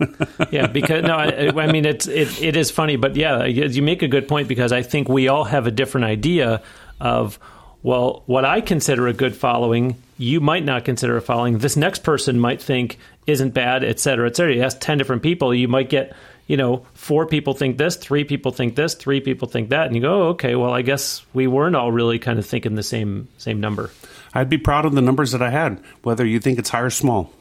yeah, 0.50 0.66
because 0.66 1.02
no, 1.02 1.14
I, 1.16 1.48
I 1.48 1.72
mean 1.72 1.84
it's 1.84 2.06
it, 2.06 2.40
it 2.42 2.56
is 2.56 2.70
funny, 2.70 2.96
but 2.96 3.16
yeah, 3.16 3.44
you 3.44 3.82
make 3.82 4.02
a 4.02 4.08
good 4.08 4.28
point 4.28 4.48
because 4.48 4.72
I 4.72 4.82
think 4.82 5.08
we 5.08 5.28
all 5.28 5.44
have 5.44 5.66
a 5.66 5.72
different 5.72 6.06
idea 6.06 6.62
of 7.00 7.38
well, 7.82 8.22
what 8.26 8.44
I 8.44 8.60
consider 8.60 9.06
a 9.06 9.12
good 9.12 9.36
following, 9.36 9.96
you 10.18 10.40
might 10.40 10.64
not 10.64 10.84
consider 10.84 11.16
a 11.16 11.22
following. 11.22 11.58
This 11.58 11.76
next 11.76 12.02
person 12.02 12.40
might 12.40 12.60
think 12.60 12.98
isn't 13.26 13.50
bad, 13.50 13.84
et 13.84 14.00
cetera, 14.00 14.28
et 14.28 14.36
cetera. 14.36 14.54
You 14.54 14.62
ask 14.62 14.80
ten 14.80 14.98
different 14.98 15.22
people, 15.22 15.54
you 15.54 15.68
might 15.68 15.88
get 15.88 16.14
you 16.46 16.56
know 16.56 16.86
four 16.94 17.26
people 17.26 17.54
think 17.54 17.78
this, 17.78 17.96
three 17.96 18.24
people 18.24 18.52
think 18.52 18.74
this, 18.74 18.94
three 18.94 19.20
people 19.20 19.48
think 19.48 19.68
that, 19.68 19.86
and 19.86 19.94
you 19.94 20.02
go, 20.02 20.22
oh, 20.22 20.28
okay, 20.30 20.54
well, 20.54 20.72
I 20.72 20.82
guess 20.82 21.24
we 21.34 21.46
weren't 21.46 21.76
all 21.76 21.92
really 21.92 22.18
kind 22.18 22.38
of 22.38 22.46
thinking 22.46 22.74
the 22.74 22.82
same 22.82 23.28
same 23.38 23.60
number. 23.60 23.90
I'd 24.34 24.50
be 24.50 24.58
proud 24.58 24.84
of 24.84 24.94
the 24.94 25.02
numbers 25.02 25.32
that 25.32 25.42
I 25.42 25.50
had, 25.50 25.80
whether 26.02 26.26
you 26.26 26.40
think 26.40 26.58
it's 26.58 26.70
high 26.70 26.80
or 26.80 26.90
small, 26.90 27.32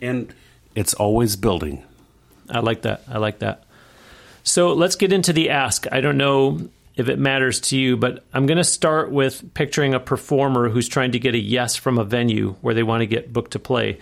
and 0.00 0.32
it's 0.74 0.94
always 0.94 1.36
building. 1.36 1.82
I 2.48 2.60
like 2.60 2.82
that. 2.82 3.02
I 3.08 3.18
like 3.18 3.40
that. 3.40 3.64
So 4.44 4.72
let's 4.72 4.96
get 4.96 5.12
into 5.12 5.32
the 5.32 5.50
ask. 5.50 5.86
I 5.90 6.00
don't 6.00 6.16
know 6.16 6.68
if 6.94 7.08
it 7.08 7.18
matters 7.18 7.60
to 7.60 7.78
you, 7.78 7.96
but 7.96 8.24
I'm 8.32 8.46
going 8.46 8.58
to 8.58 8.64
start 8.64 9.10
with 9.10 9.54
picturing 9.54 9.94
a 9.94 10.00
performer 10.00 10.68
who's 10.68 10.88
trying 10.88 11.12
to 11.12 11.18
get 11.18 11.34
a 11.34 11.38
yes 11.38 11.76
from 11.76 11.98
a 11.98 12.04
venue 12.04 12.56
where 12.60 12.74
they 12.74 12.82
want 12.82 13.00
to 13.00 13.06
get 13.06 13.32
booked 13.32 13.52
to 13.52 13.58
play. 13.58 13.98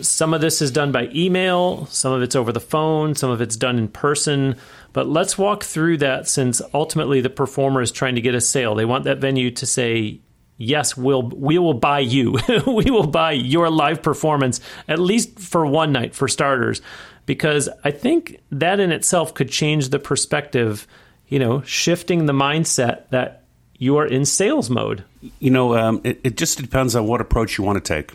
Some 0.00 0.34
of 0.34 0.40
this 0.40 0.62
is 0.62 0.70
done 0.70 0.92
by 0.92 1.10
email, 1.14 1.86
some 1.86 2.12
of 2.12 2.22
it's 2.22 2.34
over 2.34 2.52
the 2.52 2.60
phone, 2.60 3.14
some 3.14 3.30
of 3.30 3.40
it's 3.40 3.56
done 3.56 3.78
in 3.78 3.88
person. 3.88 4.56
But 4.92 5.06
let's 5.06 5.36
walk 5.36 5.62
through 5.62 5.98
that 5.98 6.26
since 6.26 6.62
ultimately 6.72 7.20
the 7.20 7.30
performer 7.30 7.82
is 7.82 7.92
trying 7.92 8.14
to 8.14 8.20
get 8.22 8.34
a 8.34 8.40
sale. 8.40 8.74
They 8.74 8.86
want 8.86 9.04
that 9.04 9.18
venue 9.18 9.50
to 9.52 9.66
say, 9.66 10.20
yes, 10.56 10.96
we'll 10.96 11.22
we 11.22 11.58
will 11.58 11.74
buy 11.74 12.00
you. 12.00 12.38
we 12.66 12.90
will 12.90 13.06
buy 13.06 13.32
your 13.32 13.68
live 13.68 14.02
performance 14.02 14.60
at 14.88 14.98
least 14.98 15.38
for 15.38 15.66
one 15.66 15.92
night 15.92 16.14
for 16.14 16.28
starters 16.28 16.80
because 17.26 17.68
I 17.84 17.90
think 17.90 18.40
that 18.50 18.80
in 18.80 18.92
itself 18.92 19.34
could 19.34 19.50
change 19.50 19.88
the 19.90 19.98
perspective, 19.98 20.86
you 21.28 21.38
know, 21.38 21.62
shifting 21.62 22.26
the 22.26 22.32
mindset 22.32 23.08
that 23.10 23.44
you 23.78 23.96
are 23.96 24.06
in 24.06 24.24
sales 24.24 24.70
mode. 24.70 25.04
You 25.38 25.50
know, 25.50 25.76
um, 25.76 26.00
it, 26.04 26.20
it, 26.24 26.36
just 26.36 26.58
depends 26.58 26.94
on 26.94 27.06
what 27.06 27.20
approach 27.20 27.58
you 27.58 27.64
want 27.64 27.82
to 27.82 27.94
take. 27.94 28.12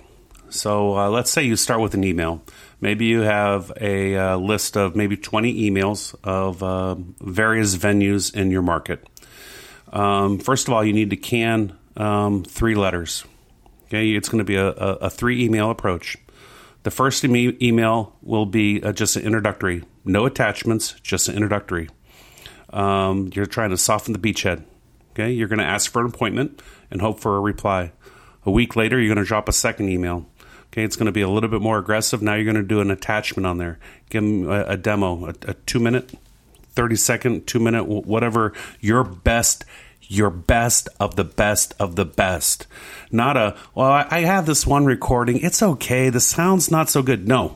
So 0.49 0.97
uh, 0.97 1.09
let's 1.09 1.29
say 1.31 1.43
you 1.43 1.55
start 1.55 1.81
with 1.81 1.93
an 1.93 2.03
email. 2.03 2.41
Maybe 2.79 3.05
you 3.05 3.21
have 3.21 3.71
a 3.79 4.15
uh, 4.17 4.37
list 4.37 4.75
of 4.75 4.95
maybe 4.95 5.15
20 5.15 5.69
emails 5.69 6.15
of 6.23 6.63
uh, 6.63 6.95
various 7.19 7.77
venues 7.77 8.33
in 8.35 8.51
your 8.51 8.61
market. 8.61 9.07
Um, 9.91 10.39
first 10.39 10.67
of 10.67 10.73
all, 10.73 10.83
you 10.83 10.93
need 10.93 11.11
to 11.11 11.17
can 11.17 11.77
um, 11.95 12.43
three 12.43 12.75
letters. 12.75 13.23
Okay, 13.85 14.11
it's 14.11 14.29
going 14.29 14.39
to 14.39 14.45
be 14.45 14.55
a, 14.55 14.69
a, 14.69 14.93
a 14.93 15.09
three 15.09 15.43
email 15.43 15.69
approach. 15.69 16.17
The 16.83 16.91
first 16.91 17.23
email 17.23 18.15
will 18.21 18.45
be 18.45 18.81
uh, 18.81 18.91
just 18.93 19.15
an 19.15 19.23
introductory, 19.23 19.83
no 20.03 20.25
attachments, 20.25 20.95
just 21.01 21.27
an 21.27 21.35
introductory. 21.35 21.89
Um, 22.71 23.29
you're 23.33 23.45
trying 23.45 23.71
to 23.71 23.77
soften 23.77 24.13
the 24.13 24.19
beachhead. 24.19 24.63
Okay, 25.11 25.31
you're 25.31 25.47
going 25.47 25.59
to 25.59 25.65
ask 25.65 25.91
for 25.91 25.99
an 25.99 26.07
appointment 26.07 26.61
and 26.89 27.01
hope 27.01 27.19
for 27.19 27.35
a 27.35 27.41
reply. 27.41 27.91
A 28.45 28.51
week 28.51 28.75
later, 28.75 28.99
you're 28.99 29.13
going 29.13 29.23
to 29.23 29.27
drop 29.27 29.49
a 29.49 29.53
second 29.53 29.89
email. 29.89 30.25
Okay, 30.67 30.83
it's 30.83 30.95
going 30.95 31.07
to 31.07 31.11
be 31.11 31.21
a 31.21 31.29
little 31.29 31.49
bit 31.49 31.61
more 31.61 31.77
aggressive. 31.77 32.21
Now 32.21 32.35
you're 32.35 32.45
going 32.45 32.55
to 32.55 32.63
do 32.63 32.79
an 32.79 32.91
attachment 32.91 33.45
on 33.45 33.57
there. 33.57 33.77
Give 34.09 34.23
them 34.23 34.49
a, 34.49 34.63
a 34.63 34.77
demo, 34.77 35.25
a, 35.25 35.33
a 35.47 35.53
two 35.53 35.79
minute, 35.79 36.13
30 36.69 36.95
second, 36.95 37.47
two 37.47 37.59
minute, 37.59 37.83
whatever 37.83 38.53
your 38.79 39.03
best 39.03 39.65
your 40.11 40.29
best 40.29 40.89
of 40.99 41.15
the 41.15 41.23
best 41.23 41.73
of 41.79 41.95
the 41.95 42.03
best. 42.03 42.67
Not 43.11 43.37
a, 43.37 43.55
well, 43.73 44.05
I 44.09 44.21
have 44.21 44.45
this 44.45 44.67
one 44.67 44.83
recording. 44.83 45.39
It's 45.39 45.63
okay. 45.63 46.09
The 46.09 46.19
sound's 46.19 46.69
not 46.69 46.89
so 46.89 47.01
good. 47.01 47.29
No. 47.29 47.55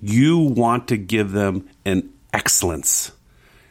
You 0.00 0.38
want 0.38 0.88
to 0.88 0.96
give 0.96 1.32
them 1.32 1.68
an 1.84 2.10
excellence. 2.32 3.12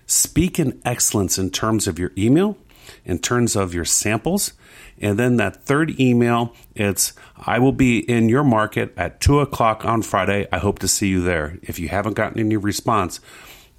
Speak 0.07 0.57
in 0.57 0.81
excellence 0.83 1.37
in 1.37 1.51
terms 1.51 1.87
of 1.87 1.99
your 1.99 2.11
email, 2.17 2.57
in 3.05 3.19
terms 3.19 3.55
of 3.55 3.73
your 3.73 3.85
samples. 3.85 4.53
And 4.99 5.19
then 5.19 5.37
that 5.37 5.63
third 5.63 5.99
email, 5.99 6.55
it's, 6.73 7.13
I 7.37 7.59
will 7.59 7.71
be 7.71 7.99
in 7.99 8.29
your 8.29 8.43
market 8.43 8.93
at 8.97 9.19
two 9.21 9.39
o'clock 9.41 9.85
on 9.85 10.01
Friday. 10.01 10.47
I 10.51 10.57
hope 10.57 10.79
to 10.79 10.87
see 10.87 11.09
you 11.09 11.21
there. 11.21 11.59
If 11.61 11.77
you 11.77 11.89
haven't 11.89 12.13
gotten 12.13 12.39
any 12.39 12.57
response, 12.57 13.19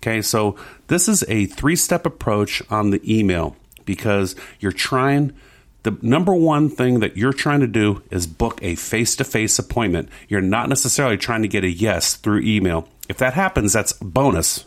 Okay, 0.01 0.23
so 0.23 0.57
this 0.87 1.09
is 1.09 1.25
a 1.29 1.47
three 1.47 1.77
step 1.77 2.07
approach 2.07 2.63
on 2.71 2.91
the 2.91 3.19
email 3.19 3.57
because 3.85 4.37
you're 4.61 4.73
trying 4.73 5.35
the 5.83 5.97
number 6.03 6.35
one 6.35 6.69
thing 6.69 7.01
that 7.01 7.17
you're 7.17 7.33
trying 7.33 7.61
to 7.61 7.67
do 7.67 8.03
is 8.11 8.27
book 8.27 8.59
a 8.63 8.75
face 8.75 9.17
to 9.17 9.25
face 9.25 9.59
appointment. 9.59 10.09
You're 10.29 10.41
not 10.41 10.69
necessarily 10.69 11.17
trying 11.17 11.43
to 11.43 11.49
get 11.49 11.65
a 11.65 11.71
yes 11.71 12.15
through 12.15 12.41
email. 12.41 12.89
If 13.09 13.19
that 13.19 13.35
happens, 13.35 13.73
that's 13.73 13.93
bonus. 13.95 14.67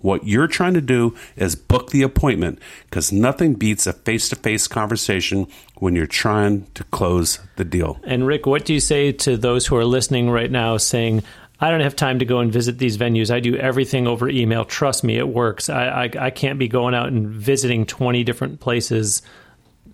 What 0.00 0.26
you're 0.26 0.46
trying 0.46 0.74
to 0.74 0.80
do 0.80 1.16
is 1.36 1.54
book 1.54 1.90
the 1.90 2.02
appointment 2.02 2.58
because 2.84 3.12
nothing 3.12 3.54
beats 3.54 3.86
a 3.86 3.92
face 3.92 4.28
to 4.30 4.36
face 4.36 4.66
conversation 4.66 5.46
when 5.76 5.94
you're 5.94 6.06
trying 6.06 6.66
to 6.74 6.84
close 6.84 7.38
the 7.56 7.64
deal. 7.64 7.98
And 8.04 8.26
Rick, 8.26 8.46
what 8.46 8.64
do 8.64 8.72
you 8.72 8.80
say 8.80 9.12
to 9.12 9.36
those 9.36 9.66
who 9.66 9.76
are 9.76 9.84
listening 9.84 10.30
right 10.30 10.50
now 10.50 10.76
saying, 10.76 11.22
I 11.60 11.70
don't 11.70 11.80
have 11.80 11.94
time 11.94 12.20
to 12.20 12.24
go 12.24 12.38
and 12.38 12.50
visit 12.50 12.78
these 12.78 12.96
venues. 12.96 13.30
I 13.30 13.40
do 13.40 13.54
everything 13.54 14.06
over 14.06 14.28
email. 14.28 14.64
Trust 14.64 15.04
me, 15.04 15.18
it 15.18 15.28
works. 15.28 15.68
I, 15.68 16.04
I, 16.04 16.10
I 16.18 16.30
can't 16.30 16.58
be 16.58 16.68
going 16.68 16.94
out 16.94 17.08
and 17.08 17.28
visiting 17.28 17.84
20 17.84 18.24
different 18.24 18.60
places 18.60 19.22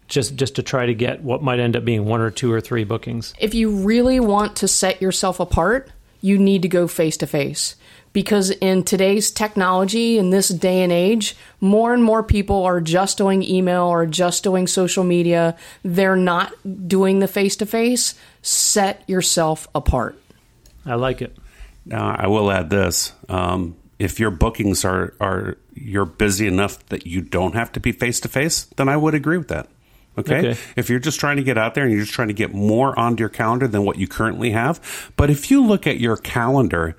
just 0.09 0.37
just 0.37 0.55
to 0.55 0.63
try 0.63 0.87
to 0.87 0.95
get 0.95 1.23
what 1.23 1.43
might 1.43 1.59
end 1.59 1.75
up 1.75 1.85
being 1.85 2.05
one 2.05 2.21
or 2.21 2.31
two 2.31 2.53
or 2.53 2.61
three 2.61 2.85
bookings. 2.85 3.35
If 3.41 3.55
you 3.55 3.71
really 3.79 4.21
want 4.21 4.57
to 4.57 4.69
set 4.69 5.03
yourself 5.03 5.41
apart, 5.41 5.91
you 6.21 6.39
need 6.39 6.63
to 6.63 6.69
go 6.69 6.87
face 6.87 7.17
to 7.19 7.27
face. 7.27 7.75
Because 8.17 8.49
in 8.49 8.83
today's 8.83 9.31
technology, 9.31 10.17
in 10.17 10.31
this 10.31 10.49
day 10.49 10.83
and 10.83 10.91
age, 10.91 11.37
more 11.61 11.93
and 11.93 12.03
more 12.03 12.23
people 12.23 12.65
are 12.65 12.81
just 12.81 13.19
doing 13.19 13.43
email 13.43 13.83
or 13.83 14.07
just 14.07 14.43
doing 14.43 14.67
social 14.67 15.05
media. 15.05 15.55
They're 15.83 16.17
not 16.17 16.55
doing 16.89 17.19
the 17.19 17.29
face 17.29 17.57
to 17.57 17.67
face. 17.67 18.15
Set 18.41 19.07
yourself 19.07 19.69
apart. 19.75 20.19
I 20.87 20.95
like 20.95 21.21
it. 21.21 21.37
Now, 21.85 22.17
I 22.19 22.29
will 22.29 22.51
add 22.51 22.71
this: 22.71 23.13
um, 23.29 23.77
if 23.99 24.19
your 24.19 24.31
bookings 24.31 24.87
are 24.87 25.13
are 25.21 25.59
you're 25.75 26.07
busy 26.07 26.47
enough 26.47 26.87
that 26.87 27.07
you 27.07 27.21
don't 27.21 27.55
have 27.55 27.71
to 27.73 27.81
be 27.81 27.93
face 27.93 28.19
to 28.21 28.29
face, 28.29 28.65
then 28.77 28.89
I 28.89 28.97
would 28.97 29.15
agree 29.15 29.37
with 29.37 29.49
that. 29.49 29.69
Okay? 30.17 30.39
okay? 30.39 30.61
If 30.75 30.89
you're 30.89 31.01
just 31.01 31.21
trying 31.21 31.37
to 31.37 31.43
get 31.43 31.59
out 31.59 31.75
there 31.75 31.85
and 31.85 31.93
you're 31.93 32.01
just 32.01 32.15
trying 32.15 32.29
to 32.29 32.35
get 32.35 32.55
more 32.55 32.99
onto 32.99 33.21
your 33.21 33.29
calendar 33.29 33.69
than 33.69 33.85
what 33.85 33.99
you 33.99 34.09
currently 34.09 34.53
have, 34.53 35.13
but 35.19 35.29
if 35.29 35.51
you 35.51 35.63
look 35.63 35.87
at 35.87 36.01
your 36.01 36.17
calendar 36.17 36.97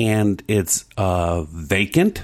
and 0.00 0.42
it's 0.48 0.86
uh, 0.96 1.42
vacant 1.42 2.22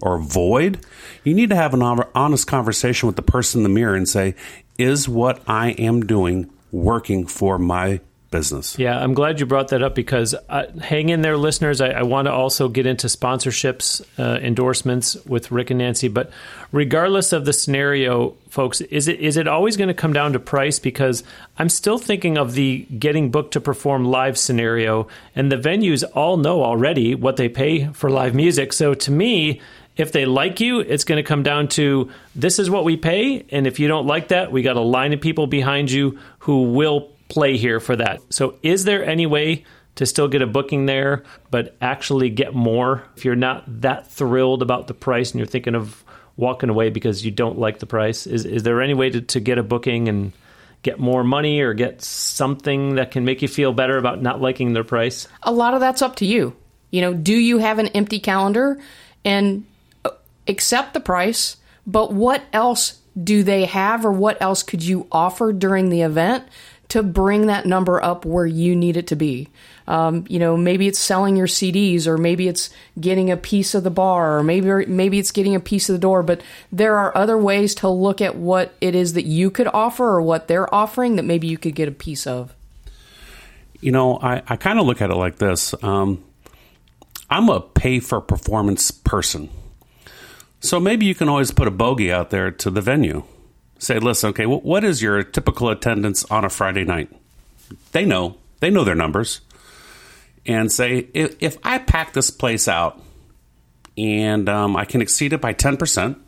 or 0.00 0.18
void, 0.18 0.84
you 1.24 1.34
need 1.34 1.50
to 1.50 1.56
have 1.56 1.74
an 1.74 1.82
honest 1.82 2.46
conversation 2.46 3.06
with 3.08 3.16
the 3.16 3.22
person 3.22 3.58
in 3.58 3.62
the 3.64 3.68
mirror 3.68 3.94
and 3.94 4.08
say, 4.08 4.34
"Is 4.78 5.08
what 5.08 5.42
I 5.46 5.70
am 5.72 6.06
doing 6.06 6.48
working 6.70 7.26
for 7.26 7.58
my 7.58 8.00
business. 8.30 8.78
Yeah, 8.78 8.98
I'm 8.98 9.14
glad 9.14 9.40
you 9.40 9.46
brought 9.46 9.68
that 9.68 9.82
up 9.82 9.94
because 9.94 10.34
uh, 10.48 10.66
hang 10.80 11.08
in 11.08 11.22
there, 11.22 11.36
listeners. 11.36 11.80
I, 11.80 11.88
I 11.88 12.02
want 12.02 12.26
to 12.26 12.32
also 12.32 12.68
get 12.68 12.86
into 12.86 13.06
sponsorships, 13.06 14.02
uh, 14.18 14.38
endorsements 14.40 15.16
with 15.24 15.50
Rick 15.50 15.70
and 15.70 15.78
Nancy. 15.78 16.08
But 16.08 16.30
regardless 16.70 17.32
of 17.32 17.44
the 17.44 17.52
scenario, 17.52 18.36
folks, 18.50 18.80
is 18.80 19.08
it 19.08 19.20
is 19.20 19.36
it 19.36 19.48
always 19.48 19.76
going 19.76 19.88
to 19.88 19.94
come 19.94 20.12
down 20.12 20.34
to 20.34 20.38
price? 20.38 20.78
Because 20.78 21.24
I'm 21.58 21.68
still 21.68 21.98
thinking 21.98 22.36
of 22.36 22.52
the 22.52 22.86
getting 22.98 23.30
booked 23.30 23.52
to 23.54 23.60
perform 23.60 24.04
live 24.04 24.36
scenario, 24.36 25.08
and 25.34 25.50
the 25.50 25.56
venues 25.56 26.04
all 26.14 26.36
know 26.36 26.62
already 26.62 27.14
what 27.14 27.36
they 27.36 27.48
pay 27.48 27.86
for 27.88 28.10
live 28.10 28.34
music. 28.34 28.72
So 28.72 28.94
to 28.94 29.10
me, 29.10 29.60
if 29.96 30.12
they 30.12 30.26
like 30.26 30.60
you, 30.60 30.80
it's 30.80 31.04
going 31.04 31.16
to 31.16 31.26
come 31.26 31.42
down 31.42 31.68
to 31.68 32.10
this 32.36 32.58
is 32.58 32.70
what 32.70 32.84
we 32.84 32.96
pay. 32.96 33.44
And 33.50 33.66
if 33.66 33.80
you 33.80 33.88
don't 33.88 34.06
like 34.06 34.28
that, 34.28 34.52
we 34.52 34.62
got 34.62 34.76
a 34.76 34.80
line 34.80 35.12
of 35.12 35.20
people 35.20 35.46
behind 35.46 35.90
you 35.90 36.20
who 36.40 36.72
will 36.72 37.10
play 37.28 37.56
here 37.56 37.80
for 37.80 37.96
that. 37.96 38.20
So, 38.30 38.58
is 38.62 38.84
there 38.84 39.04
any 39.04 39.26
way 39.26 39.64
to 39.98 40.06
still 40.06 40.28
get 40.28 40.42
a 40.42 40.46
booking 40.46 40.86
there, 40.86 41.24
but 41.50 41.76
actually 41.80 42.30
get 42.30 42.54
more 42.54 43.02
if 43.16 43.24
you're 43.24 43.34
not 43.34 43.64
that 43.80 44.10
thrilled 44.10 44.62
about 44.62 44.86
the 44.86 44.94
price 44.94 45.32
and 45.32 45.40
you're 45.40 45.46
thinking 45.46 45.74
of 45.74 46.04
walking 46.36 46.70
away 46.70 46.88
because 46.88 47.24
you 47.24 47.32
don't 47.32 47.58
like 47.58 47.80
the 47.80 47.86
price? 47.86 48.26
Is, 48.26 48.44
is 48.44 48.62
there 48.62 48.80
any 48.80 48.94
way 48.94 49.10
to, 49.10 49.20
to 49.20 49.40
get 49.40 49.58
a 49.58 49.62
booking 49.64 50.08
and 50.08 50.32
get 50.82 51.00
more 51.00 51.24
money 51.24 51.60
or 51.60 51.74
get 51.74 52.00
something 52.00 52.94
that 52.94 53.10
can 53.10 53.24
make 53.24 53.42
you 53.42 53.48
feel 53.48 53.72
better 53.72 53.98
about 53.98 54.22
not 54.22 54.40
liking 54.40 54.72
their 54.72 54.84
price? 54.84 55.26
A 55.42 55.52
lot 55.52 55.74
of 55.74 55.80
that's 55.80 56.00
up 56.00 56.14
to 56.16 56.24
you. 56.24 56.54
You 56.92 57.00
know, 57.00 57.12
do 57.12 57.34
you 57.34 57.58
have 57.58 57.80
an 57.80 57.88
empty 57.88 58.20
calendar 58.20 58.80
and 59.24 59.66
uh, 60.04 60.10
accept 60.46 60.94
the 60.94 61.00
price, 61.00 61.56
but 61.88 62.12
what 62.12 62.44
else 62.52 63.00
do 63.20 63.42
they 63.42 63.64
have 63.64 64.06
or 64.06 64.12
what 64.12 64.40
else 64.40 64.62
could 64.62 64.84
you 64.84 65.08
offer 65.10 65.52
during 65.52 65.88
the 65.90 66.02
event 66.02 66.44
to 66.88 67.02
bring 67.02 67.46
that 67.46 67.66
number 67.66 68.02
up 68.02 68.24
where 68.24 68.46
you 68.46 68.74
need 68.74 68.96
it 68.96 69.08
to 69.08 69.16
be. 69.16 69.48
Um, 69.86 70.24
you 70.28 70.38
know, 70.38 70.56
maybe 70.56 70.88
it's 70.88 70.98
selling 70.98 71.36
your 71.36 71.46
CDs, 71.46 72.06
or 72.06 72.18
maybe 72.18 72.48
it's 72.48 72.70
getting 72.98 73.30
a 73.30 73.36
piece 73.36 73.74
of 73.74 73.84
the 73.84 73.90
bar, 73.90 74.38
or 74.38 74.42
maybe 74.42 74.86
maybe 74.86 75.18
it's 75.18 75.30
getting 75.30 75.54
a 75.54 75.60
piece 75.60 75.88
of 75.88 75.94
the 75.94 75.98
door. 75.98 76.22
But 76.22 76.42
there 76.72 76.96
are 76.96 77.16
other 77.16 77.38
ways 77.38 77.74
to 77.76 77.88
look 77.88 78.20
at 78.20 78.36
what 78.36 78.74
it 78.80 78.94
is 78.94 79.14
that 79.14 79.24
you 79.24 79.50
could 79.50 79.68
offer, 79.68 80.04
or 80.04 80.22
what 80.22 80.48
they're 80.48 80.72
offering 80.74 81.16
that 81.16 81.24
maybe 81.24 81.46
you 81.46 81.58
could 81.58 81.74
get 81.74 81.88
a 81.88 81.92
piece 81.92 82.26
of. 82.26 82.54
You 83.80 83.92
know, 83.92 84.18
I, 84.18 84.42
I 84.46 84.56
kind 84.56 84.78
of 84.78 84.86
look 84.86 85.00
at 85.00 85.10
it 85.10 85.16
like 85.16 85.36
this. 85.36 85.74
Um, 85.82 86.24
I'm 87.30 87.48
a 87.48 87.60
pay 87.60 88.00
for 88.00 88.20
performance 88.20 88.90
person. 88.90 89.50
So 90.60 90.80
maybe 90.80 91.06
you 91.06 91.14
can 91.14 91.28
always 91.28 91.50
put 91.50 91.68
a 91.68 91.70
bogey 91.70 92.10
out 92.10 92.30
there 92.30 92.50
to 92.50 92.70
the 92.70 92.80
venue. 92.80 93.22
Say, 93.78 93.98
listen, 94.00 94.30
okay, 94.30 94.46
what 94.46 94.82
is 94.82 95.00
your 95.00 95.22
typical 95.22 95.70
attendance 95.70 96.24
on 96.24 96.44
a 96.44 96.50
Friday 96.50 96.84
night? 96.84 97.10
They 97.92 98.04
know, 98.04 98.36
they 98.60 98.70
know 98.70 98.84
their 98.84 98.96
numbers. 98.96 99.40
And 100.46 100.72
say, 100.72 101.08
if, 101.14 101.36
if 101.40 101.58
I 101.62 101.78
pack 101.78 102.12
this 102.12 102.30
place 102.30 102.66
out 102.66 103.00
and 103.96 104.48
um, 104.48 104.76
I 104.76 104.84
can 104.84 105.00
exceed 105.00 105.32
it 105.32 105.40
by 105.40 105.54
10%, 105.54 106.18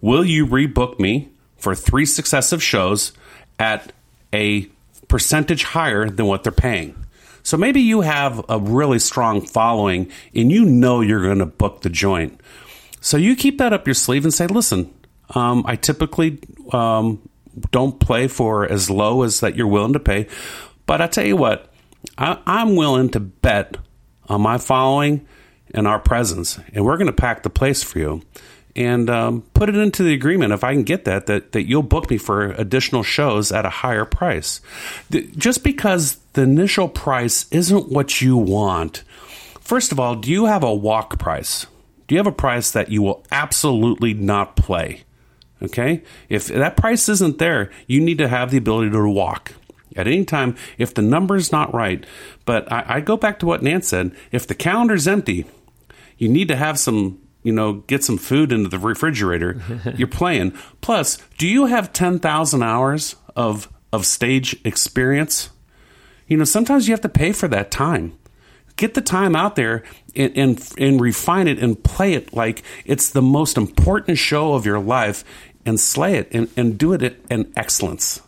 will 0.00 0.24
you 0.24 0.46
rebook 0.46 0.98
me 0.98 1.28
for 1.56 1.74
three 1.74 2.06
successive 2.06 2.62
shows 2.62 3.12
at 3.58 3.92
a 4.32 4.68
percentage 5.08 5.62
higher 5.62 6.10
than 6.10 6.26
what 6.26 6.42
they're 6.42 6.52
paying? 6.52 6.96
So 7.44 7.58
maybe 7.58 7.82
you 7.82 8.00
have 8.00 8.42
a 8.48 8.58
really 8.58 8.98
strong 8.98 9.42
following 9.42 10.10
and 10.34 10.50
you 10.50 10.64
know 10.64 11.02
you're 11.02 11.22
going 11.22 11.38
to 11.38 11.46
book 11.46 11.82
the 11.82 11.90
joint. 11.90 12.40
So 13.02 13.18
you 13.18 13.36
keep 13.36 13.58
that 13.58 13.74
up 13.74 13.86
your 13.86 13.94
sleeve 13.94 14.24
and 14.24 14.32
say, 14.32 14.46
listen, 14.46 14.92
um, 15.30 15.64
I 15.66 15.76
typically 15.76 16.38
um, 16.72 17.28
don't 17.70 17.98
play 17.98 18.28
for 18.28 18.70
as 18.70 18.90
low 18.90 19.22
as 19.22 19.40
that 19.40 19.56
you're 19.56 19.66
willing 19.66 19.92
to 19.94 20.00
pay. 20.00 20.26
But 20.86 21.00
I 21.00 21.06
tell 21.06 21.24
you 21.24 21.36
what, 21.36 21.72
I, 22.18 22.38
I'm 22.46 22.76
willing 22.76 23.10
to 23.10 23.20
bet 23.20 23.76
on 24.28 24.42
my 24.42 24.58
following 24.58 25.26
and 25.72 25.88
our 25.88 25.98
presence, 25.98 26.58
and 26.72 26.84
we're 26.84 26.96
going 26.96 27.06
to 27.06 27.12
pack 27.12 27.42
the 27.42 27.50
place 27.50 27.82
for 27.82 27.98
you 27.98 28.22
and 28.76 29.08
um, 29.08 29.42
put 29.54 29.68
it 29.68 29.76
into 29.76 30.02
the 30.02 30.14
agreement 30.14 30.52
if 30.52 30.64
I 30.64 30.72
can 30.72 30.82
get 30.82 31.04
that, 31.04 31.26
that 31.26 31.52
that 31.52 31.68
you'll 31.68 31.82
book 31.82 32.10
me 32.10 32.18
for 32.18 32.46
additional 32.52 33.02
shows 33.02 33.52
at 33.52 33.64
a 33.64 33.70
higher 33.70 34.04
price. 34.04 34.60
The, 35.10 35.22
just 35.36 35.62
because 35.62 36.16
the 36.32 36.42
initial 36.42 36.88
price 36.88 37.46
isn't 37.50 37.88
what 37.90 38.20
you 38.20 38.36
want. 38.36 39.04
First 39.60 39.92
of 39.92 40.00
all, 40.00 40.16
do 40.16 40.30
you 40.30 40.46
have 40.46 40.62
a 40.62 40.74
walk 40.74 41.18
price? 41.18 41.66
Do 42.06 42.14
you 42.14 42.18
have 42.18 42.26
a 42.26 42.32
price 42.32 42.72
that 42.72 42.90
you 42.90 43.02
will 43.02 43.24
absolutely 43.30 44.12
not 44.12 44.56
play? 44.56 45.04
Okay? 45.64 46.02
If 46.28 46.48
that 46.48 46.76
price 46.76 47.08
isn't 47.08 47.38
there, 47.38 47.70
you 47.86 48.00
need 48.00 48.18
to 48.18 48.28
have 48.28 48.50
the 48.50 48.58
ability 48.58 48.90
to 48.90 49.08
walk. 49.08 49.52
At 49.96 50.06
any 50.06 50.24
time, 50.24 50.56
if 50.76 50.92
the 50.92 51.02
number's 51.02 51.52
not 51.52 51.72
right, 51.72 52.04
but 52.44 52.70
I, 52.72 52.84
I 52.96 53.00
go 53.00 53.16
back 53.16 53.38
to 53.40 53.46
what 53.46 53.62
Nance 53.62 53.88
said 53.88 54.12
if 54.32 54.46
the 54.46 54.54
calendar's 54.54 55.06
empty, 55.06 55.46
you 56.18 56.28
need 56.28 56.48
to 56.48 56.56
have 56.56 56.78
some 56.78 57.20
you 57.44 57.52
know, 57.52 57.74
get 57.74 58.02
some 58.02 58.16
food 58.18 58.50
into 58.50 58.68
the 58.68 58.78
refrigerator. 58.78 59.60
You're 59.96 60.08
playing. 60.08 60.52
Plus, 60.80 61.18
do 61.38 61.46
you 61.46 61.66
have 61.66 61.92
10,000 61.92 62.62
hours 62.62 63.14
of 63.36 63.68
of 63.92 64.06
stage 64.06 64.56
experience? 64.64 65.50
You 66.26 66.36
know, 66.38 66.44
sometimes 66.44 66.88
you 66.88 66.92
have 66.92 67.02
to 67.02 67.08
pay 67.08 67.30
for 67.30 67.46
that 67.48 67.70
time. 67.70 68.18
Get 68.76 68.94
the 68.94 69.00
time 69.00 69.36
out 69.36 69.54
there 69.54 69.84
and, 70.16 70.36
and, 70.36 70.72
and 70.78 71.00
refine 71.00 71.46
it 71.46 71.60
and 71.60 71.80
play 71.84 72.14
it 72.14 72.34
like 72.34 72.64
it's 72.84 73.10
the 73.10 73.22
most 73.22 73.56
important 73.56 74.18
show 74.18 74.54
of 74.54 74.66
your 74.66 74.80
life 74.80 75.22
and 75.66 75.78
slay 75.78 76.16
it 76.16 76.28
and, 76.32 76.48
and 76.56 76.78
do 76.78 76.92
it 76.92 77.24
in 77.30 77.52
excellence. 77.56 78.20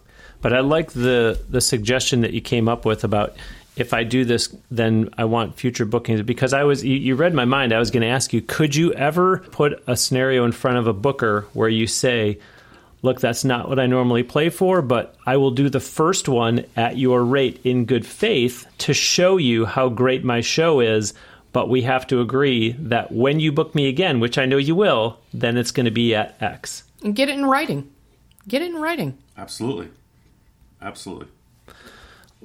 But 0.42 0.52
I 0.52 0.60
like 0.60 0.92
the 0.92 1.40
the 1.48 1.60
suggestion 1.60 2.20
that 2.20 2.32
you 2.32 2.40
came 2.40 2.68
up 2.68 2.84
with 2.84 3.04
about 3.04 3.36
if 3.76 3.92
I 3.92 4.04
do 4.04 4.24
this, 4.24 4.54
then 4.70 5.10
I 5.18 5.26
want 5.26 5.56
future 5.56 5.84
bookings 5.84 6.22
because 6.22 6.54
I 6.54 6.64
was 6.64 6.82
you, 6.82 6.96
you 6.96 7.14
read 7.14 7.34
my 7.34 7.44
mind. 7.44 7.72
I 7.72 7.78
was 7.78 7.90
going 7.90 8.02
to 8.02 8.08
ask 8.08 8.32
you, 8.32 8.40
could 8.40 8.74
you 8.74 8.92
ever 8.94 9.38
put 9.38 9.82
a 9.86 9.96
scenario 9.96 10.44
in 10.44 10.52
front 10.52 10.78
of 10.78 10.86
a 10.86 10.94
booker 10.94 11.46
where 11.52 11.68
you 11.68 11.86
say, 11.86 12.38
"Look, 13.02 13.20
that's 13.20 13.44
not 13.44 13.68
what 13.68 13.78
I 13.78 13.86
normally 13.86 14.22
play 14.22 14.48
for, 14.48 14.80
but 14.82 15.14
I 15.26 15.36
will 15.36 15.50
do 15.50 15.68
the 15.68 15.80
first 15.80 16.28
one 16.28 16.64
at 16.74 16.96
your 16.96 17.22
rate 17.24 17.60
in 17.64 17.84
good 17.84 18.06
faith 18.06 18.66
to 18.78 18.94
show 18.94 19.36
you 19.36 19.66
how 19.66 19.88
great 19.88 20.24
my 20.24 20.40
show 20.40 20.80
is." 20.80 21.12
But 21.52 21.68
we 21.70 21.82
have 21.82 22.06
to 22.08 22.20
agree 22.20 22.72
that 22.78 23.12
when 23.12 23.40
you 23.40 23.50
book 23.50 23.74
me 23.74 23.88
again, 23.88 24.20
which 24.20 24.36
I 24.36 24.44
know 24.44 24.58
you 24.58 24.74
will, 24.74 25.18
then 25.32 25.56
it's 25.56 25.70
going 25.70 25.86
to 25.86 25.90
be 25.90 26.14
at 26.14 26.36
X. 26.40 26.82
And 27.02 27.14
get 27.14 27.28
it 27.28 27.38
in 27.38 27.46
writing. 27.46 27.90
Get 28.48 28.62
it 28.62 28.70
in 28.70 28.80
writing. 28.80 29.18
Absolutely. 29.36 29.90
Absolutely. 30.80 31.28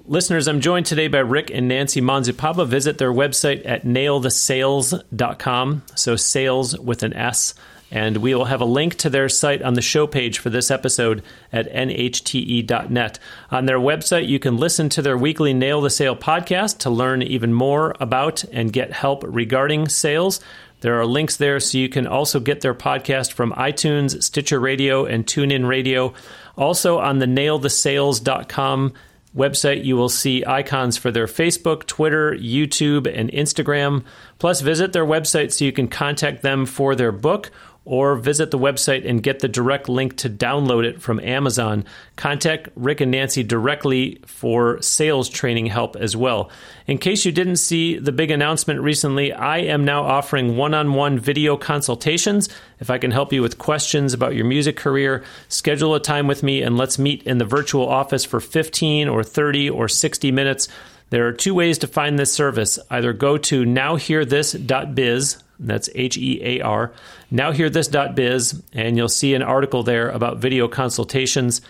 Listeners, 0.06 0.48
I'm 0.48 0.62
joined 0.62 0.88
today 0.88 1.08
by 1.08 1.20
Rick 1.20 1.52
and 1.52 1.68
Nancy 1.68 2.02
Monsipapa. 2.02 2.68
Visit 2.68 2.98
their 2.98 3.14
website 3.14 3.62
at 3.66 3.84
nailthesales.com. 3.84 5.84
So 5.96 6.16
sales 6.16 6.80
with 6.80 7.04
an 7.04 7.14
S. 7.14 7.54
And 7.92 8.18
we 8.18 8.34
will 8.34 8.46
have 8.46 8.62
a 8.62 8.66
link 8.66 8.96
to 9.00 9.10
their 9.10 9.28
site 9.28 9.62
on 9.62 9.74
the 9.74 9.82
show 9.82 10.08
page 10.08 10.40
for 10.40 10.50
this 10.50 10.72
episode 10.72 11.22
at 11.52 11.72
nhte.net. 11.72 13.20
On 13.52 13.66
their 13.66 13.80
website, 13.80 14.30
you 14.30 14.40
can 14.40 14.56
listen 14.56 14.88
to 14.90 15.02
their 15.02 15.18
weekly 15.18 15.54
Nail 15.54 15.82
the 15.82 15.90
Sale 15.90 16.16
podcast 16.16 16.78
to 16.80 16.90
learn 16.90 17.22
even 17.22 17.54
more 17.54 17.94
about 18.00 18.46
and 18.46 18.72
get 18.72 18.94
help 18.94 19.26
regarding 19.28 19.90
sales. 19.90 20.40
There 20.82 21.00
are 21.00 21.06
links 21.06 21.38
there 21.38 21.60
so 21.60 21.78
you 21.78 21.90
can 21.90 22.08
also 22.08 22.40
get 22.40 22.62
their 22.62 22.74
podcast 22.74 23.34
from 23.34 23.54
iTunes, 23.54 24.22
Stitcher 24.22 24.60
Radio, 24.60 25.06
and 25.06 25.26
TuneIn 25.26 25.68
Radio. 25.68 26.14
Also 26.58 27.00
on 27.00 27.20
the 27.20 27.28
nailthesales.com 27.28 28.94
website, 29.36 29.86
you 29.86 29.96
will 29.96 30.10
see 30.10 30.44
icons 30.46 30.98
for 30.98 31.12
their 31.12 31.28
Facebook, 31.28 31.86
Twitter, 31.86 32.34
YouTube, 32.34 33.08
and 33.14 33.32
Instagram. 33.32 34.04
Plus, 34.40 34.62
visit 34.62 34.92
their 34.92 35.06
website 35.06 35.52
so 35.52 35.66
you 35.66 35.72
can 35.72 35.88
contact 35.88 36.42
them 36.42 36.66
for 36.66 36.96
their 36.96 37.12
book 37.12 37.52
or 37.84 38.16
visit 38.16 38.52
the 38.52 38.60
website 38.60 39.10
and 39.10 39.24
get 39.24 39.40
the 39.40 39.48
direct 39.48 39.90
link 39.90 40.16
to 40.16 40.30
download 40.30 40.86
it 40.86 41.02
from 41.02 41.20
Amazon. 41.20 41.84
Contact 42.16 42.70
Rick 42.76 43.02
and 43.02 43.10
Nancy 43.10 43.44
directly 43.44 44.22
for 44.26 44.80
sales 44.82 45.28
training 45.28 45.66
help 45.66 45.96
as 45.96 46.16
well. 46.16 46.52
In 46.86 47.00
case 47.00 47.26
you 47.26 47.32
didn't 47.32 47.56
see 47.56 47.98
the 47.98 48.12
big 48.12 48.30
announcement 48.30 48.82
recently, 48.82 49.34
I 49.34 49.60
am 49.60 49.84
now 49.84 50.04
offering 50.04 50.58
one 50.58 50.76
on 50.76 50.94
one 50.94 51.18
video 51.18 51.58
consultations. 51.58 52.50
If 52.80 52.92
I 52.92 53.00
can 53.00 53.10
help 53.10 53.34
you 53.34 53.42
with 53.42 53.58
questions 53.58 54.14
about 54.14 54.36
your 54.36 54.46
music 54.46 54.78
career, 54.78 55.24
schedule 55.48 55.96
a 55.96 56.00
time 56.00 56.28
with 56.28 56.44
me 56.44 56.62
and 56.62 56.78
let's 56.78 57.00
meet 57.00 57.24
in 57.24 57.40
the 57.40 57.46
virtual 57.46 57.90
office 57.90 58.26
for 58.26 58.40
15 58.40 59.08
or 59.08 59.24
30 59.24 59.72
or 59.72 59.88
60 59.88 60.32
minutes. 60.32 60.68
There 61.10 61.28
are 61.28 61.34
two 61.34 61.56
ways 61.56 61.80
to 61.80 61.88
find 61.88 62.18
this 62.18 62.34
service. 62.34 62.80
Either 62.90 63.12
go 63.12 63.38
to 63.38 63.64
nowhearthis.biz, 63.64 65.44
that's 65.62 65.90
H 65.96 66.18
E 66.18 66.42
A 66.44 66.62
R, 66.62 66.92
Now 67.30 67.52
hear 67.52 67.70
nowhearthis.biz, 67.70 68.64
and 68.74 68.98
you'll 68.98 69.10
see 69.10 69.34
an 69.34 69.42
article 69.42 69.84
there 69.84 70.10
about 70.10 70.38
video 70.38 70.68
consultations. 70.68 71.62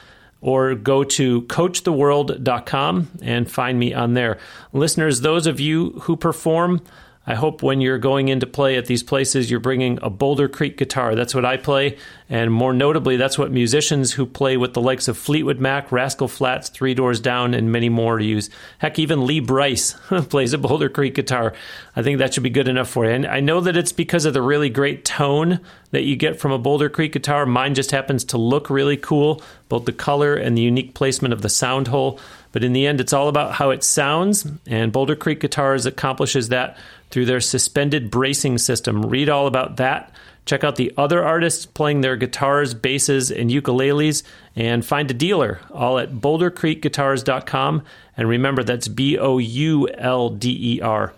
Or 0.44 0.74
go 0.74 1.04
to 1.04 1.44
coachtheworld.com 1.44 3.12
and 3.22 3.52
find 3.52 3.78
me 3.78 3.94
on 3.94 4.16
there. 4.16 4.40
Listeners, 4.74 5.22
those 5.22 5.46
of 5.46 5.60
you 5.60 5.92
who 6.02 6.16
perform, 6.16 6.82
I 7.28 7.36
hope 7.36 7.62
when 7.62 7.82
you're 7.82 8.00
going 8.00 8.30
into 8.30 8.48
play 8.48 8.78
at 8.78 8.88
these 8.88 9.04
places, 9.04 9.52
you're 9.52 9.60
bringing 9.60 10.00
a 10.02 10.10
Boulder 10.10 10.48
Creek 10.48 10.76
guitar. 10.76 11.14
That's 11.14 11.36
what 11.36 11.46
I 11.46 11.56
play. 11.56 11.98
And 12.28 12.52
more 12.52 12.74
notably, 12.74 13.16
that's 13.16 13.38
what 13.38 13.52
musicians 13.52 14.14
who 14.14 14.26
play 14.26 14.58
with 14.58 14.74
the 14.74 14.82
likes 14.82 15.08
of 15.08 15.20
Fleetwood 15.20 15.60
Mac, 15.60 15.92
Rascal 15.92 16.28
Flatts, 16.28 16.70
Three 16.70 16.96
Doors 16.96 17.20
Down, 17.20 17.54
and 17.54 17.72
many 17.72 17.90
more 17.90 18.20
use. 18.20 18.50
Heck, 18.80 18.98
even 18.98 19.28
Lee 19.28 19.40
Brice 19.40 19.94
plays 20.30 20.54
a 20.54 20.58
Boulder 20.58 20.90
Creek 20.90 21.14
guitar. 21.14 21.54
I 21.96 22.02
think 22.02 22.18
that 22.18 22.34
should 22.34 22.44
be 22.44 22.50
good 22.50 22.68
enough 22.68 22.90
for 22.90 23.06
you. 23.06 23.12
And 23.12 23.28
I 23.28 23.40
know 23.40 23.62
that 23.62 23.78
it's 23.78 23.92
because 23.92 24.26
of 24.26 24.34
the 24.34 24.42
really 24.42 24.70
great 24.70 25.06
tone 25.06 25.60
that 25.92 26.04
you 26.04 26.16
get 26.16 26.40
from 26.40 26.52
a 26.52 26.58
Boulder 26.58 26.90
Creek 26.90 27.14
guitar. 27.14 27.46
Mine 27.46 27.76
just 27.76 27.92
happens 27.92 28.24
to 28.26 28.38
look 28.40 28.70
really 28.70 28.98
cool, 28.98 29.44
both 29.70 29.86
the 29.86 29.94
color 29.94 30.34
and 30.34 30.58
the 30.58 30.62
unique 30.62 30.96
placement 30.96 31.34
of 31.34 31.44
the 31.44 31.50
sound 31.50 31.90
hole. 31.90 32.20
But 32.52 32.64
in 32.64 32.74
the 32.74 32.86
end, 32.86 33.00
it's 33.00 33.14
all 33.14 33.28
about 33.28 33.54
how 33.54 33.70
it 33.70 33.84
sounds, 33.84 34.46
and 34.68 34.92
Boulder 34.92 35.16
Creek 35.16 35.40
Guitars 35.40 35.86
accomplishes 35.86 36.50
that 36.50 36.78
through 37.10 37.26
their 37.26 37.40
suspended 37.40 38.12
bracing 38.12 38.58
system. 38.58 39.06
Read 39.06 39.30
all 39.30 39.48
about 39.48 39.78
that. 39.78 40.12
Check 40.46 40.64
out 40.64 40.76
the 40.76 40.94
other 40.98 41.24
artists 41.24 41.66
playing 41.66 42.02
their 42.02 42.18
guitars, 42.18 42.74
basses, 42.74 43.32
and 43.32 43.50
ukuleles, 43.52 44.24
and 44.56 44.84
find 44.84 45.10
a 45.12 45.14
dealer 45.14 45.62
all 45.72 46.00
at 46.00 46.14
bouldercreekguitars.com. 46.14 47.84
And 48.18 48.28
remember, 48.28 48.64
that's 48.64 48.88
B 48.88 49.18
O 49.18 49.38
U 49.38 49.88
L 49.90 50.30
D 50.30 50.76
E 50.76 50.82
R. 50.82 51.14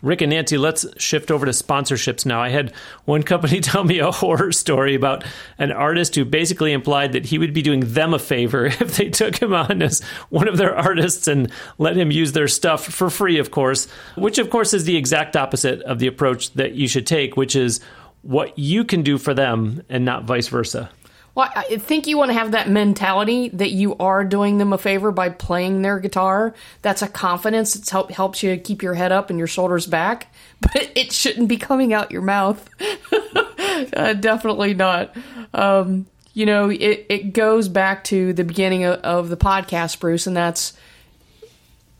Rick 0.00 0.20
and 0.20 0.30
Nancy, 0.30 0.58
let's 0.58 0.86
shift 0.96 1.30
over 1.30 1.44
to 1.44 1.52
sponsorships 1.52 2.24
now. 2.24 2.40
I 2.40 2.50
had 2.50 2.72
one 3.04 3.22
company 3.22 3.60
tell 3.60 3.84
me 3.84 3.98
a 3.98 4.10
horror 4.10 4.52
story 4.52 4.94
about 4.94 5.24
an 5.58 5.72
artist 5.72 6.14
who 6.14 6.24
basically 6.24 6.72
implied 6.72 7.12
that 7.12 7.26
he 7.26 7.38
would 7.38 7.52
be 7.52 7.62
doing 7.62 7.80
them 7.80 8.14
a 8.14 8.18
favor 8.18 8.66
if 8.66 8.96
they 8.96 9.10
took 9.10 9.36
him 9.36 9.52
on 9.52 9.82
as 9.82 10.02
one 10.30 10.48
of 10.48 10.56
their 10.56 10.76
artists 10.76 11.26
and 11.26 11.50
let 11.78 11.96
him 11.96 12.10
use 12.10 12.32
their 12.32 12.48
stuff 12.48 12.84
for 12.84 13.10
free, 13.10 13.38
of 13.38 13.50
course, 13.50 13.88
which, 14.16 14.38
of 14.38 14.50
course, 14.50 14.72
is 14.72 14.84
the 14.84 14.96
exact 14.96 15.36
opposite 15.36 15.82
of 15.82 15.98
the 15.98 16.06
approach 16.06 16.52
that 16.54 16.74
you 16.74 16.86
should 16.86 17.06
take, 17.06 17.36
which 17.36 17.56
is 17.56 17.80
what 18.22 18.58
you 18.58 18.84
can 18.84 19.02
do 19.02 19.16
for 19.18 19.34
them 19.34 19.82
and 19.88 20.04
not 20.04 20.24
vice 20.24 20.48
versa. 20.48 20.90
Well, 21.38 21.48
I 21.54 21.76
think 21.76 22.08
you 22.08 22.18
want 22.18 22.30
to 22.30 22.34
have 22.34 22.50
that 22.50 22.68
mentality 22.68 23.50
that 23.50 23.70
you 23.70 23.94
are 23.98 24.24
doing 24.24 24.58
them 24.58 24.72
a 24.72 24.78
favor 24.78 25.12
by 25.12 25.28
playing 25.28 25.82
their 25.82 26.00
guitar. 26.00 26.52
That's 26.82 27.00
a 27.00 27.06
confidence. 27.06 27.76
It 27.76 27.88
help, 27.88 28.10
helps 28.10 28.42
you 28.42 28.56
keep 28.56 28.82
your 28.82 28.94
head 28.94 29.12
up 29.12 29.30
and 29.30 29.38
your 29.38 29.46
shoulders 29.46 29.86
back, 29.86 30.34
but 30.60 30.90
it 30.96 31.12
shouldn't 31.12 31.46
be 31.46 31.56
coming 31.56 31.94
out 31.94 32.10
your 32.10 32.22
mouth. 32.22 32.68
uh, 33.92 34.14
definitely 34.14 34.74
not. 34.74 35.16
Um, 35.54 36.06
you 36.34 36.44
know, 36.44 36.70
it, 36.70 37.06
it 37.08 37.32
goes 37.34 37.68
back 37.68 38.02
to 38.04 38.32
the 38.32 38.42
beginning 38.42 38.82
of, 38.82 38.98
of 39.02 39.28
the 39.28 39.36
podcast, 39.36 40.00
Bruce, 40.00 40.26
and 40.26 40.36
that's 40.36 40.72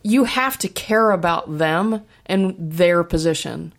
you 0.02 0.24
have 0.24 0.58
to 0.58 0.68
care 0.68 1.12
about 1.12 1.58
them 1.58 2.02
and 2.26 2.56
their 2.58 3.04
position. 3.04 3.72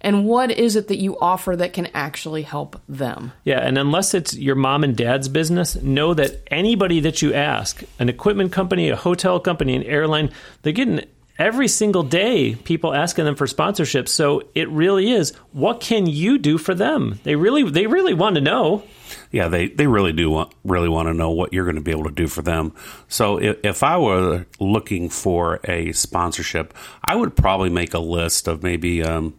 And 0.00 0.26
what 0.26 0.50
is 0.50 0.76
it 0.76 0.88
that 0.88 0.98
you 0.98 1.18
offer 1.18 1.56
that 1.56 1.72
can 1.72 1.86
actually 1.94 2.42
help 2.42 2.80
them? 2.88 3.32
Yeah, 3.44 3.60
and 3.60 3.78
unless 3.78 4.14
it's 4.14 4.36
your 4.36 4.54
mom 4.54 4.84
and 4.84 4.96
dad's 4.96 5.28
business, 5.28 5.76
know 5.76 6.14
that 6.14 6.42
anybody 6.50 7.00
that 7.00 7.22
you 7.22 7.34
ask, 7.34 7.82
an 7.98 8.08
equipment 8.08 8.52
company, 8.52 8.90
a 8.90 8.96
hotel 8.96 9.40
company, 9.40 9.74
an 9.74 9.82
airline, 9.82 10.30
they're 10.62 10.72
getting 10.72 11.04
every 11.38 11.68
single 11.68 12.02
day 12.02 12.54
people 12.54 12.94
asking 12.94 13.24
them 13.24 13.36
for 13.36 13.46
sponsorships. 13.46 14.08
So 14.08 14.42
it 14.54 14.68
really 14.70 15.10
is 15.10 15.34
what 15.52 15.80
can 15.80 16.06
you 16.06 16.38
do 16.38 16.58
for 16.58 16.74
them? 16.74 17.20
They 17.24 17.36
really 17.36 17.68
they 17.68 17.86
really 17.86 18.14
want 18.14 18.36
to 18.36 18.40
know. 18.40 18.84
Yeah, 19.30 19.48
they, 19.48 19.68
they 19.68 19.86
really 19.86 20.12
do 20.12 20.30
want 20.30 20.52
really 20.64 20.88
want 20.88 21.08
to 21.08 21.14
know 21.14 21.30
what 21.30 21.52
you're 21.52 21.64
going 21.64 21.76
to 21.76 21.82
be 21.82 21.90
able 21.90 22.04
to 22.04 22.10
do 22.10 22.28
for 22.28 22.42
them. 22.42 22.74
So 23.08 23.38
if, 23.38 23.58
if 23.64 23.82
I 23.82 23.98
were 23.98 24.46
looking 24.60 25.08
for 25.08 25.60
a 25.64 25.92
sponsorship, 25.92 26.74
I 27.04 27.16
would 27.16 27.36
probably 27.36 27.70
make 27.70 27.94
a 27.94 27.98
list 27.98 28.48
of 28.48 28.62
maybe 28.62 29.02
um, 29.02 29.34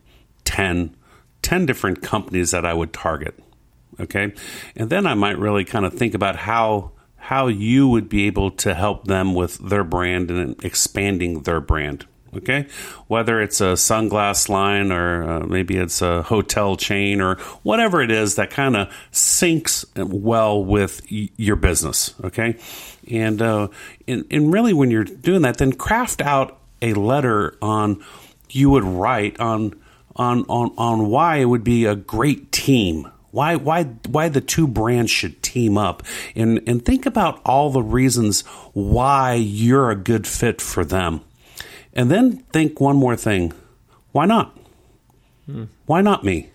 10, 0.47 0.95
10 1.41 1.65
different 1.65 2.01
companies 2.01 2.51
that 2.51 2.65
I 2.65 2.73
would 2.73 2.93
target. 2.93 3.37
Okay, 3.99 4.33
and 4.75 4.89
then 4.89 5.05
I 5.05 5.13
might 5.13 5.37
really 5.37 5.65
kind 5.65 5.85
of 5.85 5.93
think 5.93 6.13
about 6.13 6.35
how 6.35 6.91
how 7.17 7.47
you 7.47 7.89
would 7.89 8.07
be 8.07 8.27
able 8.27 8.51
to 8.51 8.73
help 8.73 9.05
them 9.05 9.33
with 9.33 9.57
their 9.57 9.83
brand 9.83 10.31
and 10.31 10.63
expanding 10.63 11.41
their 11.41 11.59
brand. 11.59 12.05
Okay, 12.35 12.67
whether 13.07 13.41
it's 13.41 13.59
a 13.59 13.73
sunglass 13.73 14.47
line 14.49 14.91
or 14.91 15.23
uh, 15.29 15.39
maybe 15.47 15.77
it's 15.77 16.01
a 16.01 16.21
hotel 16.21 16.77
chain 16.77 17.19
or 17.19 17.35
whatever 17.63 18.01
it 18.01 18.11
is 18.11 18.35
that 18.35 18.51
kind 18.51 18.77
of 18.77 18.87
syncs 19.11 19.83
well 19.95 20.63
with 20.63 21.01
y- 21.11 21.29
your 21.35 21.55
business. 21.55 22.13
Okay, 22.23 22.55
and, 23.11 23.41
uh, 23.41 23.67
and 24.07 24.25
and 24.29 24.53
really 24.53 24.73
when 24.73 24.91
you're 24.91 25.03
doing 25.03 25.41
that, 25.41 25.57
then 25.57 25.73
craft 25.73 26.21
out 26.21 26.59
a 26.81 26.93
letter 26.93 27.57
on 27.61 28.03
you 28.49 28.69
would 28.69 28.83
write 28.83 29.39
on 29.39 29.73
on 30.17 30.43
on 30.49 30.73
on 30.77 31.07
why 31.07 31.37
it 31.37 31.45
would 31.45 31.63
be 31.63 31.85
a 31.85 31.95
great 31.95 32.51
team 32.51 33.07
why 33.31 33.55
why 33.55 33.83
why 33.83 34.29
the 34.29 34.41
two 34.41 34.67
brands 34.67 35.11
should 35.11 35.43
team 35.43 35.77
up 35.77 36.01
and 36.35 36.61
and 36.67 36.83
think 36.83 37.05
about 37.05 37.41
all 37.45 37.69
the 37.69 37.83
reasons 37.83 38.41
why 38.73 39.33
you're 39.33 39.91
a 39.91 39.95
good 39.95 40.25
fit 40.25 40.61
for 40.61 40.85
them. 40.85 41.21
And 41.93 42.09
then 42.09 42.37
think 42.53 42.79
one 42.79 42.95
more 42.95 43.15
thing. 43.15 43.53
Why 44.11 44.25
not? 44.25 44.57
Hmm. 45.45 45.65
Why 45.85 46.01
not 46.01 46.23
me? 46.23 46.49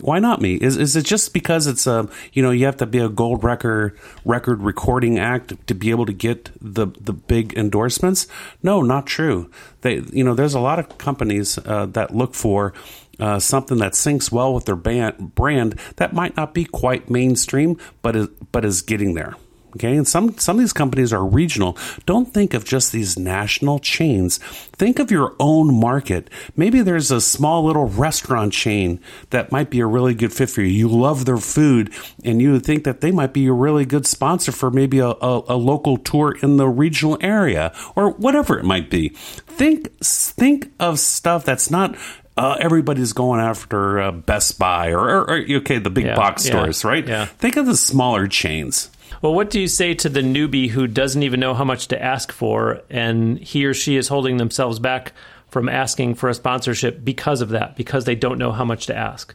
Why 0.00 0.20
not 0.20 0.40
me? 0.40 0.54
Is 0.54 0.76
is 0.76 0.94
it 0.94 1.04
just 1.04 1.32
because 1.32 1.66
it's 1.66 1.86
a 1.86 2.08
you 2.32 2.42
know 2.42 2.50
you 2.50 2.66
have 2.66 2.76
to 2.78 2.86
be 2.86 2.98
a 2.98 3.08
gold 3.08 3.42
record 3.42 3.98
record 4.24 4.62
recording 4.62 5.18
act 5.18 5.66
to 5.66 5.74
be 5.74 5.90
able 5.90 6.06
to 6.06 6.12
get 6.12 6.50
the 6.60 6.86
the 7.00 7.12
big 7.12 7.54
endorsements? 7.54 8.26
No, 8.62 8.80
not 8.82 9.06
true. 9.06 9.50
They 9.80 10.02
you 10.12 10.22
know 10.22 10.34
there's 10.34 10.54
a 10.54 10.60
lot 10.60 10.78
of 10.78 10.98
companies 10.98 11.58
uh, 11.58 11.86
that 11.86 12.14
look 12.14 12.34
for 12.34 12.72
uh, 13.18 13.40
something 13.40 13.78
that 13.78 13.92
syncs 13.92 14.30
well 14.30 14.54
with 14.54 14.66
their 14.66 14.76
band, 14.76 15.34
brand 15.34 15.78
that 15.96 16.12
might 16.12 16.36
not 16.36 16.54
be 16.54 16.64
quite 16.64 17.10
mainstream, 17.10 17.76
but 18.00 18.14
is, 18.14 18.28
but 18.52 18.64
is 18.64 18.82
getting 18.82 19.14
there. 19.14 19.34
Okay, 19.76 19.96
and 19.96 20.08
some 20.08 20.36
some 20.38 20.56
of 20.56 20.60
these 20.60 20.72
companies 20.72 21.12
are 21.12 21.24
regional. 21.24 21.76
Don't 22.06 22.32
think 22.32 22.54
of 22.54 22.64
just 22.64 22.90
these 22.90 23.18
national 23.18 23.78
chains. 23.78 24.38
Think 24.38 24.98
of 24.98 25.10
your 25.10 25.36
own 25.38 25.74
market. 25.74 26.30
Maybe 26.56 26.80
there's 26.80 27.10
a 27.10 27.20
small 27.20 27.64
little 27.64 27.86
restaurant 27.86 28.52
chain 28.54 28.98
that 29.30 29.52
might 29.52 29.68
be 29.68 29.80
a 29.80 29.86
really 29.86 30.14
good 30.14 30.32
fit 30.32 30.48
for 30.48 30.62
you. 30.62 30.68
You 30.68 30.88
love 30.88 31.26
their 31.26 31.36
food, 31.36 31.92
and 32.24 32.40
you 32.40 32.58
think 32.60 32.84
that 32.84 33.02
they 33.02 33.10
might 33.10 33.34
be 33.34 33.46
a 33.46 33.52
really 33.52 33.84
good 33.84 34.06
sponsor 34.06 34.52
for 34.52 34.70
maybe 34.70 35.00
a, 35.00 35.08
a, 35.08 35.42
a 35.48 35.56
local 35.56 35.98
tour 35.98 36.34
in 36.42 36.56
the 36.56 36.68
regional 36.68 37.18
area 37.20 37.74
or 37.94 38.12
whatever 38.12 38.58
it 38.58 38.64
might 38.64 38.88
be. 38.88 39.10
Think 39.10 39.98
think 40.00 40.72
of 40.80 40.98
stuff 40.98 41.44
that's 41.44 41.70
not 41.70 41.94
uh, 42.38 42.56
everybody's 42.60 43.12
going 43.12 43.40
after 43.40 44.00
uh, 44.00 44.12
Best 44.12 44.58
Buy 44.58 44.92
or, 44.92 45.00
or, 45.00 45.30
or, 45.30 45.44
okay, 45.56 45.78
the 45.78 45.90
big 45.90 46.04
yeah, 46.04 46.14
box 46.14 46.44
stores, 46.44 46.84
yeah, 46.84 46.90
right? 46.90 47.06
Yeah. 47.06 47.24
Think 47.26 47.56
of 47.56 47.66
the 47.66 47.76
smaller 47.76 48.28
chains. 48.28 48.90
Well, 49.20 49.34
what 49.34 49.50
do 49.50 49.60
you 49.60 49.66
say 49.66 49.94
to 49.94 50.08
the 50.08 50.20
newbie 50.20 50.70
who 50.70 50.86
doesn't 50.86 51.22
even 51.22 51.40
know 51.40 51.54
how 51.54 51.64
much 51.64 51.88
to 51.88 52.00
ask 52.00 52.30
for, 52.30 52.82
and 52.88 53.38
he 53.38 53.64
or 53.64 53.74
she 53.74 53.96
is 53.96 54.08
holding 54.08 54.36
themselves 54.36 54.78
back 54.78 55.12
from 55.48 55.68
asking 55.68 56.14
for 56.14 56.28
a 56.28 56.34
sponsorship 56.34 57.04
because 57.04 57.40
of 57.40 57.48
that, 57.50 57.76
because 57.76 58.04
they 58.04 58.14
don't 58.14 58.38
know 58.38 58.52
how 58.52 58.64
much 58.64 58.86
to 58.86 58.96
ask? 58.96 59.34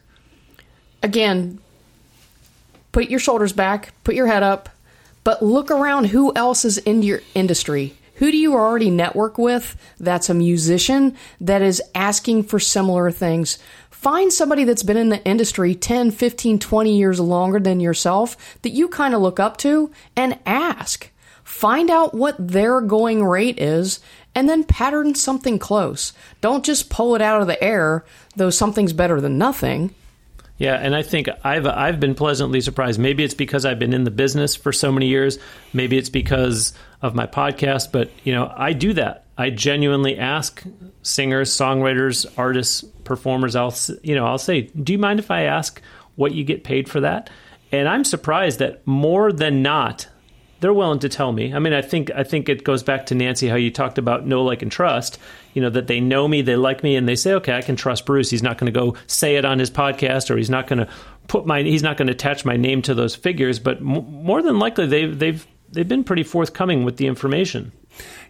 Again, 1.02 1.58
put 2.92 3.10
your 3.10 3.20
shoulders 3.20 3.52
back, 3.52 3.92
put 4.04 4.14
your 4.14 4.26
head 4.26 4.42
up, 4.42 4.70
but 5.22 5.42
look 5.42 5.70
around 5.70 6.06
who 6.06 6.32
else 6.34 6.64
is 6.64 6.78
in 6.78 7.02
your 7.02 7.20
industry 7.34 7.94
who 8.16 8.30
do 8.30 8.36
you 8.36 8.54
already 8.54 8.90
network 8.90 9.38
with 9.38 9.76
that's 9.98 10.30
a 10.30 10.34
musician 10.34 11.16
that 11.40 11.62
is 11.62 11.82
asking 11.94 12.44
for 12.44 12.60
similar 12.60 13.10
things? 13.10 13.58
Find 14.04 14.30
somebody 14.30 14.64
that's 14.64 14.82
been 14.82 14.98
in 14.98 15.08
the 15.08 15.24
industry 15.24 15.74
10, 15.74 16.10
15, 16.10 16.58
20 16.58 16.94
years 16.94 17.18
longer 17.18 17.58
than 17.58 17.80
yourself 17.80 18.36
that 18.60 18.74
you 18.74 18.86
kind 18.86 19.14
of 19.14 19.22
look 19.22 19.40
up 19.40 19.56
to 19.56 19.90
and 20.14 20.38
ask. 20.44 21.10
Find 21.42 21.88
out 21.88 22.12
what 22.12 22.36
their 22.38 22.82
going 22.82 23.24
rate 23.24 23.58
is 23.58 24.00
and 24.34 24.46
then 24.46 24.62
pattern 24.62 25.14
something 25.14 25.58
close. 25.58 26.12
Don't 26.42 26.66
just 26.66 26.90
pull 26.90 27.14
it 27.14 27.22
out 27.22 27.40
of 27.40 27.46
the 27.46 27.64
air, 27.64 28.04
though 28.36 28.50
something's 28.50 28.92
better 28.92 29.22
than 29.22 29.38
nothing. 29.38 29.94
Yeah, 30.58 30.74
and 30.74 30.94
I 30.94 31.00
think 31.02 31.30
I've 31.42 31.66
I've 31.66 31.98
been 31.98 32.14
pleasantly 32.14 32.60
surprised. 32.60 33.00
Maybe 33.00 33.24
it's 33.24 33.32
because 33.32 33.64
I've 33.64 33.78
been 33.78 33.94
in 33.94 34.04
the 34.04 34.10
business 34.10 34.54
for 34.54 34.70
so 34.70 34.92
many 34.92 35.06
years. 35.06 35.38
Maybe 35.72 35.96
it's 35.96 36.10
because 36.10 36.74
of 37.00 37.14
my 37.14 37.26
podcast, 37.26 37.90
but 37.90 38.10
you 38.22 38.34
know, 38.34 38.52
I 38.54 38.74
do 38.74 38.92
that. 38.92 39.23
I 39.36 39.50
genuinely 39.50 40.18
ask 40.18 40.62
singers, 41.02 41.50
songwriters, 41.50 42.26
artists, 42.36 42.82
performers. 43.04 43.56
I'll 43.56 43.74
you 44.02 44.14
know 44.14 44.26
I'll 44.26 44.38
say, 44.38 44.62
"Do 44.62 44.92
you 44.92 44.98
mind 44.98 45.18
if 45.18 45.30
I 45.30 45.42
ask 45.42 45.80
what 46.16 46.34
you 46.34 46.44
get 46.44 46.64
paid 46.64 46.88
for 46.88 47.00
that?" 47.00 47.30
And 47.72 47.88
I'm 47.88 48.04
surprised 48.04 48.60
that 48.60 48.86
more 48.86 49.32
than 49.32 49.62
not, 49.62 50.06
they're 50.60 50.72
willing 50.72 51.00
to 51.00 51.08
tell 51.08 51.32
me. 51.32 51.52
I 51.52 51.58
mean, 51.58 51.72
I 51.72 51.82
think 51.82 52.10
I 52.14 52.22
think 52.22 52.48
it 52.48 52.64
goes 52.64 52.82
back 52.82 53.06
to 53.06 53.14
Nancy 53.14 53.48
how 53.48 53.56
you 53.56 53.70
talked 53.70 53.98
about 53.98 54.26
know, 54.26 54.42
like, 54.44 54.62
and 54.62 54.70
trust. 54.70 55.18
You 55.52 55.62
know 55.62 55.70
that 55.70 55.88
they 55.88 56.00
know 56.00 56.28
me, 56.28 56.42
they 56.42 56.56
like 56.56 56.82
me, 56.82 56.96
and 56.96 57.08
they 57.08 57.16
say, 57.16 57.34
"Okay, 57.34 57.56
I 57.56 57.62
can 57.62 57.76
trust 57.76 58.06
Bruce. 58.06 58.30
He's 58.30 58.42
not 58.42 58.58
going 58.58 58.72
to 58.72 58.80
go 58.80 58.96
say 59.06 59.36
it 59.36 59.44
on 59.44 59.58
his 59.58 59.70
podcast, 59.70 60.30
or 60.30 60.36
he's 60.36 60.50
not 60.50 60.66
going 60.66 60.78
to 60.78 60.88
put 61.26 61.44
my 61.46 61.62
he's 61.62 61.82
not 61.82 61.96
going 61.96 62.06
to 62.06 62.14
attach 62.14 62.44
my 62.44 62.56
name 62.56 62.82
to 62.82 62.94
those 62.94 63.14
figures." 63.14 63.58
But 63.58 63.78
m- 63.78 64.06
more 64.24 64.40
than 64.42 64.58
likely, 64.58 64.86
they've 64.86 65.18
they've 65.18 65.46
they've 65.72 65.88
been 65.88 66.04
pretty 66.04 66.22
forthcoming 66.22 66.84
with 66.84 66.96
the 66.96 67.08
information. 67.08 67.72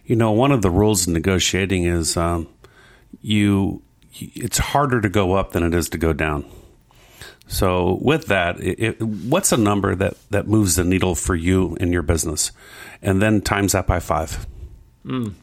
You 0.05 0.15
know, 0.15 0.31
one 0.31 0.51
of 0.51 0.61
the 0.61 0.69
rules 0.69 1.07
in 1.07 1.13
negotiating 1.13 1.85
is 1.85 2.17
um, 2.17 2.47
you. 3.21 3.81
It's 4.17 4.57
harder 4.57 5.01
to 5.01 5.09
go 5.09 5.33
up 5.33 5.51
than 5.51 5.63
it 5.63 5.73
is 5.73 5.89
to 5.89 5.97
go 5.97 6.13
down. 6.13 6.45
So 7.47 7.99
with 8.01 8.27
that, 8.27 8.59
it, 8.59 9.01
what's 9.01 9.51
a 9.51 9.57
number 9.57 9.93
that, 9.93 10.15
that 10.31 10.47
moves 10.47 10.75
the 10.75 10.83
needle 10.83 11.15
for 11.15 11.35
you 11.35 11.75
in 11.75 11.91
your 11.91 12.01
business? 12.01 12.51
And 13.01 13.21
then 13.21 13.41
times 13.41 13.73
that 13.73 13.87
by 13.87 13.99
five. 13.99 14.47
Mm. 15.05 15.33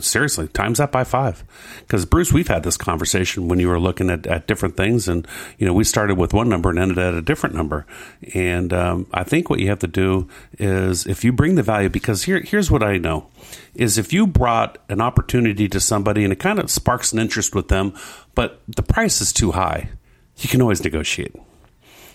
Seriously, 0.00 0.48
times 0.48 0.78
that 0.78 0.92
by 0.92 1.04
five. 1.04 1.44
Because 1.80 2.04
Bruce, 2.04 2.32
we've 2.32 2.48
had 2.48 2.62
this 2.62 2.76
conversation 2.76 3.48
when 3.48 3.58
you 3.58 3.68
were 3.68 3.80
looking 3.80 4.10
at, 4.10 4.26
at 4.26 4.46
different 4.46 4.76
things, 4.76 5.08
and 5.08 5.26
you 5.58 5.66
know 5.66 5.72
we 5.72 5.84
started 5.84 6.16
with 6.18 6.32
one 6.32 6.48
number 6.48 6.70
and 6.70 6.78
ended 6.78 6.98
at 6.98 7.14
a 7.14 7.22
different 7.22 7.54
number. 7.54 7.86
And 8.34 8.72
um, 8.72 9.06
I 9.12 9.24
think 9.24 9.50
what 9.50 9.60
you 9.60 9.68
have 9.68 9.80
to 9.80 9.86
do 9.86 10.28
is 10.58 11.06
if 11.06 11.24
you 11.24 11.32
bring 11.32 11.54
the 11.54 11.62
value, 11.62 11.88
because 11.88 12.24
here 12.24 12.40
here's 12.40 12.70
what 12.70 12.82
I 12.82 12.98
know 12.98 13.28
is 13.74 13.98
if 13.98 14.12
you 14.12 14.26
brought 14.26 14.78
an 14.88 15.00
opportunity 15.00 15.68
to 15.68 15.80
somebody 15.80 16.24
and 16.24 16.32
it 16.32 16.38
kind 16.38 16.58
of 16.58 16.70
sparks 16.70 17.12
an 17.12 17.18
interest 17.18 17.54
with 17.54 17.68
them, 17.68 17.94
but 18.34 18.60
the 18.66 18.82
price 18.82 19.20
is 19.20 19.32
too 19.32 19.52
high 19.52 19.90
you 20.38 20.48
can 20.48 20.62
always 20.62 20.82
negotiate. 20.82 21.34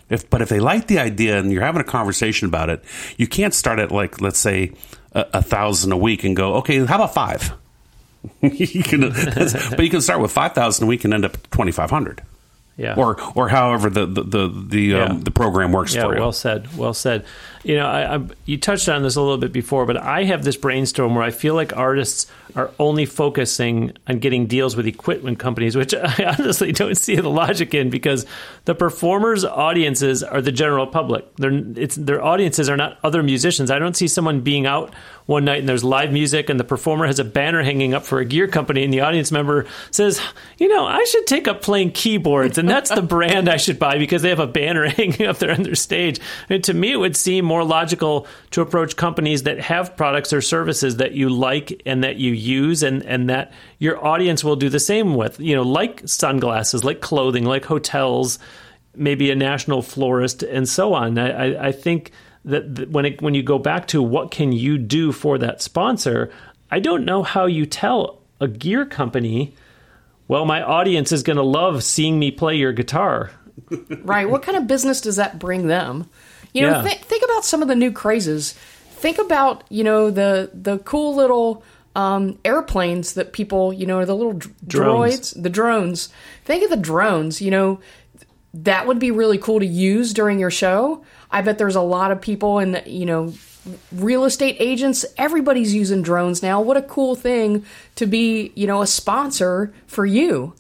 If, 0.10 0.30
but 0.30 0.42
if 0.42 0.50
they 0.50 0.60
like 0.60 0.88
the 0.88 1.00
idea 1.00 1.40
and 1.40 1.52
you're 1.52 1.64
having 1.64 1.82
a 1.82 1.86
conversation 1.86 2.48
about 2.48 2.70
it, 2.70 2.84
you 3.18 3.28
can't 3.28 3.54
start 3.54 3.80
at 3.80 3.92
like 3.92 4.22
let's 4.22 4.40
say 4.40 4.74
a, 5.14 5.26
a 5.34 5.42
thousand 5.42 5.92
a 5.92 5.98
week 5.98 6.24
and 6.24 6.36
go, 6.36 6.56
okay, 6.56 6.84
how 6.86 6.96
about 6.96 7.14
five? 7.14 7.54
you 8.42 8.84
can, 8.84 9.02
but 9.10 9.80
you 9.80 9.90
can 9.90 10.02
start 10.02 10.22
with 10.22 10.32
five 10.32 10.54
thousand 10.54 10.86
a 10.86 10.88
week 10.88 11.04
and 11.04 11.14
end 11.14 11.26
up 11.26 11.50
twenty 11.50 11.72
five 11.72 11.90
hundred. 11.90 12.22
Yeah. 12.78 12.96
Or 12.96 13.22
or 13.36 13.50
however 13.50 13.90
the 13.90 14.06
the 14.06 14.24
the 14.24 14.48
the, 14.48 14.82
yeah. 14.82 15.04
um, 15.06 15.22
the 15.22 15.32
program 15.32 15.72
works 15.72 15.94
yeah, 15.94 16.04
for 16.04 16.16
you. 16.16 16.22
Well 16.22 16.32
said. 16.32 16.76
Well 16.76 16.94
said. 16.94 17.26
You 17.64 17.76
know, 17.78 17.88
I, 17.88 18.16
I, 18.16 18.22
you 18.46 18.58
touched 18.58 18.90
on 18.90 19.04
this 19.04 19.16
a 19.16 19.22
little 19.22 19.38
bit 19.38 19.54
before, 19.54 19.86
but 19.86 19.98
I 19.98 20.24
have 20.26 20.44
this 20.44 20.58
brainstorm 20.58 21.16
where 21.16 21.24
I 21.24 21.32
feel 21.32 21.56
like 21.56 21.76
artists 21.76 22.28
are 22.56 22.72
only 22.78 23.06
focusing 23.06 23.94
on 24.08 24.20
getting 24.20 24.48
deals 24.48 24.76
with 24.76 24.86
equipment 24.86 25.40
companies, 25.40 25.76
which 25.76 25.94
I 25.96 26.36
honestly 26.38 26.72
don't 26.72 26.96
see 26.96 27.16
the 27.16 27.30
logic 27.30 27.74
in 27.74 27.90
because 27.90 28.26
the 28.66 28.76
performers' 28.76 29.46
audiences 29.46 30.24
are 30.24 30.42
the 30.42 30.52
general 30.52 30.88
public. 30.88 31.36
Their 31.38 31.52
it's 31.76 31.96
their 31.96 32.24
audiences 32.24 32.70
are 32.70 32.78
not 32.78 33.00
other 33.04 33.24
musicians. 33.24 33.72
I 33.72 33.80
don't 33.80 33.96
see 33.96 34.08
someone 34.08 34.42
being 34.42 34.66
out 34.66 34.94
one 35.26 35.46
night 35.46 35.60
and 35.60 35.70
there's 35.70 35.86
live 35.86 36.12
music 36.12 36.50
and 36.50 36.60
the 36.60 36.66
performer 36.66 37.08
has 37.08 37.18
a 37.18 37.24
banner 37.24 37.64
hanging 37.64 37.94
up 37.94 38.04
for 38.04 38.20
a 38.20 38.26
gear 38.26 38.48
company 38.48 38.84
and 38.84 38.94
the 38.94 39.02
audience 39.02 39.32
member 39.32 39.66
says, 39.90 40.20
"You 40.58 40.68
know, 40.68 40.86
I 40.86 41.04
should 41.06 41.28
take 41.28 41.48
up 41.48 41.62
playing 41.62 41.92
keyboards." 41.92 42.58
and 42.58 42.70
that's 42.70 42.90
the 42.90 43.02
brand 43.14 43.50
I 43.50 43.58
should 43.58 43.80
buy 43.80 43.98
because 43.98 44.22
they 44.22 44.30
have 44.30 44.40
a 44.40 44.48
banner 44.48 44.88
hanging 44.90 45.28
up 45.28 45.38
there 45.38 45.52
on 45.52 45.64
their 45.64 45.76
stage. 45.76 46.20
And 46.50 46.64
to 46.66 46.74
me, 46.74 46.92
it 46.92 46.98
would 46.98 47.16
seem 47.16 47.46
more 47.54 47.64
logical 47.64 48.26
to 48.50 48.62
approach 48.62 48.96
companies 48.96 49.44
that 49.44 49.60
have 49.60 49.96
products 49.96 50.34
or 50.34 50.42
services 50.42 50.98
that 50.98 51.12
you 51.12 51.30
like 51.30 51.84
and 51.86 52.04
that 52.04 52.16
you 52.16 52.32
use, 52.32 52.82
and 52.82 53.04
and 53.04 53.30
that 53.30 53.54
your 53.78 54.04
audience 54.04 54.44
will 54.44 54.56
do 54.56 54.70
the 54.70 54.80
same 54.80 55.14
with. 55.14 55.40
You 55.40 55.56
know, 55.56 55.62
like 55.62 56.02
sunglasses, 56.06 56.84
like 56.84 57.00
clothing, 57.00 57.46
like 57.46 57.66
hotels, 57.66 58.40
maybe 58.96 59.30
a 59.30 59.36
national 59.36 59.84
florist, 59.84 60.42
and 60.42 60.68
so 60.68 60.96
on. 60.96 61.20
I, 61.20 61.30
I, 61.30 61.68
I 61.68 61.72
think 61.72 62.12
that 62.46 62.90
when 62.90 63.06
it, 63.06 63.22
when 63.22 63.36
you 63.36 63.44
go 63.44 63.60
back 63.60 63.88
to 63.90 64.02
what 64.02 64.32
can 64.32 64.52
you 64.52 64.80
do 64.80 65.12
for 65.12 65.38
that 65.38 65.62
sponsor, 65.62 66.32
I 66.72 66.80
don't 66.80 67.06
know 67.06 67.22
how 67.22 67.46
you 67.46 67.68
tell 67.68 68.20
a 68.42 68.48
gear 68.48 68.84
company, 68.84 69.54
well, 70.28 70.46
my 70.46 70.64
audience 70.64 71.12
is 71.12 71.22
going 71.22 71.38
to 71.38 71.44
love 71.44 71.84
seeing 71.84 72.18
me 72.18 72.32
play 72.32 72.56
your 72.56 72.74
guitar. 72.74 73.30
right. 74.04 74.28
What 74.28 74.42
kind 74.42 74.58
of 74.58 74.66
business 74.66 75.02
does 75.02 75.18
that 75.18 75.38
bring 75.38 75.68
them? 75.68 76.10
You 76.54 76.62
know, 76.64 76.70
Yeah. 76.78 76.82
th- 76.84 77.02
think 77.02 77.24
about 77.24 77.44
some 77.46 77.62
of 77.62 77.68
the 77.68 77.76
new 77.76 77.92
crazes. 77.92 78.54
Think 78.98 79.18
about 79.18 79.64
you 79.70 79.84
know 79.84 80.10
the 80.10 80.50
the 80.54 80.78
cool 80.80 81.16
little 81.16 81.64
um, 81.96 82.40
airplanes 82.46 83.14
that 83.14 83.34
people 83.34 83.74
you 83.74 83.86
know 83.86 84.04
the 84.06 84.16
little 84.16 84.34
dr- 84.34 84.54
droids, 84.68 85.34
the 85.42 85.50
drones. 85.50 86.10
Think 86.46 86.64
of 86.64 86.70
the 86.70 86.78
drones. 86.78 87.42
You 87.42 87.52
know, 87.52 87.80
that 88.54 88.88
would 88.88 89.00
be 89.00 89.12
really 89.12 89.38
cool 89.38 89.60
to 89.60 89.66
use 89.66 90.14
during 90.14 90.40
your 90.40 90.52
show. 90.52 91.04
I 91.32 91.42
bet 91.42 91.58
there's 91.58 91.76
a 91.76 91.82
lot 91.82 92.12
of 92.12 92.22
people 92.22 92.60
and 92.60 92.82
you 92.86 93.06
know, 93.06 93.34
real 93.92 94.24
estate 94.26 94.56
agents, 94.60 95.06
everybody's 95.18 95.74
using 95.74 96.02
drones 96.04 96.44
now. 96.44 96.62
What 96.62 96.78
a 96.78 96.82
cool 96.82 97.16
thing 97.16 97.66
to 97.96 98.06
be, 98.06 98.52
you 98.56 98.68
know, 98.68 98.82
a 98.82 98.88
sponsor 98.88 99.74
for 99.88 100.06
you. 100.06 100.54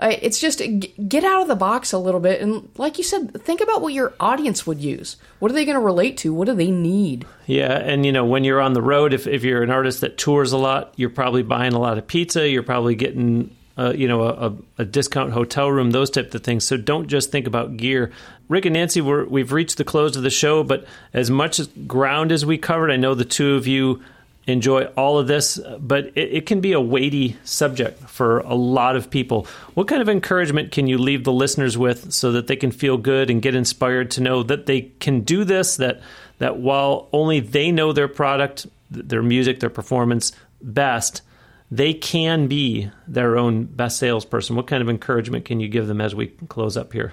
It's 0.00 0.40
just 0.40 0.62
get 1.08 1.24
out 1.24 1.42
of 1.42 1.48
the 1.48 1.56
box 1.56 1.92
a 1.92 1.98
little 1.98 2.20
bit 2.20 2.40
and 2.40 2.68
like 2.76 2.98
you 2.98 3.04
said, 3.04 3.42
think 3.42 3.60
about 3.60 3.82
what 3.82 3.92
your 3.92 4.14
audience 4.18 4.66
would 4.66 4.80
use. 4.80 5.16
What 5.38 5.50
are 5.50 5.54
they 5.54 5.64
going 5.64 5.76
to 5.76 5.84
relate 5.84 6.16
to? 6.18 6.32
What 6.32 6.46
do 6.46 6.54
they 6.54 6.70
need? 6.70 7.26
Yeah, 7.46 7.72
and 7.72 8.06
you 8.06 8.12
know 8.12 8.24
when 8.24 8.44
you're 8.44 8.60
on 8.60 8.72
the 8.72 8.82
road, 8.82 9.12
if 9.12 9.26
if 9.26 9.44
you're 9.44 9.62
an 9.62 9.70
artist 9.70 10.00
that 10.00 10.18
tours 10.18 10.52
a 10.52 10.58
lot, 10.58 10.92
you're 10.96 11.10
probably 11.10 11.42
buying 11.42 11.72
a 11.72 11.78
lot 11.78 11.98
of 11.98 12.06
pizza. 12.06 12.48
You're 12.48 12.62
probably 12.62 12.94
getting 12.94 13.54
uh, 13.76 13.92
you 13.94 14.08
know 14.08 14.22
a, 14.22 14.82
a, 14.82 14.84
discount 14.84 15.32
hotel 15.32 15.70
room, 15.70 15.90
those 15.90 16.10
type 16.10 16.34
of 16.34 16.42
things. 16.42 16.64
So 16.64 16.76
don't 16.76 17.08
just 17.08 17.30
think 17.30 17.46
about 17.46 17.76
gear. 17.76 18.12
Rick 18.48 18.66
and 18.66 18.74
Nancy, 18.74 19.00
we're, 19.00 19.24
we've 19.26 19.52
reached 19.52 19.78
the 19.78 19.84
close 19.84 20.16
of 20.16 20.22
the 20.22 20.30
show, 20.30 20.64
but 20.64 20.84
as 21.14 21.30
much 21.30 21.60
ground 21.86 22.32
as 22.32 22.44
we 22.44 22.58
covered, 22.58 22.90
I 22.90 22.96
know 22.96 23.14
the 23.14 23.24
two 23.24 23.54
of 23.54 23.66
you 23.66 24.02
enjoy 24.46 24.84
all 24.96 25.18
of 25.18 25.26
this, 25.26 25.60
but 25.78 26.06
it, 26.16 26.32
it 26.32 26.46
can 26.46 26.60
be 26.60 26.72
a 26.72 26.80
weighty 26.80 27.36
subject 27.44 28.00
for 28.08 28.40
a 28.40 28.54
lot 28.54 28.96
of 28.96 29.10
people. 29.10 29.46
What 29.74 29.88
kind 29.88 30.02
of 30.02 30.08
encouragement 30.08 30.72
can 30.72 30.86
you 30.86 30.98
leave 30.98 31.24
the 31.24 31.32
listeners 31.32 31.76
with 31.78 32.12
so 32.12 32.32
that 32.32 32.46
they 32.46 32.56
can 32.56 32.70
feel 32.70 32.96
good 32.96 33.30
and 33.30 33.42
get 33.42 33.54
inspired 33.54 34.10
to 34.12 34.20
know 34.20 34.42
that 34.42 34.66
they 34.66 34.82
can 35.00 35.20
do 35.20 35.44
this? 35.44 35.76
That 35.76 36.00
that 36.38 36.58
while 36.58 37.08
only 37.12 37.40
they 37.40 37.70
know 37.70 37.92
their 37.92 38.08
product, 38.08 38.66
their 38.90 39.22
music, 39.22 39.60
their 39.60 39.70
performance 39.70 40.32
best, 40.62 41.22
they 41.70 41.94
can 41.94 42.48
be 42.48 42.90
their 43.06 43.36
own 43.36 43.64
best 43.64 43.98
salesperson. 43.98 44.56
What 44.56 44.66
kind 44.66 44.82
of 44.82 44.88
encouragement 44.88 45.44
can 45.44 45.60
you 45.60 45.68
give 45.68 45.86
them 45.86 46.00
as 46.00 46.14
we 46.14 46.28
close 46.48 46.76
up 46.76 46.92
here? 46.92 47.12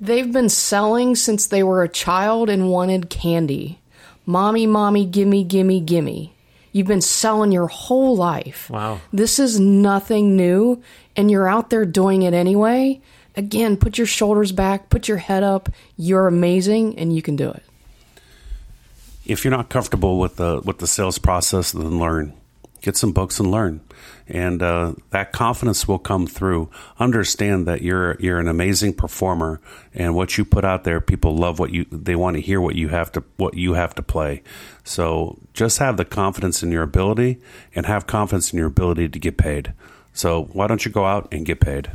They've 0.00 0.32
been 0.32 0.48
selling 0.48 1.16
since 1.16 1.46
they 1.46 1.64
were 1.64 1.82
a 1.82 1.88
child 1.88 2.48
and 2.48 2.70
wanted 2.70 3.10
candy. 3.10 3.80
Mommy, 4.26 4.66
mommy, 4.66 5.06
gimme, 5.06 5.42
gimme, 5.42 5.80
gimme. 5.80 6.34
You've 6.78 6.86
been 6.86 7.00
selling 7.00 7.50
your 7.50 7.66
whole 7.66 8.14
life. 8.16 8.70
Wow. 8.70 9.00
This 9.12 9.40
is 9.40 9.58
nothing 9.58 10.36
new, 10.36 10.80
and 11.16 11.28
you're 11.28 11.48
out 11.48 11.70
there 11.70 11.84
doing 11.84 12.22
it 12.22 12.34
anyway. 12.34 13.00
Again, 13.34 13.76
put 13.76 13.98
your 13.98 14.06
shoulders 14.06 14.52
back, 14.52 14.88
put 14.88 15.08
your 15.08 15.16
head 15.18 15.42
up. 15.42 15.68
You're 15.96 16.28
amazing, 16.28 16.96
and 16.96 17.12
you 17.14 17.20
can 17.20 17.34
do 17.34 17.50
it. 17.50 17.64
if 19.26 19.44
you're 19.44 19.50
not 19.50 19.68
comfortable 19.68 20.20
with 20.20 20.36
the 20.36 20.60
with 20.64 20.78
the 20.78 20.86
sales 20.86 21.18
process, 21.18 21.72
then 21.72 21.98
learn. 21.98 22.32
Get 22.80 22.96
some 22.96 23.10
books 23.12 23.40
and 23.40 23.50
learn, 23.50 23.80
and 24.28 24.62
uh, 24.62 24.94
that 25.10 25.32
confidence 25.32 25.88
will 25.88 25.98
come 25.98 26.26
through. 26.26 26.70
Understand 26.98 27.66
that 27.66 27.82
you're 27.82 28.16
you're 28.20 28.38
an 28.38 28.48
amazing 28.48 28.94
performer, 28.94 29.60
and 29.94 30.14
what 30.14 30.36
you 30.36 30.44
put 30.44 30.64
out 30.64 30.84
there, 30.84 31.00
people 31.00 31.36
love 31.36 31.58
what 31.58 31.72
you. 31.72 31.86
They 31.90 32.14
want 32.14 32.36
to 32.36 32.40
hear 32.40 32.60
what 32.60 32.74
you 32.74 32.88
have 32.88 33.10
to 33.12 33.24
what 33.36 33.54
you 33.54 33.74
have 33.74 33.94
to 33.96 34.02
play. 34.02 34.42
So 34.84 35.38
just 35.54 35.78
have 35.78 35.96
the 35.96 36.04
confidence 36.04 36.62
in 36.62 36.70
your 36.70 36.82
ability, 36.82 37.38
and 37.74 37.86
have 37.86 38.06
confidence 38.06 38.52
in 38.52 38.58
your 38.58 38.68
ability 38.68 39.08
to 39.08 39.18
get 39.18 39.38
paid. 39.38 39.72
So 40.12 40.44
why 40.52 40.66
don't 40.66 40.84
you 40.84 40.90
go 40.90 41.06
out 41.06 41.28
and 41.32 41.46
get 41.46 41.60
paid? 41.60 41.90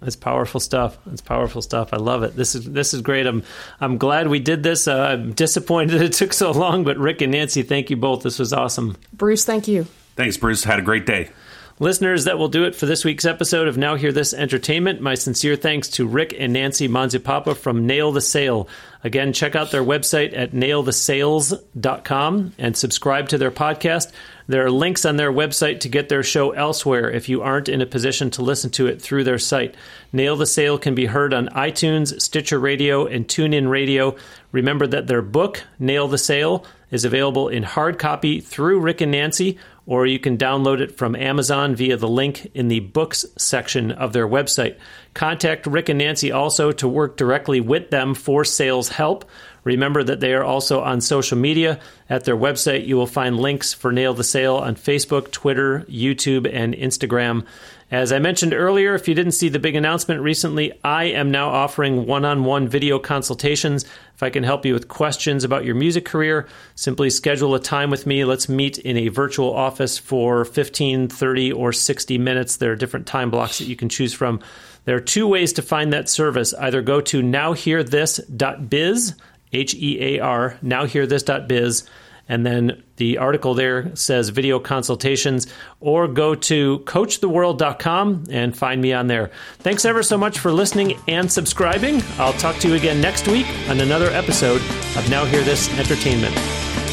That's 0.00 0.16
powerful 0.16 0.60
stuff. 0.60 0.98
That's 1.06 1.22
powerful 1.22 1.62
stuff. 1.62 1.92
I 1.92 1.96
love 1.96 2.22
it. 2.22 2.36
This 2.36 2.54
is 2.54 2.64
this 2.70 2.92
is 2.92 3.00
great. 3.00 3.26
I'm 3.26 3.42
I'm 3.80 3.98
glad 3.98 4.28
we 4.28 4.38
did 4.38 4.62
this. 4.62 4.86
Uh, 4.86 5.00
I'm 5.00 5.32
disappointed 5.32 6.00
it 6.02 6.12
took 6.12 6.32
so 6.32 6.50
long, 6.50 6.84
but 6.84 6.98
Rick 6.98 7.22
and 7.22 7.32
Nancy, 7.32 7.62
thank 7.62 7.90
you 7.90 7.96
both. 7.96 8.22
This 8.22 8.38
was 8.38 8.52
awesome. 8.52 8.96
Bruce, 9.12 9.44
thank 9.44 9.68
you. 9.68 9.86
Thanks, 10.14 10.36
Bruce. 10.36 10.64
Had 10.64 10.78
a 10.78 10.82
great 10.82 11.06
day. 11.06 11.30
Listeners, 11.78 12.24
that 12.24 12.38
will 12.38 12.48
do 12.48 12.64
it 12.64 12.74
for 12.74 12.86
this 12.86 13.04
week's 13.04 13.26
episode 13.26 13.68
of 13.68 13.76
Now 13.76 13.96
Hear 13.96 14.10
This 14.10 14.32
Entertainment. 14.32 15.02
My 15.02 15.14
sincere 15.14 15.56
thanks 15.56 15.88
to 15.88 16.06
Rick 16.06 16.34
and 16.38 16.54
Nancy 16.54 16.88
Monsipapa 16.88 17.54
from 17.54 17.86
Nail 17.86 18.12
the 18.12 18.22
Sale. 18.22 18.66
Again, 19.04 19.34
check 19.34 19.54
out 19.54 19.72
their 19.72 19.84
website 19.84 20.34
at 20.34 20.52
nailthesales.com 20.52 22.54
and 22.56 22.74
subscribe 22.74 23.28
to 23.28 23.36
their 23.36 23.50
podcast. 23.50 24.10
There 24.46 24.64
are 24.64 24.70
links 24.70 25.04
on 25.04 25.16
their 25.16 25.30
website 25.30 25.80
to 25.80 25.90
get 25.90 26.08
their 26.08 26.22
show 26.22 26.52
elsewhere 26.52 27.10
if 27.10 27.28
you 27.28 27.42
aren't 27.42 27.68
in 27.68 27.82
a 27.82 27.86
position 27.86 28.30
to 28.30 28.42
listen 28.42 28.70
to 28.70 28.86
it 28.86 29.02
through 29.02 29.24
their 29.24 29.38
site. 29.38 29.74
Nail 30.14 30.36
the 30.36 30.46
Sale 30.46 30.78
can 30.78 30.94
be 30.94 31.04
heard 31.04 31.34
on 31.34 31.48
iTunes, 31.48 32.18
Stitcher 32.22 32.58
Radio, 32.58 33.04
and 33.04 33.28
TuneIn 33.28 33.68
Radio. 33.68 34.16
Remember 34.50 34.86
that 34.86 35.08
their 35.08 35.20
book, 35.20 35.62
Nail 35.78 36.08
the 36.08 36.16
Sale, 36.16 36.64
is 36.90 37.04
available 37.04 37.48
in 37.48 37.64
hard 37.64 37.98
copy 37.98 38.40
through 38.40 38.80
Rick 38.80 39.02
and 39.02 39.12
Nancy, 39.12 39.58
or 39.86 40.04
you 40.04 40.18
can 40.18 40.36
download 40.36 40.80
it 40.80 40.96
from 40.96 41.14
Amazon 41.14 41.76
via 41.76 41.96
the 41.96 42.08
link 42.08 42.50
in 42.54 42.68
the 42.68 42.80
books 42.80 43.24
section 43.38 43.92
of 43.92 44.12
their 44.12 44.26
website. 44.26 44.76
Contact 45.14 45.66
Rick 45.66 45.88
and 45.88 45.98
Nancy 45.98 46.32
also 46.32 46.72
to 46.72 46.88
work 46.88 47.16
directly 47.16 47.60
with 47.60 47.90
them 47.90 48.14
for 48.14 48.44
sales 48.44 48.88
help. 48.88 49.24
Remember 49.62 50.02
that 50.04 50.20
they 50.20 50.34
are 50.34 50.44
also 50.44 50.80
on 50.80 51.00
social 51.00 51.38
media. 51.38 51.80
At 52.08 52.24
their 52.24 52.36
website, 52.36 52.86
you 52.86 52.96
will 52.96 53.06
find 53.06 53.38
links 53.38 53.72
for 53.74 53.90
Nail 53.90 54.14
the 54.14 54.22
Sale 54.22 54.56
on 54.56 54.76
Facebook, 54.76 55.30
Twitter, 55.32 55.84
YouTube, 55.88 56.48
and 56.52 56.74
Instagram. 56.74 57.44
As 57.88 58.10
I 58.10 58.18
mentioned 58.18 58.52
earlier, 58.52 58.96
if 58.96 59.06
you 59.06 59.14
didn't 59.14 59.32
see 59.32 59.48
the 59.48 59.60
big 59.60 59.76
announcement 59.76 60.20
recently, 60.20 60.72
I 60.82 61.04
am 61.04 61.30
now 61.30 61.50
offering 61.50 62.04
one 62.04 62.24
on 62.24 62.42
one 62.42 62.66
video 62.66 62.98
consultations. 62.98 63.84
If 64.12 64.24
I 64.24 64.30
can 64.30 64.42
help 64.42 64.66
you 64.66 64.74
with 64.74 64.88
questions 64.88 65.44
about 65.44 65.64
your 65.64 65.76
music 65.76 66.04
career, 66.04 66.48
simply 66.74 67.10
schedule 67.10 67.54
a 67.54 67.60
time 67.60 67.90
with 67.90 68.04
me. 68.04 68.24
Let's 68.24 68.48
meet 68.48 68.78
in 68.78 68.96
a 68.96 69.06
virtual 69.06 69.54
office 69.54 69.98
for 69.98 70.44
15, 70.44 71.06
30, 71.06 71.52
or 71.52 71.72
60 71.72 72.18
minutes. 72.18 72.56
There 72.56 72.72
are 72.72 72.76
different 72.76 73.06
time 73.06 73.30
blocks 73.30 73.58
that 73.58 73.66
you 73.66 73.76
can 73.76 73.88
choose 73.88 74.12
from. 74.12 74.40
There 74.84 74.96
are 74.96 75.00
two 75.00 75.28
ways 75.28 75.52
to 75.52 75.62
find 75.62 75.92
that 75.92 76.08
service. 76.08 76.54
Either 76.54 76.82
go 76.82 77.00
to 77.02 77.22
nowhearthis.biz, 77.22 79.14
H 79.52 79.74
E 79.74 80.16
A 80.16 80.18
R, 80.18 80.58
nowhearthis.biz, 80.64 81.88
and 82.28 82.44
then 82.44 82.82
the 82.96 83.18
article 83.18 83.54
there 83.54 83.94
says 83.94 84.30
video 84.30 84.58
consultations, 84.58 85.46
or 85.80 86.08
go 86.08 86.34
to 86.34 86.80
coachtheworld.com 86.80 88.24
and 88.30 88.56
find 88.56 88.80
me 88.80 88.92
on 88.92 89.06
there. 89.06 89.30
Thanks 89.58 89.84
ever 89.84 90.02
so 90.02 90.16
much 90.16 90.38
for 90.38 90.50
listening 90.50 90.98
and 91.08 91.30
subscribing. 91.30 92.02
I'll 92.18 92.32
talk 92.34 92.56
to 92.56 92.68
you 92.68 92.74
again 92.74 93.00
next 93.00 93.28
week 93.28 93.46
on 93.68 93.80
another 93.80 94.10
episode 94.10 94.60
of 94.96 95.08
Now 95.10 95.24
Hear 95.24 95.42
This 95.42 95.68
Entertainment. 95.78 96.85